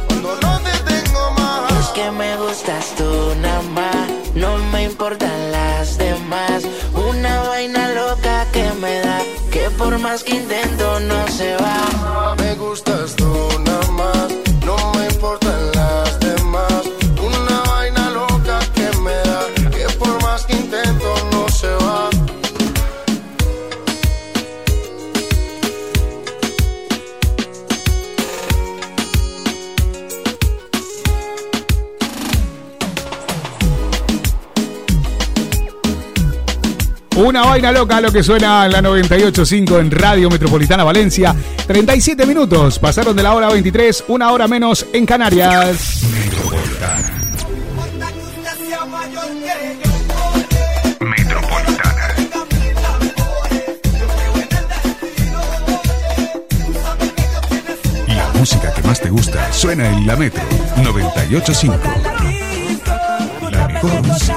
cuando 0.07 0.37
no 0.43 0.61
te 0.61 0.93
tengo 0.93 1.31
más. 1.33 1.73
Es 1.81 1.89
que 1.89 2.11
me 2.13 2.37
gustas 2.37 2.95
tú 2.97 3.35
nada 3.41 3.63
más, 3.63 4.11
no 4.37 4.59
me 4.73 4.85
importan 4.85 5.51
las 5.51 5.99
demás. 5.99 6.63
Una 6.95 7.41
vaina 7.49 7.89
loca 7.89 8.47
que 8.53 8.71
me 8.81 9.01
da, 9.01 9.19
que 9.51 9.71
por 9.71 9.99
más 9.99 10.23
que 10.23 10.37
intento 10.37 11.01
no 11.01 11.27
se 11.29 11.57
va. 11.57 12.37
Me 12.39 12.55
gustas 12.55 12.86
Una 37.37 37.45
vaina 37.45 37.71
loca 37.71 38.01
lo 38.01 38.11
que 38.11 38.23
suena 38.23 38.65
en 38.65 38.73
la 38.73 38.81
98.5 38.81 39.79
en 39.79 39.91
Radio 39.91 40.31
Metropolitana 40.31 40.85
Valencia. 40.85 41.37
37 41.67 42.25
minutos, 42.25 42.79
pasaron 42.79 43.15
de 43.15 43.23
la 43.23 43.35
hora 43.35 43.51
23, 43.51 44.05
una 44.09 44.33
hora 44.33 44.49
menos 44.49 44.87
en 44.95 45.05
Canarias. 45.05 46.01
La 58.09 58.33
música 58.33 58.73
que 58.73 58.81
más 58.81 58.99
te 58.99 59.11
gusta 59.11 59.53
suena 59.53 59.91
en 59.91 60.07
la 60.07 60.17
Metro 60.17 60.43
985. 60.83 61.77
La 63.51 63.69
mejor 63.69 64.03
música 64.07 64.35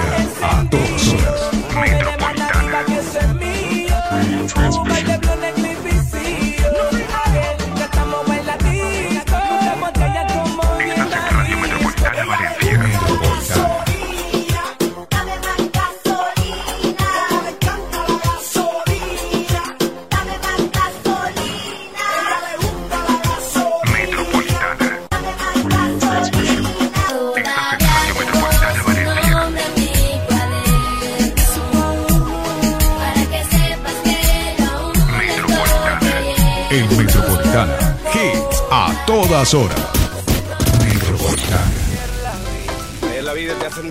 todas 39.39 39.53
horas. 39.53 39.79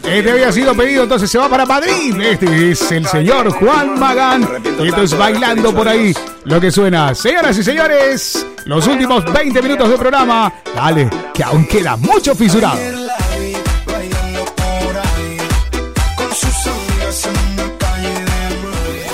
Este 0.05 0.31
había 0.31 0.53
sido 0.53 0.75
pedido, 0.75 1.05
entonces 1.05 1.31
se 1.31 1.39
va 1.39 1.49
para 1.49 1.65
Madrid. 1.65 2.21
Este 2.21 2.71
es 2.71 2.93
el 2.93 3.07
señor 3.07 3.51
Juan 3.53 3.99
Magán. 3.99 4.47
Y 4.79 4.89
esto 4.89 5.03
es 5.03 5.17
bailando 5.17 5.75
por 5.75 5.89
ahí. 5.89 6.15
Lo 6.45 6.61
que 6.61 6.71
suena, 6.71 7.15
señoras 7.15 7.57
y 7.57 7.65
señores, 7.65 8.47
los 8.67 8.87
últimos 8.87 9.25
20 9.33 9.63
minutos 9.63 9.89
de 9.89 9.97
programa. 9.97 10.53
Dale, 10.75 11.09
que 11.33 11.45
aún 11.45 11.67
queda 11.67 11.97
mucho 11.97 12.35
fisurado. 12.35 12.79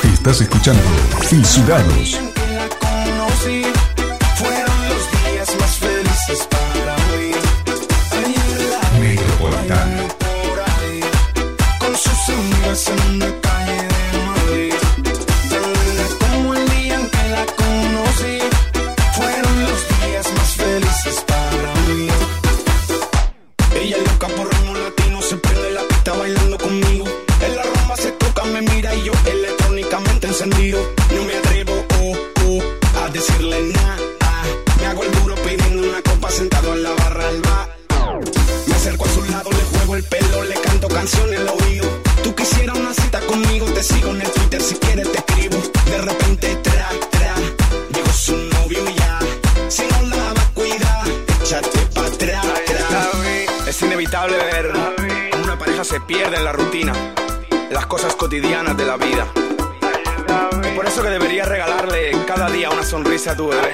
Estás 0.02 0.40
escuchando 0.40 0.82
Fisurados. 1.28 2.33
Una 63.40 63.73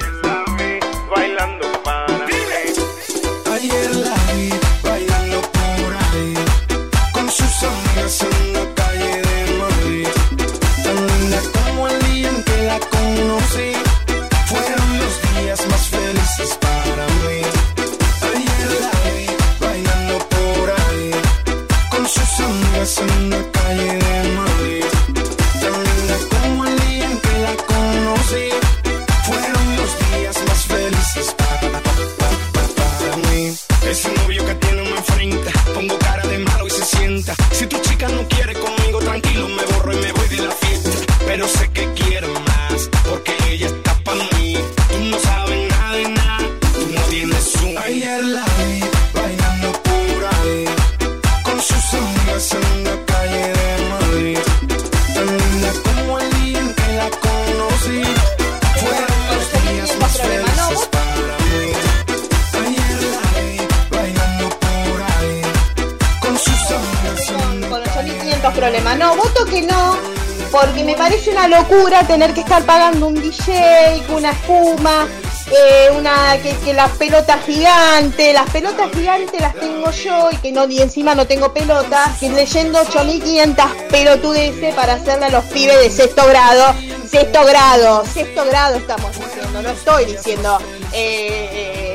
tener 72.10 72.34
que 72.34 72.40
estar 72.40 72.64
pagando 72.64 73.06
un 73.06 73.14
DJ, 73.14 74.02
una 74.08 74.32
espuma, 74.32 75.06
eh, 75.48 75.90
una 75.96 76.36
que, 76.42 76.56
que 76.56 76.74
las 76.74 76.90
pelotas 76.98 77.46
gigantes, 77.46 78.34
las 78.34 78.50
pelotas 78.50 78.90
gigantes 78.90 79.40
las 79.40 79.54
tengo 79.54 79.92
yo 79.92 80.28
y 80.32 80.36
que 80.38 80.50
no 80.50 80.68
y 80.68 80.82
encima 80.82 81.14
no 81.14 81.28
tengo 81.28 81.54
pelotas, 81.54 82.18
que 82.18 82.28
leyendo 82.28 82.80
8.500 82.80 83.86
pelotudeces 83.90 84.74
para 84.74 84.94
hacerle 84.94 85.26
a 85.26 85.30
los 85.30 85.44
pibes 85.44 85.78
de 85.78 85.88
sexto 85.88 86.26
grado, 86.26 86.74
sexto 87.08 87.44
grado, 87.44 88.04
sexto 88.04 88.44
grado 88.44 88.78
estamos 88.78 89.12
diciendo, 89.16 89.62
no 89.62 89.70
estoy 89.70 90.06
diciendo, 90.06 90.58
eh, 90.92 91.48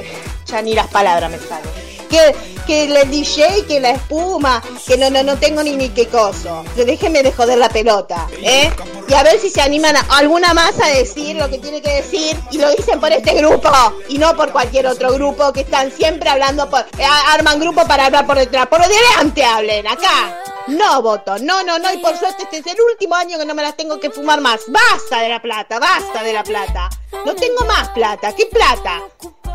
eh, 0.07 0.13
ya 0.45 0.61
ni 0.61 0.75
las 0.75 0.87
palabras 0.87 1.29
me 1.29 1.39
salen 1.39 1.85
que, 2.09 2.35
que 2.65 2.83
el 2.85 3.11
DJ, 3.11 3.65
que 3.67 3.79
la 3.79 3.91
espuma, 3.91 4.61
que 4.85 4.97
no, 4.97 5.09
no, 5.09 5.23
no 5.23 5.37
tengo 5.37 5.63
ni 5.63 5.75
ni 5.75 5.89
qué 5.89 6.07
coso. 6.07 6.63
Que 6.75 6.85
Déjenme 6.85 7.23
de 7.23 7.31
joder 7.31 7.57
la 7.57 7.69
pelota, 7.69 8.27
¿eh? 8.41 8.71
Y 9.07 9.13
a 9.13 9.23
ver 9.23 9.39
si 9.39 9.49
se 9.49 9.61
animan 9.61 9.95
a, 9.95 10.01
alguna 10.17 10.53
más 10.53 10.79
a 10.79 10.87
decir 10.87 11.35
lo 11.35 11.49
que 11.49 11.59
tiene 11.59 11.81
que 11.81 12.01
decir 12.01 12.37
y 12.51 12.57
lo 12.57 12.69
dicen 12.71 12.99
por 12.99 13.11
este 13.11 13.33
grupo 13.35 13.69
y 14.09 14.17
no 14.17 14.35
por 14.35 14.51
cualquier 14.51 14.87
otro 14.87 15.13
grupo 15.13 15.53
que 15.53 15.61
están 15.61 15.91
siempre 15.91 16.29
hablando 16.29 16.69
por, 16.69 16.81
eh, 16.97 17.05
arman 17.33 17.59
grupo 17.59 17.85
para 17.87 18.07
hablar 18.07 18.25
por 18.25 18.37
detrás. 18.37 18.67
Por 18.67 18.81
delante 18.81 19.43
hablen, 19.43 19.87
acá. 19.87 20.41
No 20.67 21.03
voto, 21.03 21.37
no, 21.37 21.63
no, 21.63 21.77
no, 21.77 21.93
y 21.93 21.97
por 21.97 22.17
suerte 22.17 22.43
este 22.43 22.57
es 22.57 22.65
el 22.65 22.81
último 22.91 23.13
año 23.13 23.37
que 23.37 23.45
no 23.45 23.53
me 23.53 23.61
las 23.61 23.77
tengo 23.77 23.99
que 23.99 24.09
fumar 24.09 24.41
más. 24.41 24.61
Basta 24.67 25.21
de 25.21 25.29
la 25.29 25.39
plata, 25.39 25.77
basta 25.77 26.23
de 26.23 26.33
la 26.33 26.43
plata. 26.43 26.89
No 27.23 27.35
tengo 27.35 27.63
más 27.65 27.89
plata, 27.89 28.33
¿qué 28.35 28.47
plata? 28.47 29.03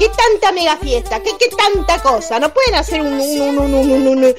¿Qué 0.01 0.09
tanta 0.09 0.51
mega 0.51 0.77
fiesta? 0.79 1.21
¿Qué, 1.21 1.33
qué 1.39 1.49
tanta 1.55 2.01
cosa? 2.03 2.41
¿No 2.41 2.53
pueden 2.53 2.75
hacer 2.75 3.01
un, 3.03 3.13
un, 3.13 3.59
un, 3.59 4.09
un, 4.09 4.25
eh, 4.25 4.35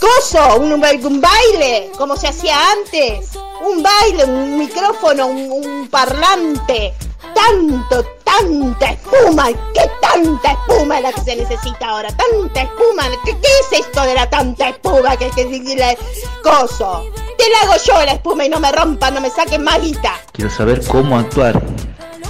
coso? 0.00 0.56
Un, 0.56 0.72
un 0.72 0.80
ba- 0.80 0.90
un 1.00 1.20
baile? 1.20 1.90
Como 1.98 2.16
se 2.16 2.26
hacía 2.28 2.56
antes. 2.72 3.28
Un 3.60 3.82
baile, 3.82 4.24
un 4.24 4.58
micrófono, 4.58 5.26
un, 5.26 5.88
parlante. 5.88 6.94
Tanto, 7.34 8.02
tanta 8.24 8.86
espuma. 8.92 9.48
¿Qué 9.74 9.90
tanta 10.00 10.52
espuma 10.52 10.96
es 10.96 11.02
la 11.02 11.12
que 11.12 11.20
se 11.20 11.36
necesita 11.36 11.88
ahora? 11.90 12.08
Tanta 12.08 12.62
espuma. 12.62 13.04
¿Qué, 13.26 13.32
qué 13.32 13.48
es 13.70 13.80
esto 13.80 14.02
de 14.04 14.14
la 14.14 14.28
tanta 14.30 14.70
espuma? 14.70 15.16
Que, 15.18 15.28
que, 15.30 15.48
que- 15.50 15.98
coso. 16.42 17.04
Te 17.36 17.48
la 17.50 17.60
hago 17.70 17.74
yo 17.84 17.92
la 18.06 18.12
espuma 18.12 18.46
y 18.46 18.48
no 18.48 18.58
me 18.58 18.72
rompan, 18.72 19.12
no 19.14 19.20
me 19.20 19.28
saquen 19.30 19.62
malita. 19.62 20.14
Quiero 20.32 20.50
saber 20.50 20.84
cómo 20.86 21.18
actuar, 21.18 21.60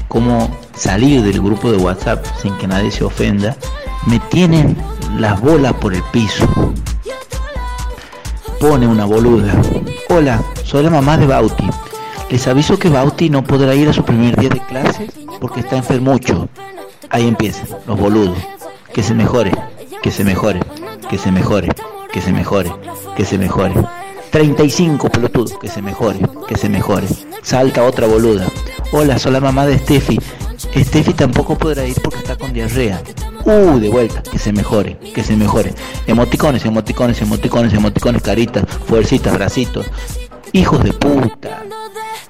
cómo 0.08 0.48
salir 0.74 1.22
del 1.22 1.40
grupo 1.40 1.70
de 1.70 1.78
WhatsApp 1.78 2.24
sin 2.40 2.56
que 2.58 2.66
nadie 2.66 2.90
se 2.90 3.04
ofenda. 3.04 3.56
Me 4.06 4.18
tienen 4.18 4.76
las 5.18 5.40
bolas 5.40 5.74
por 5.74 5.94
el 5.94 6.02
piso. 6.12 6.46
Pone 8.60 8.86
una 8.86 9.04
boluda. 9.04 9.52
Hola, 10.08 10.42
soy 10.64 10.84
la 10.84 10.90
mamá 10.90 11.16
de 11.16 11.26
Bauti. 11.26 11.68
Les 12.30 12.46
aviso 12.46 12.78
que 12.78 12.88
Bauti 12.88 13.30
no 13.30 13.44
podrá 13.44 13.74
ir 13.74 13.88
a 13.88 13.92
su 13.92 14.04
primer 14.04 14.36
día 14.36 14.50
de 14.50 14.60
clase 14.60 15.08
porque 15.40 15.60
está 15.60 15.76
enfermucho. 15.76 16.48
Ahí 17.10 17.26
empiezan, 17.26 17.68
los 17.86 17.98
boludos. 17.98 18.38
Que 18.92 19.02
se 19.02 19.14
mejore, 19.14 19.52
que 20.02 20.10
se 20.10 20.24
mejore, 20.24 20.60
que 21.08 21.18
se 21.18 21.30
mejore, 21.32 21.68
que 22.12 22.20
se 22.20 22.32
mejore, 22.32 22.72
que 23.16 23.24
se 23.24 23.38
mejore. 23.38 23.74
35 24.30 25.08
pelotudos, 25.08 25.58
que 25.58 25.68
se 25.68 25.82
mejore, 25.82 26.20
que 26.46 26.56
se 26.56 26.68
mejore. 26.68 27.06
Salta 27.42 27.84
otra 27.84 28.06
boluda. 28.06 28.46
Hola, 28.92 29.18
soy 29.18 29.32
la 29.32 29.40
mamá 29.40 29.66
de 29.66 29.78
Steffi. 29.78 30.18
Steffi 30.76 31.14
tampoco 31.14 31.56
podrá 31.56 31.86
ir 31.86 31.96
porque 32.02 32.18
está 32.18 32.36
con 32.36 32.52
diarrea. 32.52 33.02
Uh, 33.44 33.78
de 33.78 33.88
vuelta, 33.88 34.22
que 34.22 34.38
se 34.38 34.52
mejore, 34.52 34.98
que 35.14 35.22
se 35.22 35.36
mejore. 35.36 35.72
Emoticones, 36.06 36.64
emoticones, 36.64 37.20
emoticones, 37.22 37.72
emoticones, 37.72 38.22
caritas, 38.22 38.64
fuercitas, 38.86 39.32
bracitos. 39.34 39.86
Hijos 40.52 40.84
de 40.84 40.92
puta. 40.92 41.64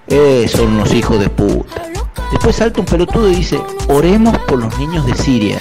Eh, 0.07 0.49
son 0.49 0.69
unos 0.69 0.93
hijos 0.95 1.19
de 1.19 1.29
puta. 1.29 1.83
Después 2.31 2.57
salta 2.57 2.81
un 2.81 2.87
pelotudo 2.87 3.31
y 3.31 3.37
dice, 3.37 3.61
oremos 3.89 4.37
por 4.41 4.59
los 4.59 4.79
niños 4.79 5.07
de 5.07 5.15
Siria. 5.15 5.59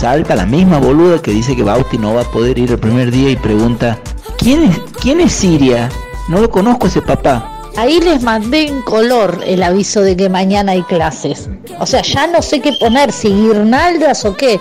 Salta 0.00 0.34
la 0.34 0.46
misma 0.46 0.78
boluda 0.78 1.20
que 1.20 1.32
dice 1.32 1.54
que 1.54 1.62
Bauti 1.62 1.98
no 1.98 2.14
va 2.14 2.22
a 2.22 2.30
poder 2.30 2.58
ir 2.58 2.70
el 2.70 2.78
primer 2.78 3.10
día 3.10 3.30
y 3.30 3.36
pregunta, 3.36 3.98
¿quién 4.38 4.64
es, 4.64 4.78
quién 5.00 5.20
es 5.20 5.32
Siria? 5.32 5.90
No 6.28 6.40
lo 6.40 6.50
conozco 6.50 6.86
ese 6.86 7.02
papá. 7.02 7.54
Ahí 7.76 8.00
les 8.00 8.22
mandé 8.22 8.66
en 8.66 8.82
color 8.82 9.40
el 9.46 9.62
aviso 9.62 10.00
de 10.00 10.16
que 10.16 10.28
mañana 10.28 10.72
hay 10.72 10.82
clases. 10.82 11.48
O 11.78 11.86
sea, 11.86 12.02
ya 12.02 12.26
no 12.26 12.42
sé 12.42 12.60
qué 12.60 12.72
poner, 12.80 13.12
si 13.12 13.28
guirnaldas 13.28 14.24
o 14.24 14.36
qué. 14.36 14.60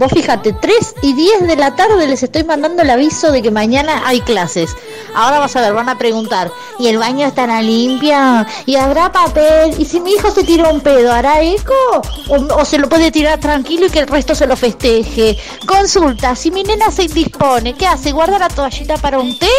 Vos 0.00 0.12
fíjate, 0.12 0.52
3 0.52 0.94
y 1.02 1.12
10 1.12 1.48
de 1.48 1.56
la 1.56 1.74
tarde 1.74 2.06
les 2.06 2.22
estoy 2.22 2.44
mandando 2.44 2.82
el 2.82 2.90
aviso 2.90 3.32
de 3.32 3.42
que 3.42 3.50
mañana 3.50 4.02
hay 4.06 4.20
clases. 4.20 4.76
Ahora 5.12 5.40
vas 5.40 5.56
a 5.56 5.60
ver, 5.60 5.72
van 5.72 5.88
a 5.88 5.98
preguntar, 5.98 6.52
¿y 6.78 6.86
el 6.86 6.98
baño 6.98 7.26
estará 7.26 7.60
limpio? 7.62 8.14
¿Y 8.64 8.76
habrá 8.76 9.10
papel? 9.10 9.74
¿Y 9.76 9.84
si 9.86 9.98
mi 9.98 10.12
hijo 10.12 10.30
se 10.30 10.44
tira 10.44 10.68
un 10.70 10.82
pedo, 10.82 11.12
hará 11.12 11.42
eco? 11.42 11.74
¿O, 12.28 12.36
o 12.60 12.64
se 12.64 12.78
lo 12.78 12.88
puede 12.88 13.10
tirar 13.10 13.40
tranquilo 13.40 13.86
y 13.86 13.90
que 13.90 13.98
el 13.98 14.06
resto 14.06 14.36
se 14.36 14.46
lo 14.46 14.56
festeje? 14.56 15.36
Consulta, 15.66 16.36
si 16.36 16.52
mi 16.52 16.62
nena 16.62 16.92
se 16.92 17.02
indispone, 17.02 17.74
¿qué 17.74 17.88
hace? 17.88 18.12
¿Guarda 18.12 18.38
la 18.38 18.48
toallita 18.50 18.98
para 18.98 19.18
un 19.18 19.36
té? 19.36 19.50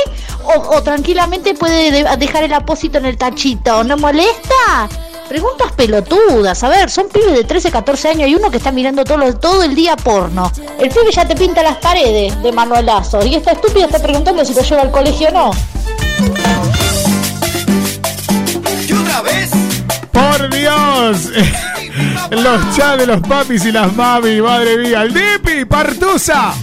¿O, 0.46 0.76
o 0.78 0.82
tranquilamente 0.82 1.54
puede 1.54 1.92
de- 1.92 2.16
dejar 2.18 2.46
el 2.46 2.54
apósito 2.54 2.98
en 2.98 3.08
el 3.08 3.18
tachito? 3.18 3.84
¿No 3.84 3.98
molesta? 3.98 4.88
Preguntas 5.30 5.72
pelotudas, 5.74 6.64
a 6.64 6.70
ver, 6.70 6.90
son 6.90 7.08
pibes 7.08 7.34
de 7.34 7.44
13, 7.44 7.70
14 7.70 8.08
años 8.10 8.30
y 8.30 8.34
uno 8.34 8.50
que 8.50 8.58
está 8.58 8.72
mirando 8.72 9.04
todo, 9.04 9.32
todo 9.36 9.62
el 9.62 9.76
día 9.76 9.96
porno. 9.96 10.52
El 10.80 10.90
pibe 10.90 11.12
ya 11.12 11.28
te 11.28 11.36
pinta 11.36 11.62
las 11.62 11.78
paredes 11.78 12.42
de 12.42 12.52
manuelazo 12.52 13.24
y 13.24 13.36
esta 13.36 13.52
estúpida 13.52 13.86
está 13.86 14.02
preguntando 14.02 14.44
si 14.44 14.56
lo 14.56 14.64
lleva 14.64 14.82
al 14.82 14.90
colegio 14.90 15.28
o 15.30 15.32
no. 15.32 15.52
Y 18.88 18.92
otra 18.92 19.22
vez. 19.22 19.52
¡Por 20.12 20.50
Dios! 20.50 21.30
Los 22.32 22.76
chats 22.76 22.98
de 22.98 23.06
los 23.06 23.22
papis 23.22 23.66
y 23.66 23.72
las 23.72 23.94
mami, 23.94 24.42
madre 24.42 24.78
mía. 24.78 25.04
¡El 25.04 25.14
Dipi! 25.14 25.66
¡Partusa! 25.66 26.54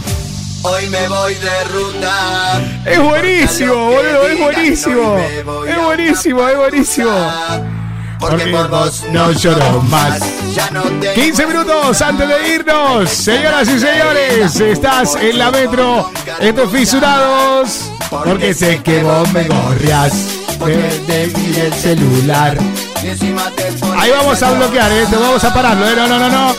Hoy 0.63 0.89
me 0.89 1.09
voy 1.09 1.35
de 1.35 1.65
ruta. 1.65 2.61
Es 2.85 3.01
buenísimo, 3.01 3.75
boludo, 3.75 4.29
es 4.29 4.41
buenísimo. 4.41 5.19
Es 5.19 5.83
buenísimo, 5.85 6.49
es 6.49 6.57
buenísimo. 6.57 7.86
Porque 8.19 8.47
por 8.47 8.69
vos 8.69 9.05
no 9.11 9.33
lloro 9.33 9.83
más. 9.83 10.21
Ya 10.55 10.71
no 10.71 10.83
tengo 10.83 11.15
15 11.15 11.47
minutos 11.47 12.03
antes 12.03 12.29
de 12.29 12.55
irnos. 12.55 13.11
Señoras 13.11 13.69
y 13.69 13.79
señores, 13.79 14.61
estás 14.61 15.15
en 15.17 15.39
la 15.39 15.51
metro. 15.51 16.11
Estos 16.41 16.71
fisurados. 16.71 17.91
Porque 18.11 18.55
sé 18.55 18.83
que 18.83 19.03
vos 19.03 19.31
me 19.33 19.45
gorrias. 19.45 20.13
De 20.65 21.25
el 21.25 21.75
celular. 21.75 22.57
te 23.03 23.11
Ahí 23.99 24.11
vamos 24.11 24.43
a 24.43 24.53
bloquear, 24.53 24.91
¿eh? 24.91 25.07
Te 25.09 25.17
vamos 25.17 25.45
a 25.45 25.53
pararlo, 25.53 25.87
¿eh? 25.87 25.95
No, 25.95 26.07
no, 26.07 26.19
no, 26.19 26.29
no. 26.31 26.55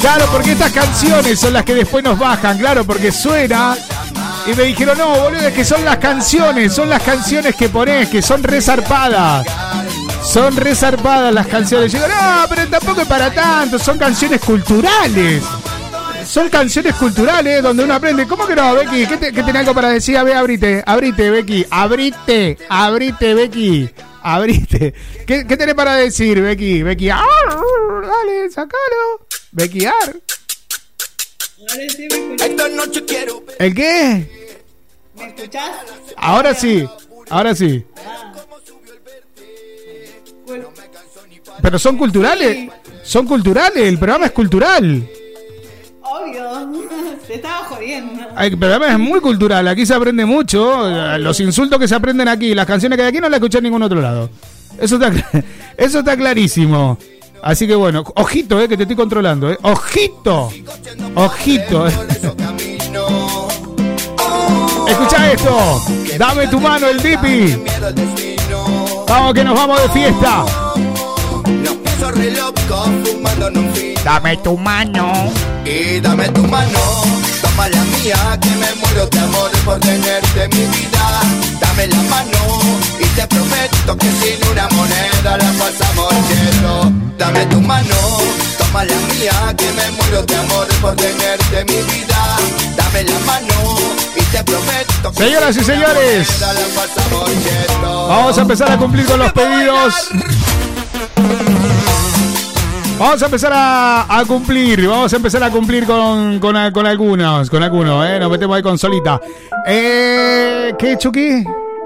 Claro, 0.00 0.26
porque 0.32 0.52
estas 0.52 0.72
canciones 0.72 1.38
son 1.38 1.52
las 1.52 1.64
que 1.64 1.74
después 1.74 2.02
nos 2.02 2.18
bajan, 2.18 2.56
claro, 2.58 2.84
porque 2.84 3.12
suena. 3.12 3.76
Y 4.46 4.54
me 4.54 4.64
dijeron, 4.64 4.96
no, 4.96 5.08
boludo, 5.20 5.48
es 5.48 5.54
que 5.54 5.64
son 5.64 5.84
las 5.84 5.98
canciones, 5.98 6.74
son 6.74 6.88
las 6.88 7.02
canciones 7.02 7.54
que 7.54 7.68
pones, 7.68 8.08
que 8.08 8.22
son 8.22 8.42
resarpadas. 8.42 9.46
Son 10.24 10.56
resarpadas 10.56 11.32
las 11.32 11.46
canciones. 11.46 11.92
Yo 11.92 11.98
digo, 11.98 12.10
no, 12.10 12.46
pero 12.48 12.68
tampoco 12.68 13.02
es 13.02 13.08
para 13.08 13.32
tanto, 13.32 13.78
son 13.78 13.98
canciones 13.98 14.40
culturales. 14.40 15.42
Son 16.24 16.48
canciones 16.48 16.94
culturales 16.94 17.62
donde 17.62 17.84
uno 17.84 17.94
aprende. 17.94 18.26
¿Cómo 18.26 18.46
que 18.46 18.54
no, 18.54 18.74
Becky? 18.74 19.06
¿Qué, 19.06 19.16
te, 19.16 19.32
tenés 19.32 19.56
algo 19.56 19.74
para 19.74 19.90
decir? 19.90 20.16
A 20.16 20.22
ver, 20.22 20.36
abrite, 20.36 20.82
abrite, 20.86 21.30
Becky. 21.30 21.66
Abrite, 21.70 22.58
abrite, 22.68 23.34
Becky. 23.34 23.90
Abrite. 24.22 24.94
¿Qué, 25.26 25.46
qué 25.46 25.56
tenés 25.56 25.74
para 25.74 25.96
decir, 25.96 26.40
Becky? 26.40 26.82
Becky, 26.82 27.10
¡ar! 27.10 27.24
dale, 28.02 28.50
sacalo. 28.50 29.26
Becky, 29.52 29.86
ar. 29.86 30.16
Esta 32.38 32.68
noche 32.68 33.04
quiero 33.04 33.44
¿El 33.58 33.74
qué? 33.74 34.26
¿Me 35.16 35.26
escuchás? 35.26 35.70
Ahora 36.16 36.54
sí, 36.54 36.88
ahora 37.28 37.54
sí. 37.54 37.84
Pero 41.62 41.78
son 41.78 41.98
culturales. 41.98 42.70
Son 43.02 43.26
culturales, 43.26 43.84
el 43.84 43.98
programa 43.98 44.26
es 44.26 44.32
cultural. 44.32 45.06
Obvio, 46.02 46.70
te 47.26 47.34
estaba 47.34 47.64
jodiendo. 47.64 48.22
El 48.38 48.58
programa 48.58 48.92
es 48.92 48.98
muy 48.98 49.20
cultural, 49.20 49.68
aquí 49.68 49.84
se 49.84 49.94
aprende 49.94 50.24
mucho. 50.24 51.18
Los 51.18 51.40
insultos 51.40 51.78
que 51.78 51.88
se 51.88 51.94
aprenden 51.94 52.28
aquí, 52.28 52.54
las 52.54 52.66
canciones 52.66 52.96
que 52.96 53.02
hay 53.02 53.08
aquí 53.08 53.20
no 53.20 53.28
las 53.28 53.38
escuché 53.38 53.58
en 53.58 53.64
ningún 53.64 53.82
otro 53.82 54.00
lado. 54.00 54.30
Eso 54.78 54.96
está, 54.96 55.12
eso 55.76 55.98
está 55.98 56.16
clarísimo. 56.16 56.98
Así 57.42 57.66
que 57.66 57.74
bueno, 57.74 58.04
ojito, 58.16 58.60
eh, 58.60 58.68
que 58.68 58.76
te 58.76 58.82
estoy 58.84 58.96
controlando, 58.96 59.50
eh. 59.50 59.58
Ojito, 59.62 60.52
ojito. 61.14 61.88
eh. 61.88 61.92
Escucha 64.88 65.32
esto, 65.32 65.82
dame 66.18 66.46
tu 66.48 66.60
mano, 66.60 66.88
el 66.88 67.00
Dipi. 67.02 67.56
Vamos 69.08 69.34
que 69.34 69.44
nos 69.44 69.54
vamos 69.54 69.80
de 69.82 69.88
fiesta. 69.90 70.44
Dame 74.04 74.36
tu 74.38 74.56
mano. 74.56 75.12
Y 75.64 76.00
dame 76.00 76.28
tu 76.30 76.42
mano, 76.42 76.78
toma 77.42 77.68
la 77.68 77.82
mía, 77.84 78.38
que 78.40 78.48
me 78.50 78.74
muero 78.80 79.06
de 79.06 79.18
amor 79.20 79.50
por 79.64 79.78
tenerte 79.78 80.44
en 80.44 80.50
mi 80.50 80.76
vida. 80.76 81.20
Dame 81.60 81.86
la 81.86 82.02
mano 82.04 82.38
te 83.20 83.26
prometo 83.26 83.96
que 83.98 84.06
sin 84.12 84.48
una 84.50 84.66
moneda 84.70 85.36
la 85.36 85.52
pasamos 85.58 86.12
lleno. 86.30 86.92
Dame 87.18 87.44
tu 87.46 87.60
mano, 87.60 87.94
toma 88.56 88.84
la 88.84 88.94
mía, 88.94 89.54
que 89.58 89.66
me 89.72 89.90
muero 89.90 90.22
de 90.22 90.36
amor 90.36 90.66
por 90.80 90.96
tenerte 90.96 91.60
en 91.60 91.66
mi 91.66 91.92
vida. 91.92 92.16
Dame 92.76 93.04
la 93.04 93.18
mano 93.26 93.76
y 94.16 94.22
te 94.22 94.42
prometo 94.42 95.12
que 95.12 95.24
Señoras 95.24 95.56
y 95.56 95.64
señores. 95.64 96.28
moneda 96.40 96.52
la 96.54 96.66
pasamos 96.80 97.30
lleno. 97.30 98.08
Vamos 98.08 98.38
a 98.38 98.40
empezar 98.40 98.72
a 98.72 98.78
cumplir 98.78 99.04
con 99.06 99.18
los 99.18 99.32
pedidos. 99.32 99.94
Vamos 102.98 103.22
a 103.22 103.24
empezar 103.26 103.52
a, 103.54 104.18
a 104.18 104.24
cumplir, 104.26 104.86
vamos 104.86 105.12
a 105.12 105.16
empezar 105.16 105.42
a 105.42 105.50
cumplir 105.50 105.84
con, 105.86 106.38
con, 106.38 106.54
con 106.72 106.86
algunos, 106.86 107.48
con 107.50 107.62
algunos, 107.62 108.06
¿eh? 108.06 108.18
Nos 108.18 108.30
metemos 108.30 108.56
ahí 108.56 108.62
con 108.62 108.78
solita. 108.78 109.20
Eh, 109.66 110.74
¿Qué, 110.78 110.96
Chucky? 110.98 111.44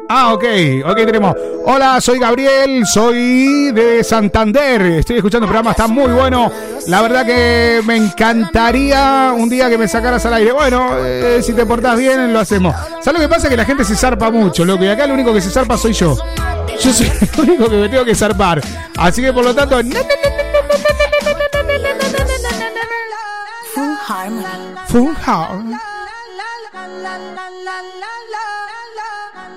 Ah, 0.09 0.35
ok, 0.35 0.44
ok, 0.85 0.97
tenemos. 0.97 1.35
Hola, 1.64 2.01
soy 2.01 2.18
Gabriel, 2.18 2.85
soy 2.86 3.72
de 3.72 4.05
Santander. 4.05 4.82
Estoy 4.82 5.16
escuchando 5.16 5.47
el 5.47 5.48
programa, 5.51 5.70
está 5.70 5.86
muy 5.86 6.12
bueno. 6.12 6.52
La 6.89 7.01
verdad 7.01 7.24
que 7.24 7.81
me 7.86 7.97
encantaría 7.97 9.32
un 9.36 9.48
día 9.48 9.70
que 9.70 9.78
me 9.78 9.89
sacaras 9.89 10.24
al 10.26 10.35
aire. 10.35 10.52
Bueno, 10.52 10.98
eh, 10.98 11.40
si 11.43 11.52
te 11.55 11.64
portás 11.64 11.98
bien, 11.98 12.32
lo 12.32 12.40
hacemos. 12.40 12.74
¿Sabes 13.01 13.14
lo 13.14 13.20
que 13.20 13.28
pasa? 13.28 13.48
Que 13.48 13.56
la 13.56 13.64
gente 13.64 13.85
se 13.85 13.97
zarpa 13.97 14.31
mucho, 14.31 14.64
loco. 14.64 14.85
Y 14.85 14.89
acá 14.89 15.05
el 15.05 15.12
único 15.12 15.32
que 15.32 15.40
se 15.40 15.51
zarpa 15.51 15.78
soy 15.78 15.94
yo. 15.94 16.16
Yo 16.81 16.93
soy 16.93 17.06
el 17.06 17.40
único 17.40 17.70
que 17.70 17.76
me 17.76 17.89
tengo 17.89 18.05
que 18.05 18.14
zarpar. 18.14 18.60
Así 18.97 19.22
que 19.22 19.32
por 19.32 19.44
lo 19.44 19.55
tanto, 19.55 19.78
Full 23.74 23.94
Harmony. 24.06 24.76
Full 24.86 25.14
House. 25.14 25.64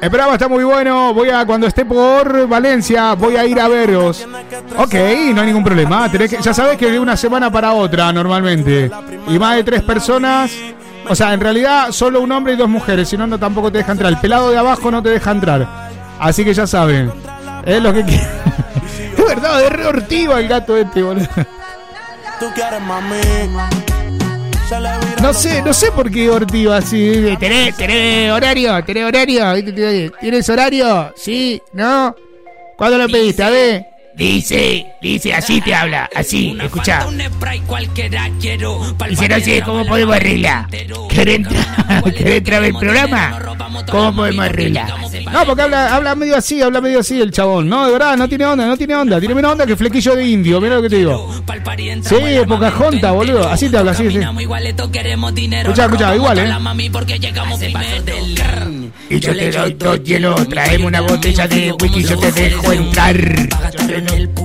El 0.07 0.11
programa 0.11 0.35
está 0.35 0.47
muy 0.47 0.63
bueno. 0.63 1.13
Voy 1.13 1.29
a, 1.31 1.45
cuando 1.45 1.67
esté 1.67 1.83
por 1.83 2.47
Valencia, 2.47 3.13
voy 3.15 3.35
a 3.35 3.45
ir 3.45 3.59
a 3.59 3.67
veros. 3.67 4.25
Ok, 4.77 4.93
no 5.33 5.41
hay 5.41 5.47
ningún 5.47 5.65
problema. 5.65 6.09
Ya 6.41 6.53
sabes 6.53 6.77
que 6.77 6.89
de 6.89 6.97
una 6.97 7.17
semana 7.17 7.51
para 7.51 7.73
otra 7.73 8.13
normalmente. 8.13 8.89
Y 9.27 9.37
más 9.37 9.57
de 9.57 9.65
tres 9.65 9.83
personas. 9.83 10.49
O 11.09 11.13
sea, 11.13 11.33
en 11.33 11.41
realidad 11.41 11.91
solo 11.91 12.21
un 12.21 12.31
hombre 12.31 12.53
y 12.53 12.55
dos 12.55 12.69
mujeres. 12.69 13.09
Si 13.09 13.17
no, 13.17 13.27
no 13.27 13.37
tampoco 13.37 13.69
te 13.69 13.79
deja 13.79 13.91
entrar. 13.91 14.13
El 14.13 14.17
pelado 14.17 14.49
de 14.49 14.57
abajo 14.57 14.89
no 14.91 15.03
te 15.03 15.09
deja 15.09 15.29
entrar. 15.29 15.67
Así 16.19 16.45
que 16.45 16.53
ya 16.53 16.65
saben. 16.65 17.11
Es 17.65 17.83
lo 17.83 17.91
que. 17.91 17.99
Es 19.17 19.35
verdad, 19.35 19.61
es 19.61 19.69
re 19.69 19.87
hortiva 19.87 20.39
el 20.39 20.47
gato 20.47 20.77
este, 20.77 21.03
boludo. 21.03 21.27
Tú 22.39 22.45
quieres 22.55 22.81
mami. 22.81 23.17
No 25.21 25.33
sé, 25.33 25.61
no 25.61 25.73
sé 25.73 25.91
por 25.91 26.09
qué 26.11 26.29
Ortiva 26.29 26.77
así. 26.77 27.35
¿Tenés, 27.39 27.75
tenés 27.75 28.31
horario? 28.31 28.83
¿Tenés 28.83 29.05
horario? 29.05 30.11
¿Tienes 30.19 30.49
horario? 30.49 31.13
¿Sí? 31.15 31.61
¿No? 31.73 32.15
¿Cuándo 32.77 32.97
lo 32.97 33.07
pediste? 33.07 33.43
A 33.43 33.49
ver. 33.49 33.96
Dice, 34.17 34.95
dice, 34.99 35.31
así 35.31 35.61
te 35.61 35.75
habla, 35.75 36.09
así, 36.15 36.57
escucha. 36.59 37.05
Dice, 39.09 39.29
no 39.29 39.39
sé, 39.39 39.61
¿cómo 39.61 39.85
podemos 39.85 40.15
arreglar? 40.15 40.65
¿Querés 41.07 41.35
entrar, 41.35 42.03
¿querés 42.17 42.37
entrar 42.37 42.63
al 42.63 42.73
programa? 42.73 43.39
¿Cómo 43.91 44.15
podemos 44.15 44.45
arreglar? 44.45 44.87
No, 45.31 45.45
porque 45.45 45.61
habla, 45.61 45.95
habla 45.95 46.15
medio 46.15 46.35
así, 46.35 46.59
habla 46.63 46.81
medio 46.81 46.99
así 47.01 47.21
el 47.21 47.31
chabón. 47.31 47.69
No, 47.69 47.85
de 47.85 47.91
verdad, 47.91 48.17
no 48.17 48.27
tiene 48.27 48.45
onda, 48.47 48.65
no 48.65 48.75
tiene 48.75 48.95
onda. 48.95 49.19
Tiene 49.19 49.35
menos 49.35 49.51
onda 49.51 49.67
que 49.67 49.75
flequillo 49.75 50.15
de 50.15 50.25
indio, 50.25 50.59
mira 50.59 50.75
lo 50.77 50.81
que 50.81 50.89
te 50.89 50.95
digo. 50.97 51.31
Sí, 52.09 52.15
Pocahontas, 52.47 53.13
boludo. 53.13 53.47
Así 53.47 53.69
te 53.69 53.77
habla, 53.77 53.91
así, 53.91 54.09
sí. 54.09 54.17
Escucha, 55.69 55.85
escucha, 55.85 56.15
igual, 56.15 56.39
eh. 56.39 56.47
Y 59.09 59.19
yo 59.19 59.35
te 59.35 59.51
doy 59.51 59.73
dos 59.73 60.03
hielos, 60.03 60.47
traeme 60.49 60.85
una 60.85 61.01
botella 61.01 61.47
de 61.47 61.73
whisky 61.73 62.03
yo 62.03 62.17
te 62.17 62.31
dejo 62.31 62.71
entrar. 62.71 63.15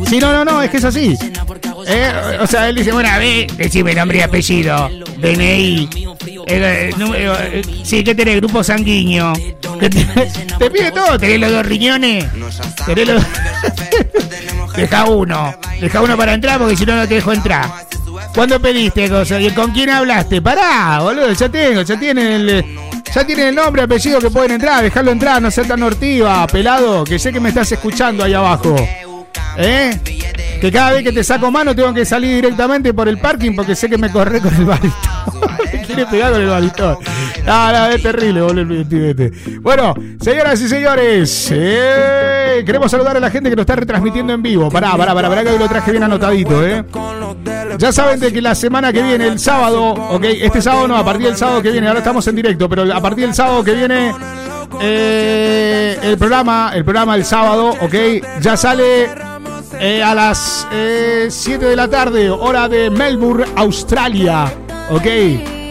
Sí, 0.09 0.19
no, 0.19 0.33
no, 0.33 0.45
no, 0.45 0.63
es 0.63 0.71
que 0.71 0.77
es 0.77 0.85
así. 0.85 1.17
Eh, 1.87 2.39
o 2.41 2.47
sea, 2.47 2.69
él 2.69 2.77
dice, 2.77 2.93
bueno, 2.93 3.09
a 3.09 3.19
ver, 3.19 3.51
decime 3.53 3.95
nombre 3.95 4.19
y 4.19 4.23
apellido, 4.23 4.89
DNI. 5.19 5.89
Eh, 6.47 6.91
eh, 6.91 6.95
número, 6.97 7.35
eh, 7.39 7.63
sí, 7.85 8.03
¿qué 8.05 8.15
tenés? 8.15 8.37
Grupo 8.37 8.63
sanguíneo. 8.63 9.33
¿Qué 9.81 9.91
te, 9.91 10.05
te 10.59 10.71
pide 10.71 10.91
todo, 10.91 11.19
tenés 11.19 11.41
los 11.41 11.51
dos 11.51 11.67
riñones. 11.67 12.27
Tenés 12.87 13.09
los... 13.09 13.23
Deja 14.77 15.05
uno. 15.05 15.55
Deja 15.81 16.01
uno 16.01 16.17
para 16.17 16.35
entrar 16.35 16.59
porque 16.59 16.77
si 16.77 16.87
no, 16.87 16.97
no 16.97 17.07
te 17.07 17.15
dejo 17.15 17.33
entrar. 17.33 17.67
¿Cuándo 18.35 18.61
pediste 18.61 19.09
cosa? 19.11 19.41
¿Y 19.41 19.51
con 19.51 19.73
quién 19.73 19.91
hablaste? 19.91 20.41
Pará, 20.41 21.01
boludo, 21.01 21.33
ya 21.33 21.49
tengo, 21.49 21.83
ya 21.83 21.99
tienen 21.99 22.27
el. 22.27 22.65
Ya 23.15 23.27
tienen 23.27 23.49
el 23.49 23.55
nombre, 23.55 23.83
apellido 23.83 24.21
que 24.21 24.31
pueden 24.31 24.53
entrar, 24.53 24.83
dejarlo 24.83 25.11
entrar, 25.11 25.43
no 25.43 25.51
ser 25.51 25.69
tan 25.69 25.83
hortiva, 25.83 26.47
pelado, 26.47 27.05
que 27.05 27.19
sé 27.19 27.31
que 27.31 27.41
me 27.41 27.51
estás 27.51 27.71
escuchando 27.71 28.25
ahí 28.25 28.33
abajo. 28.33 28.75
¿Eh? 29.57 30.01
Que 30.61 30.71
cada 30.71 30.93
vez 30.93 31.03
que 31.03 31.13
te 31.13 31.25
saco 31.25 31.51
mano 31.51 31.75
tengo 31.75 31.93
que 31.93 32.05
salir 32.05 32.37
directamente 32.37 32.95
por 32.95 33.09
el 33.09 33.19
parking 33.19 33.57
porque 33.57 33.75
sé 33.75 33.89
que 33.89 33.99
me 33.99 34.11
corre 34.11 34.41
con 34.41 34.55
el 34.55 34.65
balito. 34.65 34.97
Me 35.73 35.83
quiere 35.83 36.07
pegar 36.07 36.33
con 36.33 36.41
el 36.41 36.49
balito. 36.49 36.99
No, 37.45 37.73
no, 37.73 37.87
es 37.89 38.03
terrible, 38.03 38.43
boludo, 38.43 38.89
pibete. 38.89 39.33
Bueno, 39.61 39.95
señoras 40.21 40.61
y 40.61 40.69
señores, 40.69 41.49
eh, 41.51 42.63
queremos 42.65 42.91
saludar 42.91 43.17
a 43.17 43.21
la 43.21 43.31
gente 43.31 43.51
que 43.51 43.57
nos 43.57 43.65
está 43.65 43.75
retransmitiendo 43.77 44.33
en 44.33 44.43
vivo. 44.43 44.71
Pará, 44.71 44.97
pará, 44.97 45.15
pará, 45.15 45.29
pará 45.29 45.43
que 45.43 45.59
lo 45.59 45.69
traje 45.69 45.91
bien 45.91 46.05
anotadito, 46.05 46.65
¿eh? 46.65 46.85
Ya 47.79 47.91
saben 47.91 48.21
de 48.21 48.33
que 48.33 48.41
la 48.41 48.55
semana 48.55 48.93
que 48.93 49.03
viene, 49.03 49.27
el 49.27 49.39
sábado, 49.41 49.93
ok, 49.93 50.25
este 50.25 50.63
sábado 50.63 50.87
no, 50.87 50.97
a 50.97 51.05
partir 51.05 51.27
del 51.27 51.37
sábado 51.37 51.63
que 51.63 51.73
viene, 51.73 51.89
ahora 51.89 51.99
estamos 51.99 52.27
en 52.29 52.37
directo, 52.37 52.69
pero 52.69 52.95
a 52.95 53.01
partir 53.01 53.25
del 53.25 53.35
sábado 53.35 53.65
que 53.65 53.73
viene, 53.73 54.15
eh, 54.81 55.99
el 56.03 56.17
programa, 56.19 56.71
el 56.75 56.85
programa 56.85 57.17
el 57.17 57.25
sábado, 57.25 57.71
ok, 57.81 57.95
ya 58.41 58.57
sale 58.57 59.32
eh, 59.81 60.03
a 60.03 60.15
las 60.15 60.67
7 61.29 61.65
de 61.65 61.77
la 61.77 61.89
tarde, 61.89 62.31
hora 62.31 62.69
de 62.69 62.91
Melbourne, 62.91 63.45
Australia, 63.57 64.53
ok. 64.91 65.07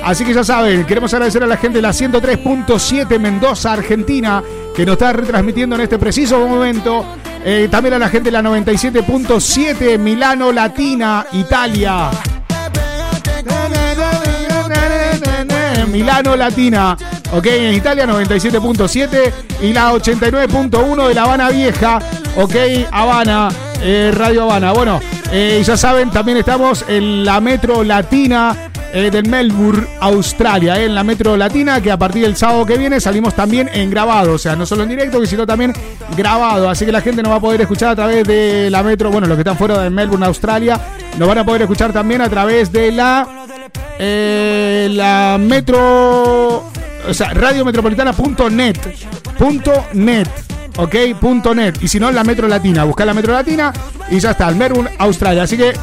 Así 0.04 0.26
que 0.26 0.34
ya 0.34 0.44
saben, 0.44 0.86
queremos 0.86 1.14
agradecer 1.14 1.44
a 1.44 1.48
la 1.48 1.58
gente 1.58 1.78
de 1.78 1.84
la 1.84 1.92
103.7 1.92 3.20
Mendoza, 3.20 3.74
Argentina, 3.74 4.44
que 4.76 4.86
nos 4.86 4.94
está 4.94 5.14
retransmitiendo 5.14 5.76
en 5.76 5.82
este 5.82 6.00
preciso 6.00 6.40
momento. 6.48 7.06
Eh, 7.44 7.68
también 7.70 7.94
a 7.94 8.00
la 8.00 8.10
gente 8.10 8.32
de 8.32 8.42
la 8.42 8.42
97.7 8.42 9.98
Milano, 9.98 10.52
Latina, 10.52 11.26
Italia. 11.34 12.10
Milano 15.92 16.36
Latina, 16.36 16.98
ok, 17.34 17.46
en 17.46 17.74
Italia 17.74 18.06
97.7 18.08 19.32
y 19.62 19.74
la 19.74 19.92
89.1 19.92 21.08
de 21.08 21.14
La 21.14 21.24
Habana 21.24 21.50
Vieja, 21.50 22.00
ok, 22.38 22.56
Habana, 22.92 23.50
eh, 23.82 24.12
Radio 24.14 24.44
Habana. 24.44 24.72
Bueno, 24.72 25.00
eh, 25.32 25.62
ya 25.66 25.78
saben, 25.78 26.10
también 26.12 26.38
estamos 26.38 26.84
en 26.90 27.24
la 27.24 27.40
Metro 27.40 27.84
Latina 27.84 28.56
eh, 28.94 29.10
del 29.10 29.30
Melbourne, 29.30 29.88
Australia, 30.02 30.78
eh, 30.78 30.86
en 30.86 30.94
la 30.94 31.06
Metro 31.06 31.38
Latina, 31.38 31.80
que 31.80 31.90
a 31.90 31.98
partir 31.98 32.24
del 32.24 32.36
sábado 32.36 32.66
que 32.66 32.78
viene 32.78 33.00
salimos 33.00 33.34
también 33.34 33.70
en 33.72 33.90
grabado, 33.90 34.34
o 34.34 34.38
sea, 34.38 34.58
no 34.58 34.66
solo 34.66 34.84
en 34.84 34.90
directo, 34.90 35.26
sino 35.26 35.48
también 35.48 35.74
grabado, 36.18 36.70
así 36.70 36.86
que 36.86 36.92
la 36.92 37.00
gente 37.00 37.24
nos 37.24 37.32
va 37.32 37.38
a 37.38 37.40
poder 37.40 37.62
escuchar 37.62 37.92
a 37.92 37.96
través 37.96 38.28
de 38.28 38.70
la 38.70 38.84
Metro, 38.84 39.10
bueno, 39.10 39.28
los 39.28 39.38
que 39.38 39.42
están 39.42 39.58
fuera 39.58 39.82
de 39.82 39.90
Melbourne, 39.90 40.26
Australia, 40.26 40.78
nos 41.18 41.28
van 41.28 41.38
a 41.38 41.46
poder 41.46 41.62
escuchar 41.62 41.94
también 41.94 42.20
a 42.20 42.30
través 42.30 42.72
de 42.74 42.92
la 42.92 43.26
la 44.00 45.38
metro, 45.40 46.66
o 47.08 47.14
sea, 47.14 47.30
radiometropolitana.net, 47.34 48.78
punto 49.38 49.86
net, 49.94 50.28
ok, 50.78 50.96
punto 51.20 51.54
net, 51.54 51.82
y 51.82 51.88
si 51.88 52.00
no, 52.00 52.12
la 52.12 52.24
metro 52.24 52.48
latina, 52.48 52.84
buscar 52.84 53.08
la 53.08 53.14
metro 53.14 53.34
latina 53.34 53.72
y 54.10 54.20
ya 54.20 54.32
está, 54.32 54.50
el 54.50 54.56
Melbourne, 54.56 54.92
Australia, 54.98 55.44
así 55.44 55.58
que 55.58 55.74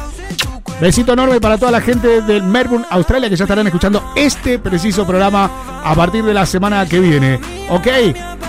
besito 0.81 1.13
enorme 1.13 1.41
para 1.41 1.57
toda 1.57 1.71
la 1.71 1.81
gente 1.81 2.21
del 2.21 2.43
Melbourne, 2.43 2.85
Australia, 2.89 3.29
que 3.29 3.35
ya 3.35 3.43
estarán 3.43 3.67
escuchando 3.67 4.13
este 4.15 4.59
preciso 4.59 5.05
programa 5.05 5.49
a 5.83 5.93
partir 5.95 6.23
de 6.23 6.33
la 6.33 6.45
semana 6.45 6.85
que 6.85 6.99
viene, 6.99 7.39
ok, 7.69 7.87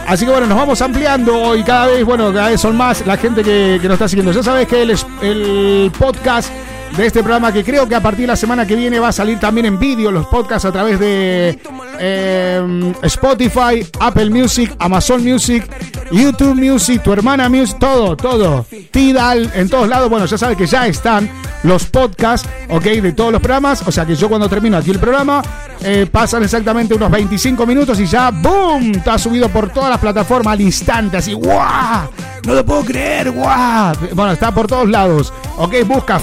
así 0.06 0.24
que 0.24 0.30
bueno, 0.30 0.46
nos 0.46 0.58
vamos 0.58 0.80
ampliando 0.82 1.56
y 1.56 1.62
cada 1.62 1.86
vez, 1.86 2.04
bueno, 2.04 2.32
cada 2.32 2.48
vez 2.48 2.60
son 2.60 2.76
más 2.76 3.06
la 3.06 3.16
gente 3.16 3.42
que, 3.42 3.78
que 3.80 3.88
nos 3.88 3.94
está 3.94 4.08
siguiendo, 4.08 4.32
ya 4.32 4.42
sabes 4.42 4.66
que 4.66 4.82
el 4.82 5.92
podcast 5.98 6.50
de 6.96 7.06
este 7.06 7.22
programa 7.22 7.52
que 7.52 7.64
creo 7.64 7.88
que 7.88 7.94
a 7.94 8.00
partir 8.00 8.22
de 8.22 8.28
la 8.28 8.36
semana 8.36 8.66
que 8.66 8.74
viene 8.74 8.98
va 8.98 9.08
a 9.08 9.12
salir 9.12 9.38
también 9.38 9.66
en 9.66 9.78
vídeo 9.78 10.10
los 10.10 10.26
podcasts 10.26 10.64
a 10.64 10.72
través 10.72 10.98
de 10.98 11.58
eh, 11.98 12.92
Spotify, 13.02 13.86
Apple 14.00 14.30
Music, 14.30 14.74
Amazon 14.78 15.22
Music, 15.22 15.68
YouTube 16.10 16.54
Music, 16.54 17.02
tu 17.02 17.12
hermana 17.12 17.48
Music, 17.48 17.78
todo, 17.78 18.16
todo. 18.16 18.66
Tidal, 18.90 19.50
en 19.54 19.68
todos 19.68 19.88
lados. 19.88 20.08
Bueno, 20.08 20.26
ya 20.26 20.38
sabes 20.38 20.56
que 20.56 20.66
ya 20.66 20.86
están 20.86 21.30
los 21.62 21.84
podcasts, 21.84 22.48
ok, 22.68 22.84
de 22.84 23.12
todos 23.12 23.32
los 23.32 23.40
programas. 23.40 23.86
O 23.86 23.92
sea 23.92 24.06
que 24.06 24.16
yo 24.16 24.28
cuando 24.28 24.48
termino 24.48 24.76
aquí 24.76 24.90
el 24.90 24.98
programa, 24.98 25.42
eh, 25.82 26.06
pasan 26.10 26.42
exactamente 26.42 26.94
unos 26.94 27.10
25 27.10 27.66
minutos 27.66 28.00
y 28.00 28.06
ya, 28.06 28.30
¡boom! 28.30 28.92
Está 28.92 29.18
subido 29.18 29.48
por 29.48 29.70
todas 29.70 29.90
las 29.90 29.98
plataformas 29.98 30.54
al 30.54 30.60
instante, 30.62 31.18
así, 31.18 31.32
¡guau! 31.34 32.08
No 32.46 32.54
lo 32.54 32.64
puedo 32.64 32.84
creer, 32.84 33.30
¡guau! 33.30 33.94
Bueno, 34.14 34.32
está 34.32 34.52
por 34.52 34.66
todos 34.66 34.88
lados. 34.88 35.32
Ok, 35.58 35.74
busca 35.86 36.18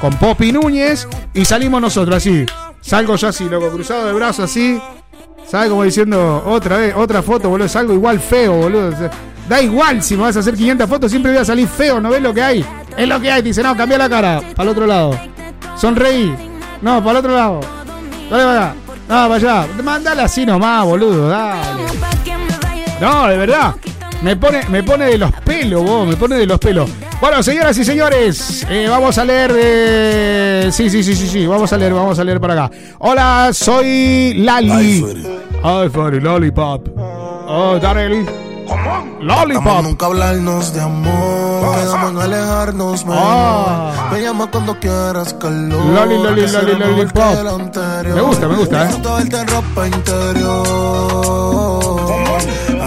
Con 0.00 0.14
Poppy 0.14 0.52
Núñez 0.52 1.08
y 1.34 1.44
salimos 1.44 1.80
nosotros 1.80 2.16
así. 2.16 2.46
Salgo 2.80 3.16
yo 3.16 3.28
así, 3.28 3.48
loco, 3.48 3.70
cruzado 3.70 4.06
de 4.06 4.12
brazos 4.12 4.50
así. 4.50 4.80
¿Sabes? 5.46 5.70
Como 5.70 5.82
diciendo 5.82 6.42
otra 6.46 6.76
vez, 6.76 6.94
otra 6.96 7.22
foto, 7.22 7.48
boludo. 7.48 7.68
Salgo 7.68 7.92
igual 7.94 8.20
feo, 8.20 8.54
boludo. 8.54 8.92
Da 9.48 9.62
igual 9.62 10.02
si 10.02 10.14
me 10.14 10.22
vas 10.22 10.36
a 10.36 10.40
hacer 10.40 10.54
500 10.54 10.88
fotos, 10.88 11.10
siempre 11.10 11.32
voy 11.32 11.40
a 11.40 11.44
salir 11.44 11.66
feo, 11.66 12.00
¿no 12.00 12.10
ves 12.10 12.20
lo 12.20 12.34
que 12.34 12.42
hay? 12.42 12.64
Es 12.96 13.08
lo 13.08 13.18
que 13.18 13.30
hay, 13.30 13.40
dice, 13.40 13.62
no, 13.62 13.74
cambia 13.74 13.96
la 13.96 14.08
cara, 14.08 14.42
para 14.54 14.64
el 14.64 14.68
otro 14.68 14.86
lado. 14.86 15.18
Sonreí. 15.76 16.34
No, 16.82 16.98
para 16.98 17.12
el 17.12 17.16
otro 17.16 17.34
lado. 17.34 17.60
Dale 18.30 18.44
para 18.44 18.60
allá. 18.60 18.74
No, 19.08 19.28
para 19.28 19.34
allá. 19.34 19.66
Mándala 19.82 20.24
así 20.24 20.44
nomás, 20.44 20.84
boludo, 20.84 21.28
dale. 21.28 21.82
No, 23.00 23.26
de 23.28 23.36
verdad. 23.38 23.74
Me 24.22 24.34
pone, 24.36 24.62
me 24.68 24.82
pone 24.82 25.06
de 25.06 25.18
los 25.18 25.30
pelos, 25.44 25.82
vos, 25.84 26.06
me 26.06 26.16
pone 26.16 26.36
de 26.36 26.46
los 26.46 26.58
pelos. 26.58 26.90
Bueno, 27.20 27.42
señoras 27.42 27.76
y 27.78 27.84
señores, 27.84 28.66
eh, 28.68 28.86
vamos 28.88 29.16
a 29.18 29.24
leer. 29.24 29.52
eh, 29.56 30.68
sí, 30.72 30.90
sí, 30.90 31.02
sí, 31.04 31.14
sí, 31.14 31.28
sí, 31.28 31.46
vamos 31.46 31.72
a 31.72 31.76
leer, 31.76 31.94
vamos 31.94 32.18
a 32.18 32.24
leer 32.24 32.40
para 32.40 32.54
acá. 32.64 32.70
Hola, 32.98 33.50
soy 33.52 34.34
Lali. 34.34 35.04
Ay, 35.62 35.88
Freddy, 35.88 36.20
Lollipop. 36.20 36.88
Oh, 36.96 37.78
Darely. 37.80 38.26
Lollipop. 39.20 39.82
nunca 39.82 40.06
hablarnos 40.06 40.74
de 40.74 40.80
amor. 40.80 41.76
Quedamos 41.80 42.12
no 42.12 42.20
alejarnos, 42.20 43.04
Ah. 43.08 44.10
Me 44.12 44.20
llama 44.20 44.50
cuando 44.50 44.78
quieras 44.78 45.32
calor. 45.34 45.84
Loli, 45.86 46.18
loli, 46.18 46.46
loli, 46.46 46.74
lollipop. 46.74 48.04
Me 48.04 48.20
gusta, 48.20 48.48
me 48.48 48.56
gusta, 48.56 48.84
eh. 48.84 48.90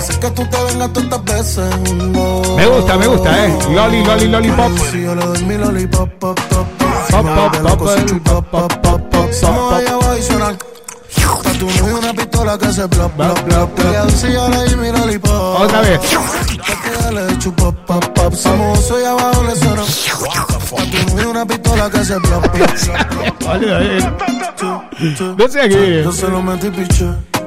Hace 0.02 0.20
que 0.20 0.32
tú 0.32 0.44
te 0.48 0.58
vengas 0.64 0.94
tantas 0.94 1.24
veces. 1.26 1.70
no. 1.94 2.42
Me 2.58 2.66
gusta, 2.66 2.98
me 2.98 3.06
gusta, 3.06 3.46
eh. 3.46 3.56
Loli, 3.70 4.04
Loli, 4.04 4.28
Lollipop. 4.30 4.72
Si 4.90 5.04
yo 5.04 5.14
le 5.14 5.24
doy 5.24 5.46
mi 5.46 5.58
lollipop, 5.58 6.10
pop, 6.18 6.40
pop, 6.50 6.68
pop. 6.80 6.90
Pop, 7.12 7.26
pop, 7.46 7.78
pop, 7.78 9.30
si 9.32 9.46
tu 11.60 11.68
novio 11.68 12.00
una 12.00 12.14
pistola 12.16 12.58
que 12.58 12.74
se. 12.74 12.88
Te 12.88 12.98
voy 12.98 13.96
a 13.96 14.06
decir, 14.06 14.32
yo 14.32 14.50
le 14.50 14.70
di 14.70 14.76
mi 14.76 14.92
lollipop. 14.92 15.62
Otra 15.62 15.82
vez. 15.82 16.00
Le 17.12 17.38
chupa, 17.38 17.72
pop, 17.72 18.04
pop. 18.04 18.34
Somos 18.34 18.80
soy 18.80 19.04
abajo, 19.04 19.44
le 19.44 19.56
suena. 19.56 19.84
Novio 21.12 21.30
una 21.30 21.46
pistola 21.46 21.92
que 21.92 22.04
se 22.04 22.20
plop. 22.20 22.48
Boludo, 23.40 23.80
eh. 23.80 24.14
No 25.38 25.48
sé 25.48 25.70
qué. 25.70 26.02
Yo 26.04 26.12
se 26.12 26.28
lo 26.28 26.42
metí 26.42 26.72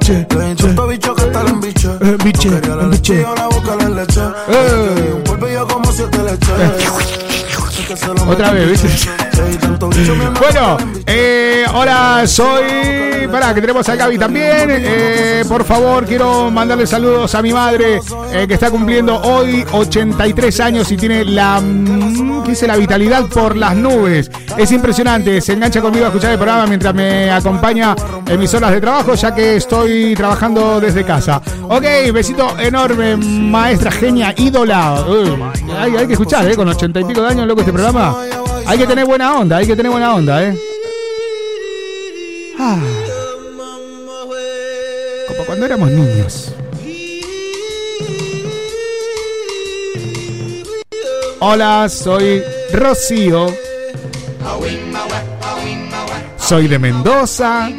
piche. 0.04 0.26
Le 0.36 0.50
hinché 0.50 0.66
un 0.66 0.88
bicho 0.88 1.14
que 1.14 1.24
está 1.24 1.40
en 1.40 1.60
biche. 1.60 1.88
biche, 2.22 2.48
quería 2.48 2.76
la 2.76 2.86
biche. 2.88 3.14
leche, 3.14 3.22
yo 3.22 3.34
la 3.34 3.48
boca 3.48 3.76
le 3.76 3.94
leche. 3.94 4.20
Eh. 4.48 5.12
Un 5.14 5.22
polvillo 5.22 5.66
como 5.66 5.92
siete 5.92 6.18
leches. 6.22 7.23
Otra 8.26 8.50
vez, 8.52 8.84
hermano, 8.84 9.90
Bueno, 10.40 10.76
eh, 11.06 11.64
ahora 11.68 12.26
soy. 12.26 12.64
Pará, 13.30 13.54
que 13.54 13.60
tenemos 13.60 13.88
a 13.88 13.96
Gaby 13.96 14.18
también. 14.18 14.68
Eh, 14.70 15.44
por 15.48 15.64
favor, 15.64 16.04
quiero 16.04 16.50
mandarle 16.50 16.86
saludos 16.86 17.34
a 17.34 17.42
mi 17.42 17.52
madre 17.52 18.00
eh, 18.32 18.46
que 18.46 18.54
está 18.54 18.70
cumpliendo 18.70 19.20
hoy 19.22 19.64
83 19.72 20.60
años 20.60 20.92
y 20.92 20.96
tiene 20.96 21.24
la. 21.24 21.60
mm, 21.60 22.44
¿Qué 22.44 22.50
dice? 22.50 22.66
La 22.66 22.76
vitalidad 22.76 23.26
por 23.26 23.56
las 23.56 23.74
nubes. 23.74 24.30
Es 24.56 24.70
impresionante. 24.72 25.40
Se 25.40 25.54
engancha 25.54 25.80
conmigo 25.80 26.04
a 26.04 26.08
escuchar 26.08 26.32
el 26.32 26.36
programa 26.38 26.66
mientras 26.66 26.94
me 26.94 27.30
acompaña 27.30 27.96
en 28.26 28.38
mis 28.38 28.52
horas 28.54 28.70
de 28.72 28.80
trabajo, 28.80 29.14
ya 29.14 29.34
que 29.34 29.56
estoy 29.56 30.14
trabajando 30.14 30.80
desde 30.80 31.04
casa. 31.04 31.40
Ok, 31.68 31.84
besito 32.12 32.58
enorme, 32.58 33.16
maestra 33.16 33.90
genia, 33.90 34.34
ídola. 34.36 35.02
Uy, 35.08 35.32
hay, 35.76 35.96
hay 35.96 36.06
que 36.06 36.12
escuchar, 36.12 36.48
¿eh? 36.50 36.54
Con 36.54 36.68
80 36.68 37.00
y 37.00 37.04
pico 37.04 37.22
de 37.22 37.28
años, 37.28 37.46
loco, 37.46 37.60
este 37.62 37.72
programa. 37.74 38.16
Hay 38.66 38.78
que 38.78 38.86
tener 38.86 39.04
buena 39.04 39.36
onda, 39.36 39.56
hay 39.56 39.66
que 39.66 39.76
tener 39.76 39.90
buena 39.90 40.14
onda, 40.14 40.42
¿eh? 40.42 40.56
Ah. 42.58 42.78
Como 45.28 45.44
cuando 45.44 45.66
éramos 45.66 45.90
niños. 45.90 46.54
Hola, 51.40 51.88
soy 51.88 52.42
Rocío. 52.72 53.52
Soy 56.38 56.68
de 56.68 56.78
Mendoza. 56.78 57.70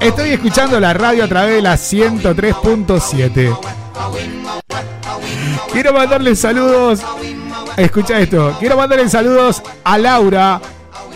Estoy 0.00 0.30
escuchando 0.30 0.80
la 0.80 0.92
radio 0.94 1.24
a 1.24 1.28
través 1.28 1.54
de 1.56 1.62
la 1.62 1.74
103.7. 1.74 3.56
Quiero 5.72 5.92
mandarle 5.92 6.34
saludos 6.34 7.02
Escucha 7.76 8.18
esto. 8.20 8.56
Quiero 8.58 8.76
mandarle 8.76 9.08
saludos 9.08 9.62
a 9.84 9.98
Laura, 9.98 10.60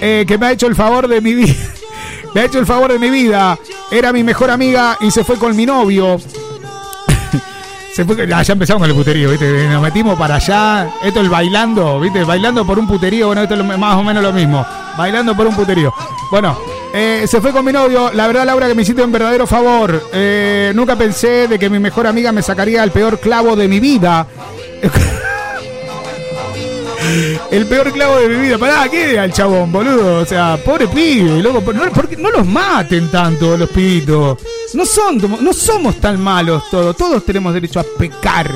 eh, 0.00 0.24
que 0.26 0.38
me 0.38 0.46
ha 0.46 0.52
hecho 0.52 0.66
el 0.66 0.74
favor 0.74 1.08
de 1.08 1.20
mi 1.20 1.34
vida. 1.34 1.54
me 2.34 2.40
ha 2.42 2.44
hecho 2.44 2.58
el 2.58 2.66
favor 2.66 2.92
de 2.92 2.98
mi 2.98 3.10
vida. 3.10 3.58
Era 3.90 4.12
mi 4.12 4.22
mejor 4.22 4.50
amiga 4.50 4.96
y 5.00 5.10
se 5.10 5.24
fue 5.24 5.38
con 5.38 5.54
mi 5.56 5.66
novio. 5.66 6.18
se 7.94 8.04
fue, 8.04 8.28
ah, 8.32 8.42
ya 8.42 8.52
empezamos 8.52 8.80
con 8.82 8.90
el 8.90 8.96
puterío, 8.96 9.30
¿viste? 9.30 9.68
Nos 9.68 9.82
metimos 9.82 10.18
para 10.18 10.36
allá. 10.36 10.88
Esto 11.02 11.20
es 11.20 11.28
bailando, 11.28 12.00
¿viste? 12.00 12.24
Bailando 12.24 12.66
por 12.66 12.78
un 12.78 12.86
puterío. 12.86 13.26
Bueno, 13.26 13.42
esto 13.42 13.54
es 13.54 13.64
más 13.64 13.96
o 13.96 14.02
menos 14.02 14.22
lo 14.22 14.32
mismo. 14.32 14.64
Bailando 14.96 15.36
por 15.36 15.46
un 15.46 15.54
puterío. 15.54 15.92
Bueno, 16.30 16.56
eh, 16.94 17.24
se 17.26 17.40
fue 17.40 17.52
con 17.52 17.64
mi 17.64 17.72
novio. 17.72 18.10
La 18.12 18.26
verdad, 18.26 18.44
Laura, 18.44 18.68
que 18.68 18.74
me 18.74 18.82
hiciste 18.82 19.02
un 19.02 19.12
verdadero 19.12 19.46
favor. 19.46 20.10
Eh, 20.12 20.72
nunca 20.74 20.96
pensé 20.96 21.48
de 21.48 21.58
que 21.58 21.70
mi 21.70 21.78
mejor 21.78 22.06
amiga 22.06 22.32
me 22.32 22.42
sacaría 22.42 22.84
el 22.84 22.90
peor 22.90 23.18
clavo 23.18 23.56
de 23.56 23.68
mi 23.68 23.80
vida. 23.80 24.26
El 27.50 27.66
peor 27.66 27.92
clavo 27.92 28.16
de 28.16 28.28
mi 28.28 28.36
vida. 28.36 28.58
Pará, 28.58 28.88
¿qué 28.88 29.18
al 29.18 29.32
chabón, 29.32 29.70
boludo? 29.70 30.20
O 30.20 30.26
sea, 30.26 30.58
pobre 30.64 30.88
pibe, 30.88 31.42
loco. 31.42 31.72
No, 31.72 31.90
¿por 31.90 32.08
qué 32.08 32.16
no 32.16 32.30
los 32.30 32.46
maten 32.46 33.10
tanto 33.10 33.56
los 33.56 33.68
pibitos. 33.70 34.38
No 34.74 34.86
son, 34.86 35.18
no 35.42 35.52
somos 35.52 35.96
tan 35.96 36.20
malos 36.20 36.64
todos. 36.70 36.96
Todos 36.96 37.24
tenemos 37.24 37.52
derecho 37.52 37.80
a 37.80 37.84
pecar. 37.84 38.50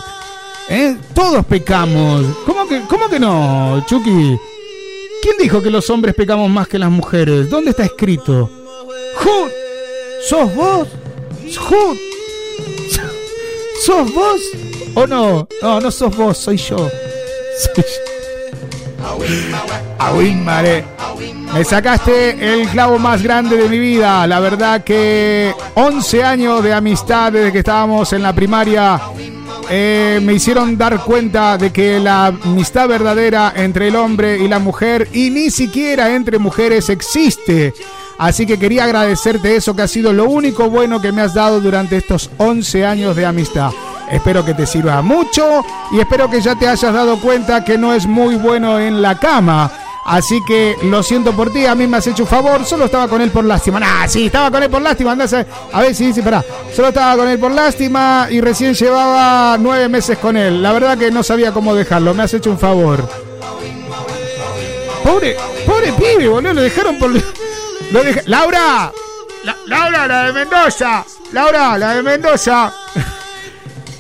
¿eh? 0.69 0.97
Todos 1.15 1.45
pecamos. 1.47 2.25
¿Cómo 2.45 2.67
que, 2.67 2.83
cómo 2.83 3.09
que 3.09 3.19
no, 3.19 3.85
Chucky? 3.87 4.39
¿Quién 5.23 5.37
dijo 5.39 5.63
que 5.63 5.71
los 5.71 5.89
hombres 5.91 6.15
pecamos 6.15 6.51
más 6.51 6.69
que 6.69 6.79
las 6.79 6.91
mujeres? 6.91 7.49
¿Dónde 7.49 7.71
está 7.71 7.85
escrito? 7.85 8.51
Jud, 9.17 9.51
¿sos 10.29 10.55
vos? 10.55 10.89
Jud, 11.57 11.97
¿sos 13.85 14.15
vos? 14.15 14.41
¿O 14.95 15.07
no? 15.07 15.49
No, 15.63 15.81
no 15.81 15.91
sos 15.91 16.17
vos, 16.17 16.39
soy 16.39 16.57
yo. 16.57 16.77
Soy 17.75 17.83
yo. 17.83 18.16
Aguimare. 19.99 20.85
Me 21.55 21.65
sacaste 21.65 22.61
el 22.61 22.69
clavo 22.69 22.99
más 22.99 23.23
grande 23.23 23.57
de 23.57 23.69
mi 23.69 23.79
vida. 23.79 24.27
La 24.27 24.41
verdad 24.41 24.85
que 24.85 25.55
11 25.75 26.25
años 26.25 26.63
de 26.63 26.73
amistad 26.75 27.33
desde 27.33 27.53
que 27.53 27.61
estábamos 27.61 28.13
en 28.13 28.23
la 28.23 28.35
primaria 28.35 29.01
eh, 29.71 30.21
me 30.23 30.35
hicieron 30.35 30.77
dar 30.77 31.03
cuenta 31.03 31.57
de 31.59 31.73
que 31.73 31.99
la 31.99 32.27
amistad 32.27 32.89
verdadera 32.89 33.53
entre 33.57 33.89
el 33.89 33.97
hombre 33.97 34.39
y 34.39 34.49
la 34.49 34.59
mujer 34.59 35.09
y 35.13 35.31
ni 35.31 35.51
siquiera 35.51 36.15
entre 36.15 36.39
mujeres 36.39 36.89
existe. 36.89 37.73
Así 38.19 38.47
que 38.47 38.59
quería 38.59 38.85
agradecerte 38.85 39.57
eso 39.57 39.75
que 39.75 39.83
ha 39.83 39.89
sido 39.89 40.13
lo 40.13 40.25
único 40.27 40.71
bueno 40.71 41.01
que 41.01 41.13
me 41.13 41.23
has 41.23 41.35
dado 41.35 41.61
durante 41.61 41.97
estos 41.97 42.31
11 42.39 42.87
años 42.87 43.17
de 43.17 43.27
amistad. 43.27 43.71
Espero 44.11 44.45
que 44.45 44.55
te 44.55 44.67
sirva 44.67 45.03
mucho 45.03 45.65
y 45.93 46.01
espero 46.01 46.31
que 46.31 46.41
ya 46.41 46.55
te 46.55 46.69
hayas 46.69 46.93
dado 46.93 47.19
cuenta 47.21 47.65
que 47.65 47.77
no 47.77 47.93
es 47.93 48.07
muy 48.07 48.37
bueno 48.37 48.79
en 48.79 49.03
la 49.03 49.19
cama. 49.19 49.71
Así 50.09 50.39
que 50.47 50.77
lo 50.85 51.03
siento 51.03 51.33
por 51.33 51.53
ti, 51.53 51.67
a 51.67 51.75
mí 51.75 51.89
me 51.89 51.97
has 51.97 52.07
hecho 52.07 52.23
un 52.23 52.29
favor, 52.29 52.65
solo 52.65 52.85
estaba 52.85 53.09
con 53.09 53.21
él 53.21 53.33
por 53.33 53.45
lástima. 53.45 53.81
Nah, 53.81 54.07
sí, 54.07 54.27
estaba 54.27 54.53
con 54.53 54.63
él 54.63 54.71
por 54.71 54.81
lástima, 54.81 55.11
andás 55.13 55.33
a, 55.33 55.45
a 55.73 55.81
ver 55.81 55.97
si 55.97 56.07
dice, 56.07 56.23
pará. 56.23 56.45
Solo 56.75 56.89
estaba 56.89 57.17
con 57.17 57.29
él 57.29 57.41
por 57.41 57.51
lástima 57.51 58.29
y 58.31 58.41
recién 58.41 58.75
llevaba 58.75 59.57
nueve 59.59 59.89
meses 59.89 60.17
con 60.19 60.37
él. 60.37 60.63
La 60.63 60.73
verdad 60.73 60.97
que 60.97 61.11
no 61.11 61.25
sabía 61.25 61.51
cómo 61.51 61.75
dejarlo, 61.75 62.15
me 62.15 62.23
has 62.23 62.33
hecho 62.35 62.51
un 62.51 62.59
favor. 62.59 63.09
Pobre, 65.03 65.37
pobre 65.67 65.93
pibe, 65.93 66.29
boludo, 66.29 66.55
lo 66.55 66.63
dejaron 66.63 66.99
por... 66.99 67.11
Lo 67.11 68.03
deja- 68.05 68.23
¡Laura! 68.27 68.93
La- 69.45 69.57
¡Laura, 69.67 70.07
la 70.07 70.23
de 70.25 70.33
Mendoza! 70.33 71.05
¡Laura, 71.33 71.79
la 71.79 71.95
de 71.95 72.03
Mendoza! 72.05 72.73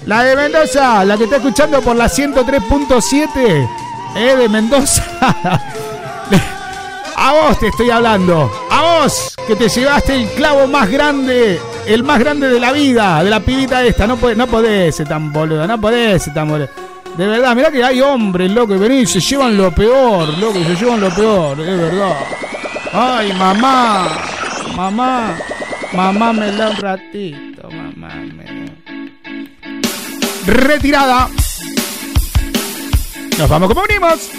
La 0.06 0.22
de 0.22 0.36
Mendoza, 0.36 1.04
la 1.04 1.18
que 1.18 1.24
está 1.24 1.36
escuchando 1.36 1.82
por 1.82 1.96
la 1.96 2.06
103.7, 2.06 3.68
eh, 4.14 4.36
de 4.36 4.48
Mendoza. 4.48 5.04
A 7.16 7.32
vos 7.32 7.58
te 7.58 7.66
estoy 7.68 7.90
hablando. 7.90 8.48
A 8.70 9.00
vos, 9.00 9.34
que 9.48 9.56
te 9.56 9.68
llevaste 9.68 10.14
el 10.14 10.28
clavo 10.30 10.68
más 10.68 10.88
grande, 10.88 11.60
el 11.88 12.04
más 12.04 12.20
grande 12.20 12.48
de 12.48 12.60
la 12.60 12.70
vida, 12.70 13.24
de 13.24 13.30
la 13.30 13.40
pibita 13.40 13.82
esta. 13.82 14.06
No, 14.06 14.16
podés, 14.16 14.36
no 14.36 14.46
podés 14.46 14.94
ser 14.94 15.08
tan 15.08 15.32
boludo, 15.32 15.66
no 15.66 15.80
podés 15.80 16.22
ser 16.22 16.34
tan 16.34 16.48
boludo. 16.48 16.68
De 17.16 17.26
verdad, 17.26 17.56
mirá 17.56 17.72
que 17.72 17.82
hay 17.82 18.00
hombres, 18.00 18.48
loco, 18.52 18.76
y 18.76 18.78
vení, 18.78 19.06
se 19.06 19.18
llevan 19.18 19.56
lo 19.56 19.74
peor, 19.74 20.38
loco, 20.38 20.62
se 20.62 20.76
llevan 20.76 21.00
lo 21.00 21.12
peor, 21.12 21.58
es 21.58 21.80
verdad. 21.80 22.16
Ay, 22.92 23.32
mamá, 23.32 24.06
mamá, 24.76 25.36
mamá 25.94 26.32
me 26.32 26.52
da 26.52 26.70
un 26.70 26.76
ratito, 26.76 27.68
mamá 27.70 28.14
me. 28.14 28.45
Retirada. 30.46 31.28
Nos 33.38 33.48
vamos 33.48 33.68
como 33.68 33.82
unimos. 33.82 34.30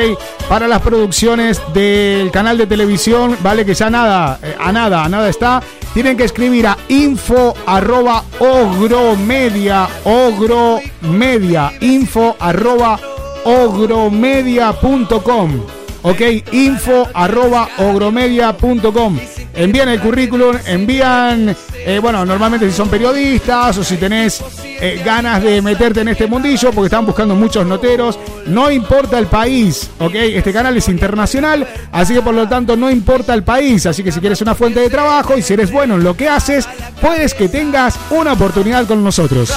para 0.47 0.65
las 0.67 0.81
producciones 0.81 1.59
del 1.73 2.29
canal 2.31 2.57
de 2.57 2.67
televisión, 2.67 3.35
vale, 3.41 3.65
que 3.65 3.73
ya 3.73 3.89
nada, 3.89 4.39
eh, 4.41 4.55
a 4.59 4.71
nada, 4.71 5.03
a 5.03 5.09
nada 5.09 5.27
está. 5.29 5.61
Tienen 5.93 6.15
que 6.17 6.25
escribir 6.25 6.67
a 6.67 6.77
info 6.87 7.55
arroba 7.65 8.23
ogromedia, 8.39 9.87
ogromedia, 10.03 11.71
info 11.81 12.35
arroba 12.39 12.99
ogromedia.com. 13.43 15.78
Ok, 16.01 16.21
info 16.53 17.07
arroba 17.13 17.67
ogromedia.com. 17.77 19.19
Envían 19.53 19.89
el 19.89 19.99
currículum, 19.99 20.55
envían, 20.65 21.53
eh, 21.85 21.99
bueno, 22.01 22.23
normalmente 22.25 22.69
si 22.69 22.75
son 22.75 22.87
periodistas 22.87 23.77
o 23.79 23.83
si 23.83 23.97
tenés 23.97 24.41
eh, 24.79 25.01
ganas 25.03 25.43
de 25.43 25.61
meterte 25.61 25.99
en 26.01 26.07
este 26.09 26.27
mundillo, 26.27 26.71
porque 26.71 26.85
están 26.85 27.05
buscando 27.05 27.35
muchos 27.35 27.65
noteros, 27.65 28.17
no 28.45 28.71
importa 28.71 29.19
el 29.19 29.25
país, 29.27 29.89
ok, 29.99 30.15
este 30.15 30.53
canal 30.53 30.77
es 30.77 30.87
internacional, 30.87 31.67
así 31.91 32.13
que 32.13 32.21
por 32.21 32.33
lo 32.33 32.47
tanto 32.47 32.77
no 32.77 32.89
importa 32.89 33.33
el 33.33 33.43
país, 33.43 33.85
así 33.85 34.01
que 34.01 34.11
si 34.13 34.21
quieres 34.21 34.41
una 34.41 34.55
fuente 34.55 34.79
de 34.79 34.89
trabajo 34.89 35.35
y 35.37 35.41
si 35.41 35.53
eres 35.53 35.71
bueno 35.71 35.95
en 35.95 36.03
lo 36.05 36.15
que 36.15 36.29
haces, 36.29 36.65
puedes 37.01 37.33
que 37.33 37.49
tengas 37.49 37.99
una 38.11 38.33
oportunidad 38.33 38.85
con 38.87 39.03
nosotros. 39.03 39.51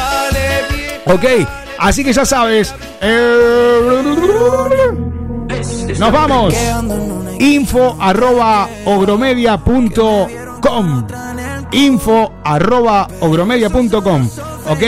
Ok, 1.05 1.25
así 1.79 2.03
que 2.03 2.13
ya 2.13 2.25
sabes. 2.25 2.75
eh, 3.01 4.03
nos 5.99 6.13
vamos. 6.13 6.55
Info 7.39 7.97
arroba 8.01 8.69
ogromedia.com. 8.85 11.07
Info 11.73 12.33
arroba 12.45 13.09
ogromedia.com. 13.21 14.29
Ok. 14.69 14.83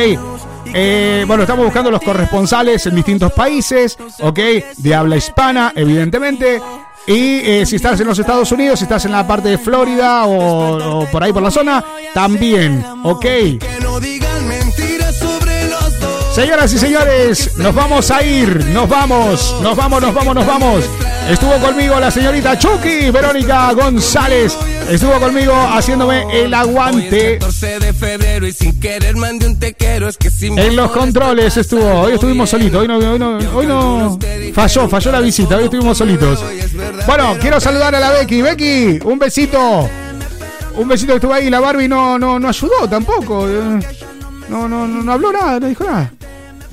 Eh, 0.77 1.25
bueno, 1.27 1.45
estamos 1.45 1.65
buscando 1.67 1.91
los 1.91 2.03
corresponsales 2.03 2.85
en 2.87 2.97
distintos 2.97 3.33
países, 3.33 3.97
ok, 4.21 4.41
de 4.77 4.95
habla 4.95 5.17
hispana, 5.17 5.73
evidentemente. 5.77 6.61
Y 7.07 7.41
eh, 7.45 7.67
si 7.67 7.77
estás 7.77 8.01
en 8.01 8.09
los 8.09 8.19
Estados 8.19 8.51
Unidos, 8.51 8.81
si 8.81 8.85
estás 8.85 9.05
en 9.05 9.13
la 9.13 9.27
parte 9.27 9.51
de 9.51 9.59
Florida 9.59 10.25
o, 10.25 11.03
o 11.03 11.07
por 11.11 11.23
ahí 11.23 11.33
por 11.33 11.43
la 11.43 11.51
zona, 11.51 11.85
también, 12.13 12.85
ok. 13.05 13.27
Señoras 16.35 16.73
y 16.73 16.79
señores, 16.79 17.57
nos 17.59 17.73
vamos 17.73 18.11
a 18.11 18.21
ir, 18.25 18.67
nos 18.67 18.89
vamos, 18.89 19.55
nos 19.63 19.77
vamos, 19.77 20.03
nos 20.03 20.13
vamos, 20.13 20.35
nos 20.35 20.45
vamos. 20.45 20.85
Estuvo 21.31 21.57
conmigo 21.61 22.01
la 22.01 22.11
señorita 22.11 22.59
Chucky, 22.59 23.11
Verónica 23.13 23.73
González. 23.73 24.59
Estuvo 24.91 25.13
conmigo 25.21 25.55
haciéndome 25.55 26.25
el 26.33 26.53
aguante. 26.53 27.39
14 27.39 27.79
de 27.79 27.93
febrero 27.93 28.49
y 28.49 28.53
sin 28.53 28.81
querer 28.81 29.15
mandé 29.15 29.47
un 29.47 29.61
te 29.61 29.75
quiero 29.75 30.09
es 30.09 30.17
que 30.17 30.29
si 30.29 30.51
me 30.51 30.67
En 30.67 30.75
los 30.75 30.91
controles 30.91 31.57
estuvo, 31.57 31.89
hoy 32.01 32.15
estuvimos 32.15 32.51
solitos, 32.51 32.81
hoy 32.81 32.89
no, 32.89 32.97
hoy 32.99 33.19
no, 33.19 33.39
hoy 33.55 33.67
no 33.67 34.19
falló, 34.53 34.89
falló 34.89 35.13
la 35.13 35.21
visita, 35.21 35.57
hoy 35.57 35.65
estuvimos 35.65 35.97
solitos. 35.97 36.45
Bueno, 37.07 37.37
quiero 37.41 37.61
saludar 37.61 37.95
a 37.95 38.01
la 38.01 38.11
Becky. 38.11 38.43
Becky, 38.43 38.99
un 39.05 39.21
besito. 39.21 39.89
Un 40.75 40.89
besito 40.89 41.13
que 41.13 41.17
estuvo 41.19 41.33
ahí, 41.33 41.49
la 41.49 41.61
Barbie 41.61 41.87
no, 41.87 42.19
no, 42.19 42.41
no 42.41 42.49
ayudó 42.49 42.89
tampoco. 42.91 43.49
eh. 43.49 43.79
No, 44.49 44.69
no, 44.69 44.87
no 44.87 45.13
habló 45.13 45.33
nada, 45.33 45.59
no 45.59 45.69
dijo 45.69 45.85
nada. 45.85 46.13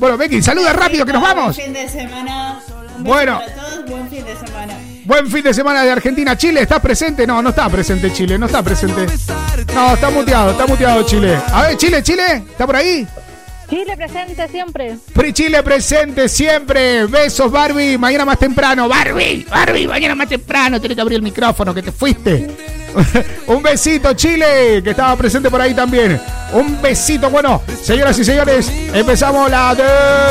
Bueno, 0.02 0.18
Becky, 0.18 0.42
saluda 0.42 0.74
rápido 0.74 1.06
que 1.06 1.14
nos 1.14 1.22
vamos. 1.22 1.56
Buen 1.56 1.68
fin 1.68 1.74
de 1.74 1.88
semana. 1.88 2.60
Un 2.98 3.04
Bueno. 3.04 3.40
para 3.40 3.54
todos, 3.54 3.86
buen 3.86 4.10
fin 4.10 4.26
de 4.26 4.36
semana. 4.36 4.74
Buen 5.06 5.28
fin 5.30 5.44
de 5.44 5.54
semana 5.54 5.84
de 5.84 5.92
Argentina. 5.92 6.36
Chile, 6.36 6.62
¿estás 6.64 6.80
presente? 6.80 7.28
No, 7.28 7.40
no 7.44 7.50
está 7.50 7.70
presente 7.70 8.12
Chile, 8.12 8.40
no 8.40 8.48
está 8.48 8.64
presente. 8.64 9.06
No, 9.76 9.94
está 9.94 10.10
muteado, 10.10 10.52
está 10.54 10.66
muteado 10.66 11.04
Chile. 11.04 11.38
A 11.54 11.68
ver, 11.68 11.78
Chile, 11.78 12.02
Chile, 12.02 12.24
¿está 12.50 12.66
por 12.66 12.78
ahí? 12.78 13.08
Chile 13.70 13.96
presente 13.96 14.48
siempre. 14.48 14.98
Chile 15.34 15.62
presente 15.62 16.28
siempre. 16.28 17.06
Besos, 17.06 17.52
Barbie. 17.52 17.96
Mañana 18.00 18.26
más 18.26 18.40
temprano. 18.40 18.90
Barbie, 18.90 19.46
Barbie, 19.48 19.88
mañana 19.88 20.16
más 20.16 20.28
temprano. 20.28 20.80
Tienes 20.80 20.96
que 20.96 21.02
abrir 21.04 21.18
el 21.18 21.22
micrófono, 21.22 21.76
que 21.76 21.84
te 21.84 21.92
fuiste. 21.92 22.50
Un 23.48 23.64
besito, 23.64 24.14
Chile, 24.14 24.82
que 24.84 24.92
estaba 24.92 25.16
presente 25.16 25.50
por 25.50 25.62
ahí 25.62 25.74
también. 25.74 26.20
Un 26.54 26.82
besito. 26.82 27.30
Bueno, 27.30 27.62
señoras 27.82 28.18
y 28.20 28.26
señores, 28.26 28.72
empezamos 28.94 29.50
la 29.50 29.76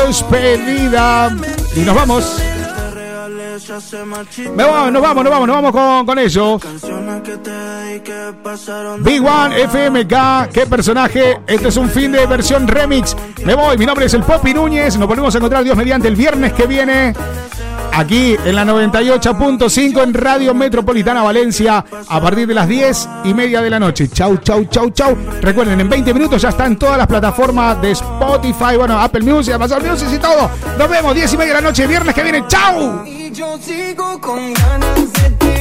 despedida. 0.05 1.35
Y 1.75 1.79
nos 1.81 1.95
vamos. 1.95 2.41
Me 4.55 4.63
vamos, 4.63 4.91
nos 4.91 5.01
vamos, 5.01 5.23
nos 5.23 5.31
vamos, 5.31 5.47
nos 5.47 5.55
vamos 5.55 5.71
con, 5.71 6.05
con 6.05 6.19
eso. 6.19 6.59
Big 8.99 9.23
One 9.23 9.61
FMK, 9.63 10.51
qué 10.51 10.65
personaje. 10.67 11.39
Este 11.47 11.67
es 11.67 11.77
un 11.77 11.89
fin 11.89 12.11
de 12.11 12.25
versión 12.25 12.67
remix. 12.67 13.15
Me 13.45 13.55
voy, 13.55 13.77
mi 13.77 13.85
nombre 13.85 14.05
es 14.05 14.13
el 14.13 14.23
Popi 14.23 14.53
Núñez. 14.53 14.97
Nos 14.97 15.07
volvemos 15.07 15.33
a 15.35 15.37
encontrar 15.37 15.63
Dios 15.63 15.77
mediante 15.77 16.07
el 16.07 16.15
viernes 16.15 16.53
que 16.53 16.65
viene. 16.67 17.13
Aquí 17.93 18.37
en 18.45 18.55
la 18.55 18.65
98.5 18.65 20.03
en 20.03 20.13
Radio 20.13 20.53
Metropolitana 20.53 21.23
Valencia 21.23 21.83
a 22.07 22.21
partir 22.21 22.47
de 22.47 22.53
las 22.53 22.67
10 22.67 23.09
y 23.25 23.33
media 23.33 23.61
de 23.61 23.69
la 23.69 23.79
noche. 23.79 24.07
Chau, 24.09 24.37
chau, 24.37 24.65
chau, 24.65 24.89
chau. 24.91 25.17
Recuerden, 25.41 25.79
en 25.79 25.89
20 25.89 26.13
minutos 26.13 26.41
ya 26.41 26.49
están 26.49 26.77
todas 26.77 26.97
las 26.97 27.07
plataformas 27.07 27.81
de 27.81 27.91
Spotify, 27.91 28.77
bueno, 28.77 28.99
Apple 28.99 29.21
Music, 29.21 29.53
Amazon 29.53 29.87
Music 29.87 30.07
y 30.13 30.17
todo. 30.19 30.49
Nos 30.77 30.89
vemos 30.89 31.13
10 31.13 31.33
y 31.33 31.37
media 31.37 31.53
de 31.53 31.61
la 31.61 31.67
noche, 31.67 31.85
viernes 31.85 32.15
que 32.15 32.23
viene. 32.23 32.43
Chau. 32.47 33.05
Y 33.05 33.31
yo 33.31 33.57
sigo 33.57 34.19
con 34.21 34.53
ganas 34.53 35.13
de 35.13 35.29
tenerte 35.31 35.60